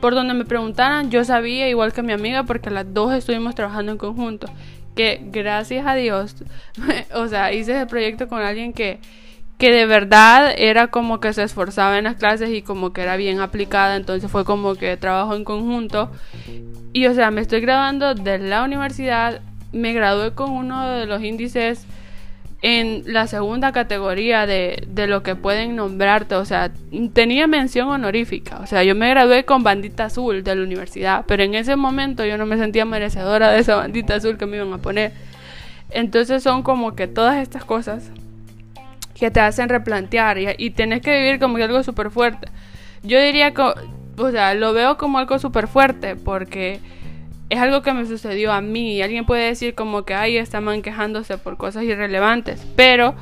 por 0.00 0.14
donde 0.14 0.34
me 0.34 0.44
preguntaran, 0.44 1.10
yo 1.10 1.24
sabía 1.24 1.68
igual 1.68 1.92
que 1.92 2.02
mi 2.02 2.12
amiga 2.12 2.44
porque 2.44 2.70
las 2.70 2.92
dos 2.92 3.12
estuvimos 3.12 3.54
trabajando 3.54 3.92
en 3.92 3.98
conjunto. 3.98 4.46
Que 4.94 5.20
gracias 5.22 5.86
a 5.86 5.94
Dios, 5.94 6.36
o 7.14 7.28
sea, 7.28 7.52
hice 7.52 7.76
ese 7.76 7.86
proyecto 7.86 8.28
con 8.28 8.42
alguien 8.42 8.72
que, 8.72 8.98
que 9.60 9.70
de 9.70 9.84
verdad 9.84 10.54
era 10.56 10.86
como 10.86 11.20
que 11.20 11.34
se 11.34 11.42
esforzaba 11.42 11.98
en 11.98 12.04
las 12.04 12.16
clases 12.16 12.48
y 12.48 12.62
como 12.62 12.94
que 12.94 13.02
era 13.02 13.16
bien 13.16 13.40
aplicada, 13.40 13.96
entonces 13.96 14.30
fue 14.30 14.46
como 14.46 14.74
que 14.74 14.96
trabajo 14.96 15.36
en 15.36 15.44
conjunto. 15.44 16.10
Y 16.94 17.06
o 17.06 17.14
sea, 17.14 17.30
me 17.30 17.42
estoy 17.42 17.60
graduando 17.60 18.14
de 18.14 18.38
la 18.38 18.64
universidad, 18.64 19.42
me 19.72 19.92
gradué 19.92 20.32
con 20.32 20.50
uno 20.50 20.88
de 20.88 21.04
los 21.04 21.22
índices 21.22 21.86
en 22.62 23.02
la 23.04 23.26
segunda 23.26 23.70
categoría 23.70 24.46
de, 24.46 24.82
de 24.88 25.06
lo 25.06 25.22
que 25.22 25.36
pueden 25.36 25.76
nombrarte, 25.76 26.36
o 26.36 26.44
sea, 26.46 26.70
tenía 27.12 27.46
mención 27.46 27.88
honorífica, 27.88 28.60
o 28.60 28.66
sea, 28.66 28.82
yo 28.82 28.94
me 28.94 29.10
gradué 29.10 29.44
con 29.44 29.62
bandita 29.62 30.06
azul 30.06 30.42
de 30.42 30.54
la 30.54 30.62
universidad, 30.62 31.24
pero 31.28 31.42
en 31.42 31.54
ese 31.54 31.76
momento 31.76 32.24
yo 32.24 32.38
no 32.38 32.46
me 32.46 32.56
sentía 32.56 32.86
merecedora 32.86 33.50
de 33.50 33.60
esa 33.60 33.76
bandita 33.76 34.14
azul 34.14 34.38
que 34.38 34.46
me 34.46 34.56
iban 34.56 34.72
a 34.72 34.78
poner. 34.78 35.12
Entonces 35.90 36.42
son 36.42 36.62
como 36.62 36.94
que 36.94 37.08
todas 37.08 37.42
estas 37.42 37.64
cosas 37.64 38.10
que 39.20 39.30
te 39.30 39.40
hacen 39.40 39.68
replantear 39.68 40.38
y, 40.38 40.48
y 40.56 40.70
tienes 40.70 41.02
que 41.02 41.14
vivir 41.14 41.38
como 41.38 41.58
algo 41.58 41.82
súper 41.82 42.10
fuerte. 42.10 42.48
Yo 43.02 43.20
diría 43.20 43.52
que, 43.52 43.62
o 44.16 44.30
sea, 44.30 44.54
lo 44.54 44.72
veo 44.72 44.96
como 44.96 45.18
algo 45.18 45.38
súper 45.38 45.68
fuerte 45.68 46.16
porque 46.16 46.80
es 47.50 47.58
algo 47.58 47.82
que 47.82 47.92
me 47.92 48.06
sucedió 48.06 48.52
a 48.52 48.62
mí. 48.62 48.96
Y 48.96 49.02
alguien 49.02 49.26
puede 49.26 49.44
decir 49.44 49.74
como 49.74 50.04
que, 50.04 50.14
ay, 50.14 50.38
está 50.38 50.62
quejándose 50.82 51.36
por 51.36 51.58
cosas 51.58 51.84
irrelevantes. 51.84 52.66
Pero 52.76 53.14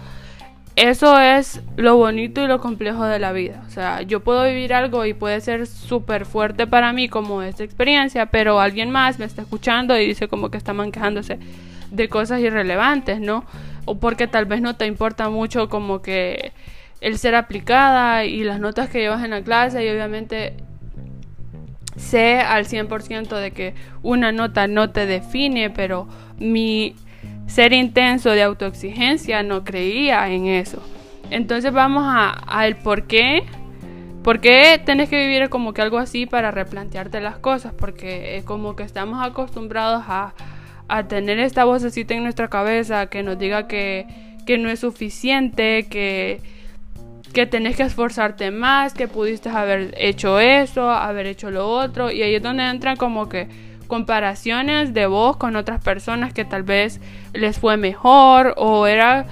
eso 0.76 1.18
es 1.18 1.60
lo 1.76 1.96
bonito 1.96 2.42
y 2.42 2.46
lo 2.46 2.60
complejo 2.60 3.04
de 3.04 3.18
la 3.18 3.32
vida. 3.32 3.64
O 3.66 3.70
sea, 3.70 4.02
yo 4.02 4.20
puedo 4.20 4.44
vivir 4.44 4.72
algo 4.72 5.04
y 5.04 5.14
puede 5.14 5.40
ser 5.40 5.66
súper 5.66 6.26
fuerte 6.26 6.68
para 6.68 6.92
mí 6.92 7.08
como 7.08 7.42
esta 7.42 7.64
experiencia, 7.64 8.26
pero 8.26 8.60
alguien 8.60 8.90
más 8.90 9.18
me 9.18 9.24
está 9.24 9.42
escuchando 9.42 9.98
y 9.98 10.06
dice 10.06 10.28
como 10.28 10.50
que 10.50 10.58
está 10.58 10.74
quejándose 10.92 11.40
de 11.90 12.08
cosas 12.08 12.40
irrelevantes, 12.40 13.20
¿no? 13.20 13.44
O 13.88 13.98
porque 13.98 14.26
tal 14.26 14.44
vez 14.44 14.60
no 14.60 14.76
te 14.76 14.86
importa 14.86 15.28
mucho 15.30 15.68
como 15.68 16.02
que 16.02 16.52
el 17.00 17.18
ser 17.18 17.34
aplicada 17.34 18.24
y 18.24 18.44
las 18.44 18.60
notas 18.60 18.90
que 18.90 19.00
llevas 19.00 19.24
en 19.24 19.30
la 19.30 19.42
clase 19.42 19.84
y 19.84 19.88
obviamente 19.88 20.54
sé 21.96 22.40
al 22.40 22.66
100% 22.66 23.36
de 23.36 23.50
que 23.52 23.74
una 24.02 24.32
nota 24.32 24.66
no 24.66 24.90
te 24.90 25.06
define, 25.06 25.70
pero 25.70 26.06
mi 26.38 26.94
ser 27.46 27.72
intenso 27.72 28.30
de 28.30 28.42
autoexigencia 28.42 29.42
no 29.42 29.64
creía 29.64 30.28
en 30.28 30.46
eso. 30.46 30.82
Entonces 31.30 31.72
vamos 31.72 32.04
al 32.06 32.76
por 32.76 33.06
qué. 33.06 33.42
¿Por 34.22 34.40
qué 34.40 34.80
tenés 34.84 35.08
que 35.08 35.18
vivir 35.18 35.48
como 35.48 35.72
que 35.72 35.80
algo 35.80 35.96
así 35.96 36.26
para 36.26 36.50
replantearte 36.50 37.20
las 37.20 37.38
cosas? 37.38 37.72
Porque 37.72 38.42
como 38.44 38.76
que 38.76 38.82
estamos 38.82 39.24
acostumbrados 39.24 40.04
a, 40.06 40.34
a 40.88 41.06
tener 41.08 41.38
esta 41.38 41.64
vocecita 41.64 42.14
en 42.14 42.22
nuestra 42.22 42.48
cabeza 42.48 43.06
que 43.06 43.22
nos 43.22 43.38
diga 43.38 43.68
que, 43.68 44.06
que 44.46 44.58
no 44.58 44.70
es 44.70 44.80
suficiente, 44.80 45.86
que 45.88 46.40
que 47.32 47.46
tenés 47.46 47.76
que 47.76 47.82
esforzarte 47.82 48.50
más, 48.50 48.94
que 48.94 49.06
pudiste 49.06 49.50
haber 49.50 49.94
hecho 49.98 50.40
eso, 50.40 50.90
haber 50.90 51.26
hecho 51.26 51.50
lo 51.50 51.68
otro, 51.68 52.10
y 52.10 52.22
ahí 52.22 52.34
es 52.34 52.42
donde 52.42 52.64
entran 52.64 52.96
como 52.96 53.28
que 53.28 53.48
comparaciones 53.86 54.92
de 54.94 55.06
vos 55.06 55.36
con 55.36 55.56
otras 55.56 55.82
personas 55.82 56.32
que 56.32 56.44
tal 56.44 56.62
vez 56.62 57.00
les 57.32 57.58
fue 57.58 57.76
mejor 57.76 58.54
o 58.56 58.86
era 58.86 59.26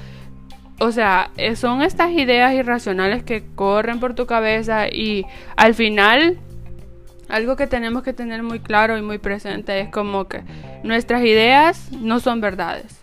o 0.78 0.92
sea, 0.92 1.30
son 1.54 1.80
estas 1.80 2.10
ideas 2.12 2.52
irracionales 2.52 3.22
que 3.22 3.44
corren 3.54 3.98
por 3.98 4.14
tu 4.14 4.26
cabeza 4.26 4.88
y 4.88 5.24
al 5.56 5.74
final 5.74 6.38
algo 7.28 7.56
que 7.56 7.66
tenemos 7.66 8.02
que 8.02 8.12
tener 8.12 8.42
muy 8.42 8.60
claro 8.60 8.96
y 8.96 9.02
muy 9.02 9.18
presente 9.18 9.80
es 9.80 9.88
como 9.88 10.28
que 10.28 10.42
nuestras 10.82 11.22
ideas 11.24 11.90
no 11.92 12.20
son 12.20 12.40
verdades. 12.40 13.02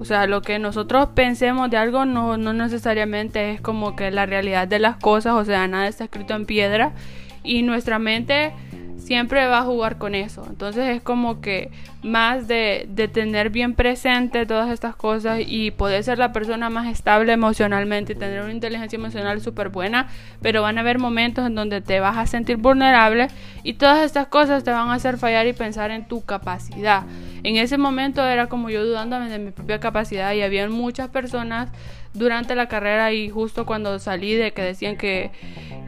O 0.00 0.04
sea, 0.04 0.26
lo 0.26 0.42
que 0.42 0.58
nosotros 0.58 1.08
pensemos 1.14 1.70
de 1.70 1.76
algo 1.76 2.04
no, 2.04 2.36
no 2.36 2.52
necesariamente 2.52 3.52
es 3.52 3.60
como 3.60 3.96
que 3.96 4.10
la 4.10 4.26
realidad 4.26 4.68
de 4.68 4.78
las 4.78 4.96
cosas, 4.96 5.32
o 5.34 5.44
sea, 5.44 5.66
nada 5.66 5.88
está 5.88 6.04
escrito 6.04 6.34
en 6.34 6.46
piedra 6.46 6.92
y 7.42 7.62
nuestra 7.62 7.98
mente 7.98 8.52
siempre 9.08 9.46
va 9.46 9.60
a 9.60 9.62
jugar 9.62 9.96
con 9.96 10.14
eso. 10.14 10.44
Entonces 10.46 10.94
es 10.94 11.00
como 11.00 11.40
que 11.40 11.70
más 12.02 12.46
de, 12.46 12.86
de, 12.90 13.08
tener 13.08 13.48
bien 13.48 13.74
presente 13.74 14.44
todas 14.44 14.70
estas 14.70 14.94
cosas 14.96 15.40
y 15.40 15.70
poder 15.70 16.04
ser 16.04 16.18
la 16.18 16.30
persona 16.30 16.68
más 16.68 16.86
estable 16.88 17.32
emocionalmente 17.32 18.12
y 18.12 18.16
tener 18.16 18.42
una 18.42 18.52
inteligencia 18.52 18.98
emocional 18.98 19.40
súper 19.40 19.70
buena, 19.70 20.08
pero 20.42 20.60
van 20.60 20.76
a 20.76 20.82
haber 20.82 20.98
momentos 20.98 21.46
en 21.46 21.54
donde 21.54 21.80
te 21.80 22.00
vas 22.00 22.18
a 22.18 22.26
sentir 22.26 22.58
vulnerable 22.58 23.28
y 23.62 23.72
todas 23.72 24.04
estas 24.04 24.26
cosas 24.26 24.62
te 24.62 24.72
van 24.72 24.90
a 24.90 24.94
hacer 24.94 25.16
fallar 25.16 25.46
y 25.46 25.54
pensar 25.54 25.90
en 25.90 26.06
tu 26.06 26.22
capacidad. 26.26 27.04
En 27.44 27.56
ese 27.56 27.78
momento 27.78 28.22
era 28.22 28.48
como 28.48 28.68
yo 28.68 28.84
dudándome 28.84 29.30
de 29.30 29.38
mi 29.38 29.52
propia 29.52 29.80
capacidad 29.80 30.34
y 30.34 30.42
había 30.42 30.68
muchas 30.68 31.08
personas 31.08 31.70
durante 32.14 32.54
la 32.54 32.68
carrera 32.68 33.12
y 33.12 33.28
justo 33.28 33.66
cuando 33.66 33.98
salí 33.98 34.34
de 34.34 34.52
que 34.52 34.62
decían 34.62 34.96
que 34.96 35.30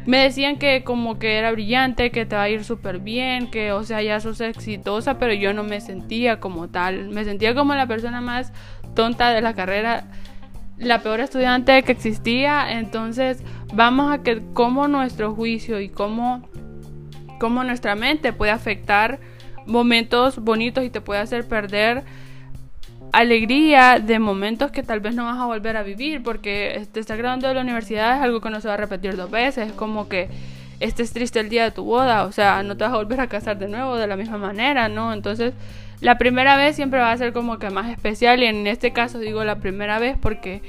me 0.07 0.19
decían 0.19 0.59
que 0.59 0.83
como 0.83 1.19
que 1.19 1.37
era 1.37 1.53
brillante, 1.53 2.11
que 2.11 2.27
te 2.27 2.37
va 2.37 2.43
a 2.43 2.49
ir 2.49 2.65
súper 2.65 2.99
bien, 2.99 3.51
que 3.51 3.73
o 3.73 3.85
sea 3.85 4.03
ya 4.03 4.21
sos 4.21 4.41
exitosa, 4.41 5.19
pero 5.19 5.35
yo 5.35 5.53
no 5.53 5.63
me 5.63 5.81
sentía 5.81 6.41
como 6.41 6.69
tal, 6.69 7.09
me 7.11 7.25
sentía 7.25 7.55
como 7.55 7.75
la 7.75 7.87
persona 7.87 8.21
más 8.21 8.53
tonta 8.95 9.31
de 9.31 9.41
la 9.41 9.55
carrera, 9.55 10.05
la 10.79 11.03
peor 11.03 11.21
estudiante 11.21 11.83
que 11.83 11.93
existía, 11.93 12.79
entonces 12.79 13.43
vamos 13.75 14.13
a 14.13 14.23
que 14.23 14.43
cómo 14.55 14.89
nuestro 14.89 15.35
juicio 15.35 15.81
y 15.81 15.89
cómo, 15.89 16.49
cómo 17.39 17.63
nuestra 17.65 17.95
mente 17.95 18.33
puede 18.33 18.53
afectar 18.53 19.21
momentos 19.67 20.39
bonitos 20.39 20.85
y 20.85 20.91
te 20.91 21.01
puede 21.01 21.21
hacer 21.21 21.47
perder 21.47 22.05
alegría 23.13 23.99
de 23.99 24.19
momentos 24.19 24.71
que 24.71 24.83
tal 24.83 25.01
vez 25.01 25.15
no 25.15 25.25
vas 25.25 25.39
a 25.39 25.47
volver 25.47 25.77
a 25.77 25.83
vivir 25.83 26.23
porque 26.23 26.87
te 26.93 27.01
estás 27.01 27.19
graduando 27.19 27.49
de 27.49 27.55
la 27.55 27.63
universidad 27.63 28.17
es 28.17 28.23
algo 28.23 28.41
que 28.41 28.51
no 28.51 28.61
se 28.61 28.69
va 28.69 28.75
a 28.75 28.77
repetir 28.77 29.17
dos 29.17 29.31
veces, 29.31 29.69
es 29.69 29.73
como 29.73 30.09
que 30.09 30.29
estés 30.81 31.13
triste 31.13 31.41
el 31.41 31.49
día 31.49 31.65
de 31.65 31.71
tu 31.71 31.85
boda, 31.85 32.25
o 32.25 32.33
sea, 32.33 32.63
no 32.63 32.77
te 32.77 32.85
vas 32.85 32.93
a 32.93 32.97
volver 32.97 33.21
a 33.21 33.29
casar 33.29 33.59
de 33.59 33.69
nuevo 33.69 33.97
de 33.97 34.07
la 34.07 34.17
misma 34.17 34.39
manera, 34.39 34.89
¿no? 34.89 35.13
Entonces, 35.13 35.53
la 36.01 36.17
primera 36.17 36.57
vez 36.57 36.77
siempre 36.77 36.99
va 36.99 37.13
a 37.13 37.17
ser 37.19 37.35
como 37.35 37.59
que 37.59 37.69
más 37.69 37.91
especial 37.91 38.43
y 38.43 38.47
en 38.47 38.67
este 38.67 38.93
caso 38.93 39.19
digo 39.19 39.45
la 39.45 39.57
primera 39.57 39.99
vez 39.99 40.17
porque 40.19 40.63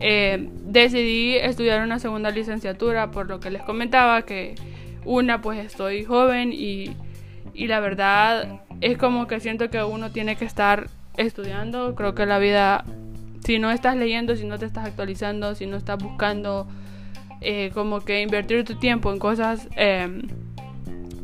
eh, 0.00 0.48
decidí 0.64 1.36
estudiar 1.36 1.82
una 1.82 1.98
segunda 1.98 2.30
licenciatura 2.30 3.10
por 3.10 3.28
lo 3.28 3.38
que 3.38 3.50
les 3.50 3.62
comentaba 3.62 4.22
que 4.22 4.54
una 5.04 5.42
pues 5.42 5.58
estoy 5.58 6.04
joven 6.04 6.54
y, 6.54 6.96
y 7.52 7.66
la 7.66 7.80
verdad 7.80 8.62
es 8.80 8.96
como 8.96 9.26
que 9.26 9.40
siento 9.40 9.68
que 9.68 9.82
uno 9.82 10.10
tiene 10.10 10.36
que 10.36 10.46
estar 10.46 10.86
estudiando. 11.18 11.94
Creo 11.94 12.14
que 12.14 12.24
la 12.24 12.38
vida, 12.38 12.84
si 13.44 13.58
no 13.58 13.70
estás 13.70 13.96
leyendo, 13.96 14.34
si 14.36 14.46
no 14.46 14.58
te 14.58 14.64
estás 14.64 14.86
actualizando, 14.86 15.54
si 15.54 15.66
no 15.66 15.76
estás 15.76 15.98
buscando 15.98 16.66
eh, 17.40 17.70
como 17.74 18.00
que 18.00 18.22
invertir 18.22 18.64
tu 18.64 18.76
tiempo 18.76 19.12
en 19.12 19.18
cosas 19.18 19.68
em, 19.76 20.22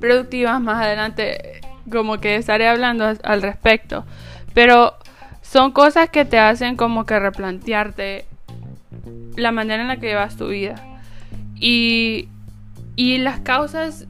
productivas, 0.01 0.61
más 0.61 0.85
adelante 0.85 1.61
como 1.91 2.19
que 2.19 2.37
estaré 2.37 2.69
hablando 2.69 3.05
al 3.23 3.43
respecto. 3.43 4.05
Pero 4.53 4.95
son 5.43 5.73
cosas 5.73 6.11
que 6.11 6.25
te 6.25 6.39
hacen 6.39 6.77
como 6.77 7.07
que 7.07 7.19
replantearte 7.19 8.27
la 9.37 9.53
manera 9.53 9.83
en 9.83 9.89
la 9.89 9.97
que 9.99 10.09
llevas 10.09 10.37
tu 10.37 10.49
vida. 10.49 10.77
Y, 11.57 12.29
y 12.97 13.19
las 13.19 13.41
causas 13.41 14.07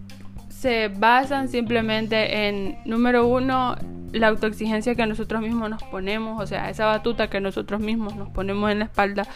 se 0.48 0.88
basan 0.88 1.48
simplemente 1.48 2.48
en, 2.48 2.78
número 2.84 3.26
uno, 3.26 3.76
la 4.14 4.28
autoexigencia 4.28 4.94
que 4.94 5.06
nosotros 5.06 5.42
mismos 5.42 5.68
nos 5.68 5.82
ponemos, 5.82 6.42
o 6.42 6.46
sea, 6.46 6.70
esa 6.70 6.86
batuta 6.86 7.28
que 7.28 7.40
nosotros 7.40 7.80
mismos 7.80 8.16
nos 8.16 8.30
ponemos 8.30 8.70
en 8.70 8.78
la 8.78 8.84
espalda 8.86 9.26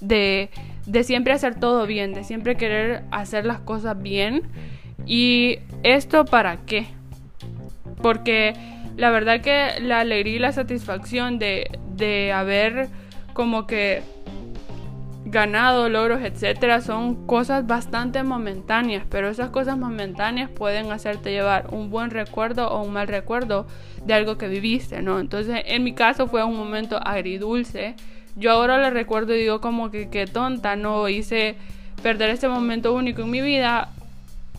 de, 0.00 0.50
de 0.86 1.04
siempre 1.04 1.32
hacer 1.32 1.60
todo 1.60 1.86
bien, 1.86 2.14
de 2.14 2.24
siempre 2.24 2.56
querer 2.56 3.04
hacer 3.10 3.44
las 3.44 3.60
cosas 3.60 4.00
bien. 4.00 4.42
¿Y 5.06 5.58
esto 5.82 6.24
para 6.24 6.56
qué? 6.64 6.86
Porque 8.02 8.54
la 8.96 9.10
verdad 9.10 9.40
que 9.42 9.80
la 9.80 10.00
alegría 10.00 10.36
y 10.36 10.38
la 10.38 10.52
satisfacción 10.52 11.38
de, 11.38 11.78
de 11.94 12.32
haber 12.32 12.88
como 13.34 13.66
que 13.66 14.02
ganado, 15.32 15.88
logros, 15.88 16.20
etcétera, 16.22 16.82
son 16.82 17.26
cosas 17.26 17.66
bastante 17.66 18.22
momentáneas, 18.22 19.04
pero 19.08 19.30
esas 19.30 19.48
cosas 19.48 19.78
momentáneas 19.78 20.50
pueden 20.50 20.92
hacerte 20.92 21.32
llevar 21.32 21.68
un 21.72 21.88
buen 21.88 22.10
recuerdo 22.10 22.68
o 22.68 22.82
un 22.82 22.92
mal 22.92 23.08
recuerdo 23.08 23.66
de 24.04 24.12
algo 24.12 24.36
que 24.36 24.46
viviste, 24.48 25.00
¿no? 25.00 25.18
Entonces, 25.18 25.62
en 25.64 25.84
mi 25.84 25.94
caso 25.94 26.28
fue 26.28 26.44
un 26.44 26.56
momento 26.56 27.00
agridulce. 27.02 27.96
Yo 28.36 28.52
ahora 28.52 28.76
le 28.76 28.90
recuerdo 28.90 29.34
y 29.34 29.40
digo 29.40 29.62
como 29.62 29.90
que 29.90 30.10
qué 30.10 30.26
tonta, 30.26 30.76
no 30.76 31.08
hice 31.08 31.56
perder 32.02 32.28
este 32.28 32.48
momento 32.48 32.92
único 32.92 33.22
en 33.22 33.30
mi 33.30 33.40
vida 33.40 33.88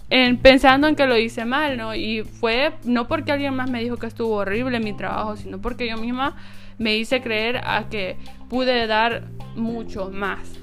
en, 0.09 0.37
pensando 0.37 0.87
en 0.87 0.95
que 0.95 1.05
lo 1.05 1.17
hice 1.17 1.45
mal, 1.45 1.77
¿no? 1.77 1.93
Y 1.93 2.23
fue 2.23 2.73
no 2.83 3.07
porque 3.07 3.31
alguien 3.31 3.55
más 3.55 3.69
me 3.69 3.83
dijo 3.83 3.97
que 3.97 4.07
estuvo 4.07 4.37
horrible 4.37 4.79
mi 4.79 4.93
trabajo, 4.93 5.37
sino 5.37 5.59
porque 5.59 5.87
yo 5.87 5.97
misma 5.97 6.35
me 6.79 6.97
hice 6.97 7.21
creer 7.21 7.61
a 7.63 7.89
que 7.89 8.17
pude 8.49 8.87
dar 8.87 9.23
mucho 9.55 10.09
más. 10.11 10.62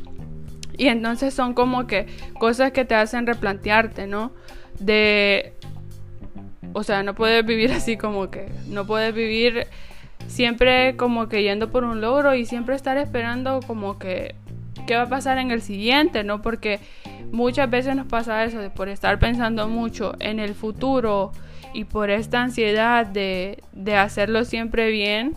Y 0.81 0.89
entonces 0.89 1.35
son 1.35 1.53
como 1.53 1.87
que 1.87 2.07
cosas 2.39 2.73
que 2.73 2.87
te 2.87 2.95
hacen 2.95 3.27
replantearte, 3.27 4.07
¿no? 4.07 4.33
De... 4.79 5.53
O 6.73 6.85
sea, 6.85 7.03
no 7.03 7.15
puedes 7.15 7.45
vivir 7.45 7.71
así 7.75 7.99
como 7.99 8.31
que... 8.31 8.51
No 8.67 8.87
puedes 8.87 9.15
vivir 9.15 9.67
siempre 10.27 10.97
como 10.97 11.29
que 11.29 11.43
yendo 11.43 11.71
por 11.71 11.85
un 11.85 12.01
logro 12.01 12.35
y 12.35 12.47
siempre 12.47 12.77
estar 12.77 12.97
esperando 12.97 13.61
como 13.67 13.99
que... 13.99 14.37
¿Qué 14.87 14.97
va 14.97 15.03
a 15.03 15.09
pasar 15.11 15.37
en 15.37 15.51
el 15.51 15.61
siguiente, 15.61 16.25
no? 16.25 16.41
Porque 16.41 16.81
muchas 17.31 17.69
veces 17.69 17.95
nos 17.95 18.07
pasa 18.07 18.43
eso 18.45 18.59
de 18.59 18.71
por 18.71 18.89
estar 18.89 19.19
pensando 19.19 19.69
mucho 19.69 20.15
en 20.19 20.39
el 20.39 20.55
futuro 20.55 21.33
y 21.75 21.85
por 21.85 22.09
esta 22.09 22.41
ansiedad 22.41 23.05
de, 23.05 23.63
de 23.73 23.97
hacerlo 23.97 24.47
siempre 24.47 24.91
bien, 24.91 25.37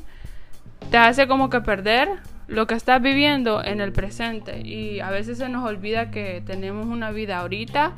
te 0.89 0.95
hace 0.95 1.27
como 1.27 1.49
que 1.49 1.59
perder 1.59 2.21
lo 2.47 2.67
que 2.67 2.75
estás 2.75 3.01
viviendo 3.01 3.63
en 3.63 3.81
el 3.81 3.91
presente 3.91 4.61
y 4.61 4.99
a 4.99 5.09
veces 5.09 5.37
se 5.37 5.49
nos 5.49 5.65
olvida 5.65 6.11
que 6.11 6.41
tenemos 6.45 6.87
una 6.87 7.11
vida 7.11 7.39
ahorita 7.39 7.93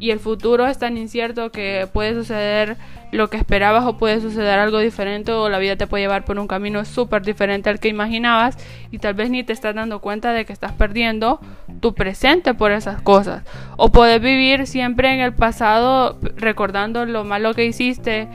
y 0.00 0.12
el 0.12 0.18
futuro 0.18 0.66
es 0.66 0.78
tan 0.78 0.96
incierto 0.96 1.52
que 1.52 1.86
puede 1.92 2.14
suceder 2.14 2.78
lo 3.12 3.28
que 3.28 3.36
esperabas 3.36 3.84
o 3.84 3.98
puede 3.98 4.20
suceder 4.20 4.58
algo 4.58 4.78
diferente 4.78 5.30
o 5.30 5.50
la 5.50 5.58
vida 5.58 5.76
te 5.76 5.86
puede 5.86 6.04
llevar 6.04 6.24
por 6.24 6.38
un 6.38 6.48
camino 6.48 6.86
súper 6.86 7.22
diferente 7.22 7.68
al 7.68 7.78
que 7.78 7.88
imaginabas 7.88 8.56
y 8.90 8.98
tal 8.98 9.12
vez 9.12 9.28
ni 9.28 9.44
te 9.44 9.52
estás 9.52 9.74
dando 9.74 10.00
cuenta 10.00 10.32
de 10.32 10.46
que 10.46 10.54
estás 10.54 10.72
perdiendo 10.72 11.38
tu 11.80 11.94
presente 11.94 12.54
por 12.54 12.72
esas 12.72 13.02
cosas. 13.02 13.42
O 13.76 13.90
puedes 13.90 14.22
vivir 14.22 14.66
siempre 14.66 15.12
en 15.12 15.20
el 15.20 15.34
pasado 15.34 16.18
recordando 16.36 17.04
lo 17.04 17.24
malo 17.24 17.52
que 17.52 17.66
hiciste 17.66 18.26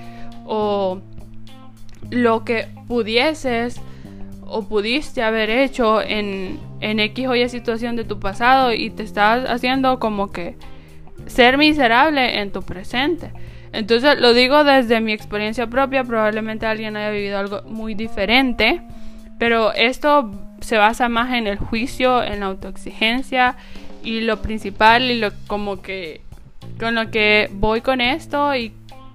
o 0.46 1.02
lo 2.12 2.46
que 2.46 2.68
pudieses 2.88 3.82
o 4.48 4.68
pudiste 4.68 5.24
haber 5.24 5.50
hecho 5.50 6.02
en, 6.02 6.60
en 6.82 7.00
X 7.00 7.28
o 7.28 7.36
Y 7.36 7.48
situación 7.50 7.96
de 7.96 8.04
tu 8.04 8.20
pasado 8.20 8.74
y 8.74 8.90
te 8.90 9.04
estás 9.04 9.50
haciendo 9.50 10.00
como 10.00 10.32
que 10.32 10.56
ser 11.28 11.58
miserable 11.58 12.40
en 12.40 12.52
tu 12.52 12.62
presente. 12.62 13.32
Entonces 13.74 14.20
lo 14.20 14.34
digo 14.34 14.64
desde 14.64 15.02
mi 15.02 15.12
experiencia 15.12 15.68
propia, 15.68 16.04
probablemente 16.04 16.66
alguien 16.66 16.96
haya 16.96 17.10
vivido 17.10 17.38
algo 17.38 17.62
muy 17.64 17.94
diferente, 17.94 18.82
pero 19.38 19.74
esto 19.74 20.32
se 20.62 20.78
basa 20.78 21.10
más 21.10 21.34
en 21.34 21.48
el 21.48 21.58
juicio, 21.58 22.24
en 22.24 22.40
la 22.40 22.46
autoexigencia 22.48 23.58
y 24.04 24.22
lo 24.22 24.42
principal 24.42 25.12
y 25.12 25.20
lo 25.20 25.32
como 25.48 25.82
que 25.82 26.22
con 26.80 26.96
lo 26.96 27.12
que 27.12 27.50
voy 27.52 27.82
con 27.82 28.02
esto 28.02 28.56
y 28.56 28.72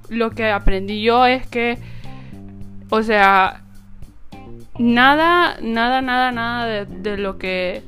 lo 0.08 0.30
que 0.30 0.50
aprendí 0.50 1.02
yo 1.02 1.26
es 1.26 1.46
que 1.46 1.78
o 2.90 3.02
sea 3.02 3.62
nada 4.80 5.58
nada 5.60 6.00
nada 6.00 6.32
nada 6.32 6.84
de, 6.84 7.16
lo 7.16 7.38
que 7.38 7.82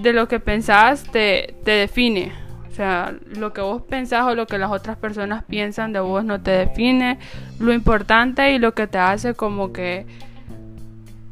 de 0.00 0.12
lo 0.12 0.28
que 0.28 0.40
pensás 0.40 1.04
te, 1.04 1.54
te 1.64 1.72
define 1.72 2.32
o 2.72 2.74
sea, 2.74 3.14
lo 3.36 3.52
que 3.52 3.60
vos 3.60 3.82
pensás 3.82 4.24
o 4.24 4.34
lo 4.34 4.46
que 4.46 4.56
las 4.56 4.70
otras 4.70 4.96
personas 4.96 5.44
piensan 5.44 5.92
de 5.92 6.00
vos 6.00 6.24
no 6.24 6.40
te 6.40 6.52
define. 6.52 7.18
Lo 7.58 7.74
importante 7.74 8.50
y 8.54 8.58
lo 8.58 8.72
que 8.72 8.86
te 8.86 8.96
hace 8.96 9.34
como 9.34 9.74
que 9.74 10.06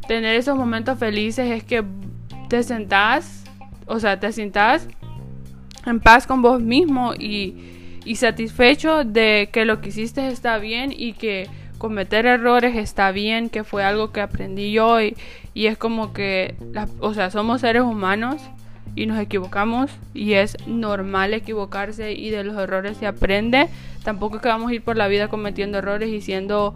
tener 0.06 0.34
esos 0.36 0.58
momentos 0.58 0.98
felices 0.98 1.50
es 1.50 1.64
que 1.64 1.82
te 2.50 2.62
sentás, 2.62 3.44
o 3.86 3.98
sea, 4.00 4.20
te 4.20 4.32
sientas 4.32 4.86
en 5.86 5.98
paz 6.00 6.26
con 6.26 6.42
vos 6.42 6.60
mismo 6.60 7.14
y, 7.14 8.00
y 8.04 8.16
satisfecho 8.16 9.04
de 9.04 9.48
que 9.50 9.64
lo 9.64 9.80
que 9.80 9.88
hiciste 9.88 10.28
está 10.28 10.58
bien 10.58 10.92
y 10.94 11.14
que 11.14 11.48
cometer 11.80 12.26
errores 12.26 12.76
está 12.76 13.10
bien, 13.10 13.48
que 13.48 13.64
fue 13.64 13.82
algo 13.82 14.12
que 14.12 14.20
aprendí 14.20 14.70
yo 14.70 15.00
y, 15.00 15.16
y 15.54 15.66
es 15.66 15.78
como 15.78 16.12
que, 16.12 16.54
o 17.00 17.14
sea, 17.14 17.30
somos 17.30 17.62
seres 17.62 17.82
humanos 17.82 18.42
y 18.94 19.06
nos 19.06 19.18
equivocamos 19.18 19.90
y 20.12 20.34
es 20.34 20.58
normal 20.66 21.32
equivocarse 21.32 22.12
y 22.12 22.28
de 22.28 22.44
los 22.44 22.54
errores 22.58 22.98
se 22.98 23.06
aprende. 23.06 23.68
Tampoco 24.04 24.36
es 24.36 24.42
que 24.42 24.48
vamos 24.48 24.70
a 24.70 24.74
ir 24.74 24.82
por 24.82 24.98
la 24.98 25.08
vida 25.08 25.28
cometiendo 25.28 25.78
errores 25.78 26.10
y 26.10 26.20
siendo 26.20 26.74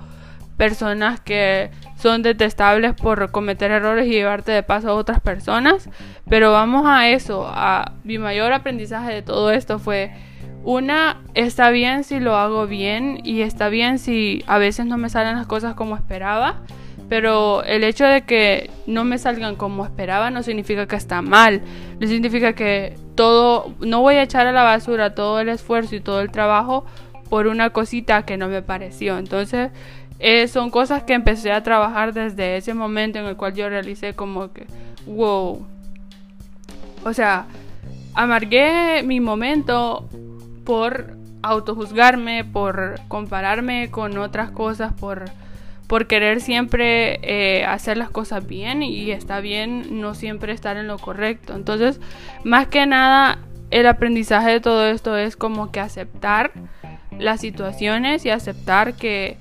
personas 0.56 1.20
que 1.20 1.70
son 1.98 2.22
detestables 2.22 2.94
por 2.94 3.30
cometer 3.30 3.72
errores 3.72 4.06
y 4.06 4.12
llevarte 4.12 4.52
de 4.52 4.62
paso 4.62 4.88
a 4.88 4.94
otras 4.94 5.20
personas, 5.20 5.90
pero 6.30 6.50
vamos 6.52 6.84
a 6.86 7.08
eso, 7.08 7.52
mi 8.04 8.16
mayor 8.16 8.54
aprendizaje 8.54 9.12
de 9.12 9.22
todo 9.22 9.50
esto 9.50 9.78
fue 9.78 10.12
una, 10.64 11.20
está 11.34 11.70
bien 11.70 12.04
si 12.04 12.20
lo 12.20 12.36
hago 12.36 12.66
bien 12.66 13.20
y 13.22 13.42
está 13.42 13.68
bien 13.68 13.98
si 13.98 14.42
a 14.46 14.58
veces 14.58 14.86
no 14.86 14.96
me 14.98 15.08
salen 15.08 15.36
las 15.36 15.46
cosas 15.46 15.74
como 15.74 15.94
esperaba 15.94 16.62
pero 17.08 17.62
el 17.64 17.84
hecho 17.84 18.04
de 18.06 18.22
que 18.22 18.70
no 18.86 19.04
me 19.04 19.18
salgan 19.18 19.56
como 19.56 19.84
esperaba 19.84 20.30
no 20.30 20.42
significa 20.42 20.86
que 20.86 20.96
está 20.96 21.22
mal. 21.22 21.62
No 22.00 22.06
significa 22.06 22.54
que 22.54 22.96
todo, 23.14 23.74
no 23.80 24.00
voy 24.00 24.16
a 24.16 24.22
echar 24.22 24.46
a 24.46 24.52
la 24.52 24.62
basura 24.62 25.14
todo 25.14 25.40
el 25.40 25.48
esfuerzo 25.48 25.96
y 25.96 26.00
todo 26.00 26.20
el 26.20 26.30
trabajo 26.30 26.84
por 27.28 27.46
una 27.46 27.70
cosita 27.70 28.24
que 28.24 28.36
no 28.36 28.48
me 28.48 28.62
pareció. 28.62 29.18
Entonces, 29.18 29.70
eh, 30.18 30.48
son 30.48 30.70
cosas 30.70 31.02
que 31.02 31.12
empecé 31.12 31.52
a 31.52 31.62
trabajar 31.62 32.14
desde 32.14 32.56
ese 32.56 32.72
momento 32.72 33.18
en 33.18 33.26
el 33.26 33.36
cual 33.36 33.54
yo 33.54 33.68
realicé 33.68 34.14
como 34.14 34.52
que, 34.52 34.66
wow. 35.06 35.66
O 37.04 37.12
sea, 37.12 37.46
amargué 38.14 39.02
mi 39.04 39.20
momento 39.20 40.08
por 40.64 41.16
autojuzgarme, 41.42 42.44
por 42.44 43.00
compararme 43.08 43.90
con 43.90 44.16
otras 44.18 44.50
cosas, 44.50 44.92
por 44.92 45.24
por 45.86 46.06
querer 46.06 46.40
siempre 46.40 47.20
eh, 47.22 47.64
hacer 47.64 47.96
las 47.96 48.10
cosas 48.10 48.46
bien 48.46 48.82
y 48.82 49.10
está 49.10 49.40
bien 49.40 50.00
no 50.00 50.14
siempre 50.14 50.52
estar 50.52 50.76
en 50.76 50.86
lo 50.86 50.98
correcto. 50.98 51.54
Entonces, 51.54 52.00
más 52.42 52.68
que 52.68 52.86
nada, 52.86 53.38
el 53.70 53.86
aprendizaje 53.86 54.50
de 54.50 54.60
todo 54.60 54.86
esto 54.86 55.16
es 55.16 55.36
como 55.36 55.70
que 55.70 55.80
aceptar 55.80 56.52
las 57.18 57.40
situaciones 57.40 58.24
y 58.24 58.30
aceptar 58.30 58.94
que 58.94 59.36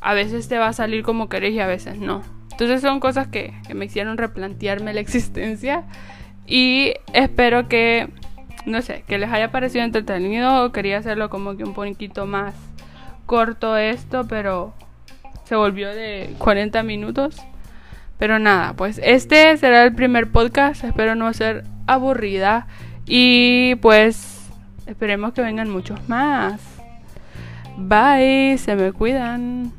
a 0.00 0.14
veces 0.14 0.48
te 0.48 0.58
va 0.58 0.68
a 0.68 0.72
salir 0.72 1.02
como 1.04 1.28
querés 1.28 1.54
y 1.54 1.60
a 1.60 1.66
veces 1.66 1.98
no. 1.98 2.22
Entonces 2.50 2.80
son 2.80 3.00
cosas 3.00 3.28
que, 3.28 3.54
que 3.66 3.74
me 3.74 3.86
hicieron 3.86 4.18
replantearme 4.18 4.92
la 4.92 5.00
existencia 5.06 5.84
y 6.46 6.94
espero 7.12 7.68
que, 7.68 8.08
no 8.66 8.82
sé, 8.82 9.04
que 9.06 9.18
les 9.18 9.30
haya 9.30 9.50
parecido 9.50 9.84
entretenido. 9.84 10.72
Quería 10.72 10.98
hacerlo 10.98 11.30
como 11.30 11.56
que 11.56 11.64
un 11.64 11.74
poquito 11.74 12.26
más 12.26 12.54
corto 13.26 13.76
esto, 13.76 14.26
pero 14.28 14.74
se 15.44 15.56
volvió 15.56 15.94
de 15.94 16.34
40 16.38 16.82
minutos. 16.82 17.36
Pero 18.18 18.38
nada, 18.38 18.74
pues 18.74 19.00
este 19.02 19.56
será 19.56 19.84
el 19.84 19.94
primer 19.94 20.30
podcast. 20.30 20.84
Espero 20.84 21.14
no 21.14 21.32
ser 21.32 21.64
aburrida. 21.86 22.66
Y 23.06 23.74
pues 23.76 24.48
esperemos 24.86 25.32
que 25.34 25.42
vengan 25.42 25.70
muchos 25.70 26.08
más. 26.08 26.60
Bye, 27.76 28.56
se 28.58 28.76
me 28.76 28.92
cuidan. 28.92 29.72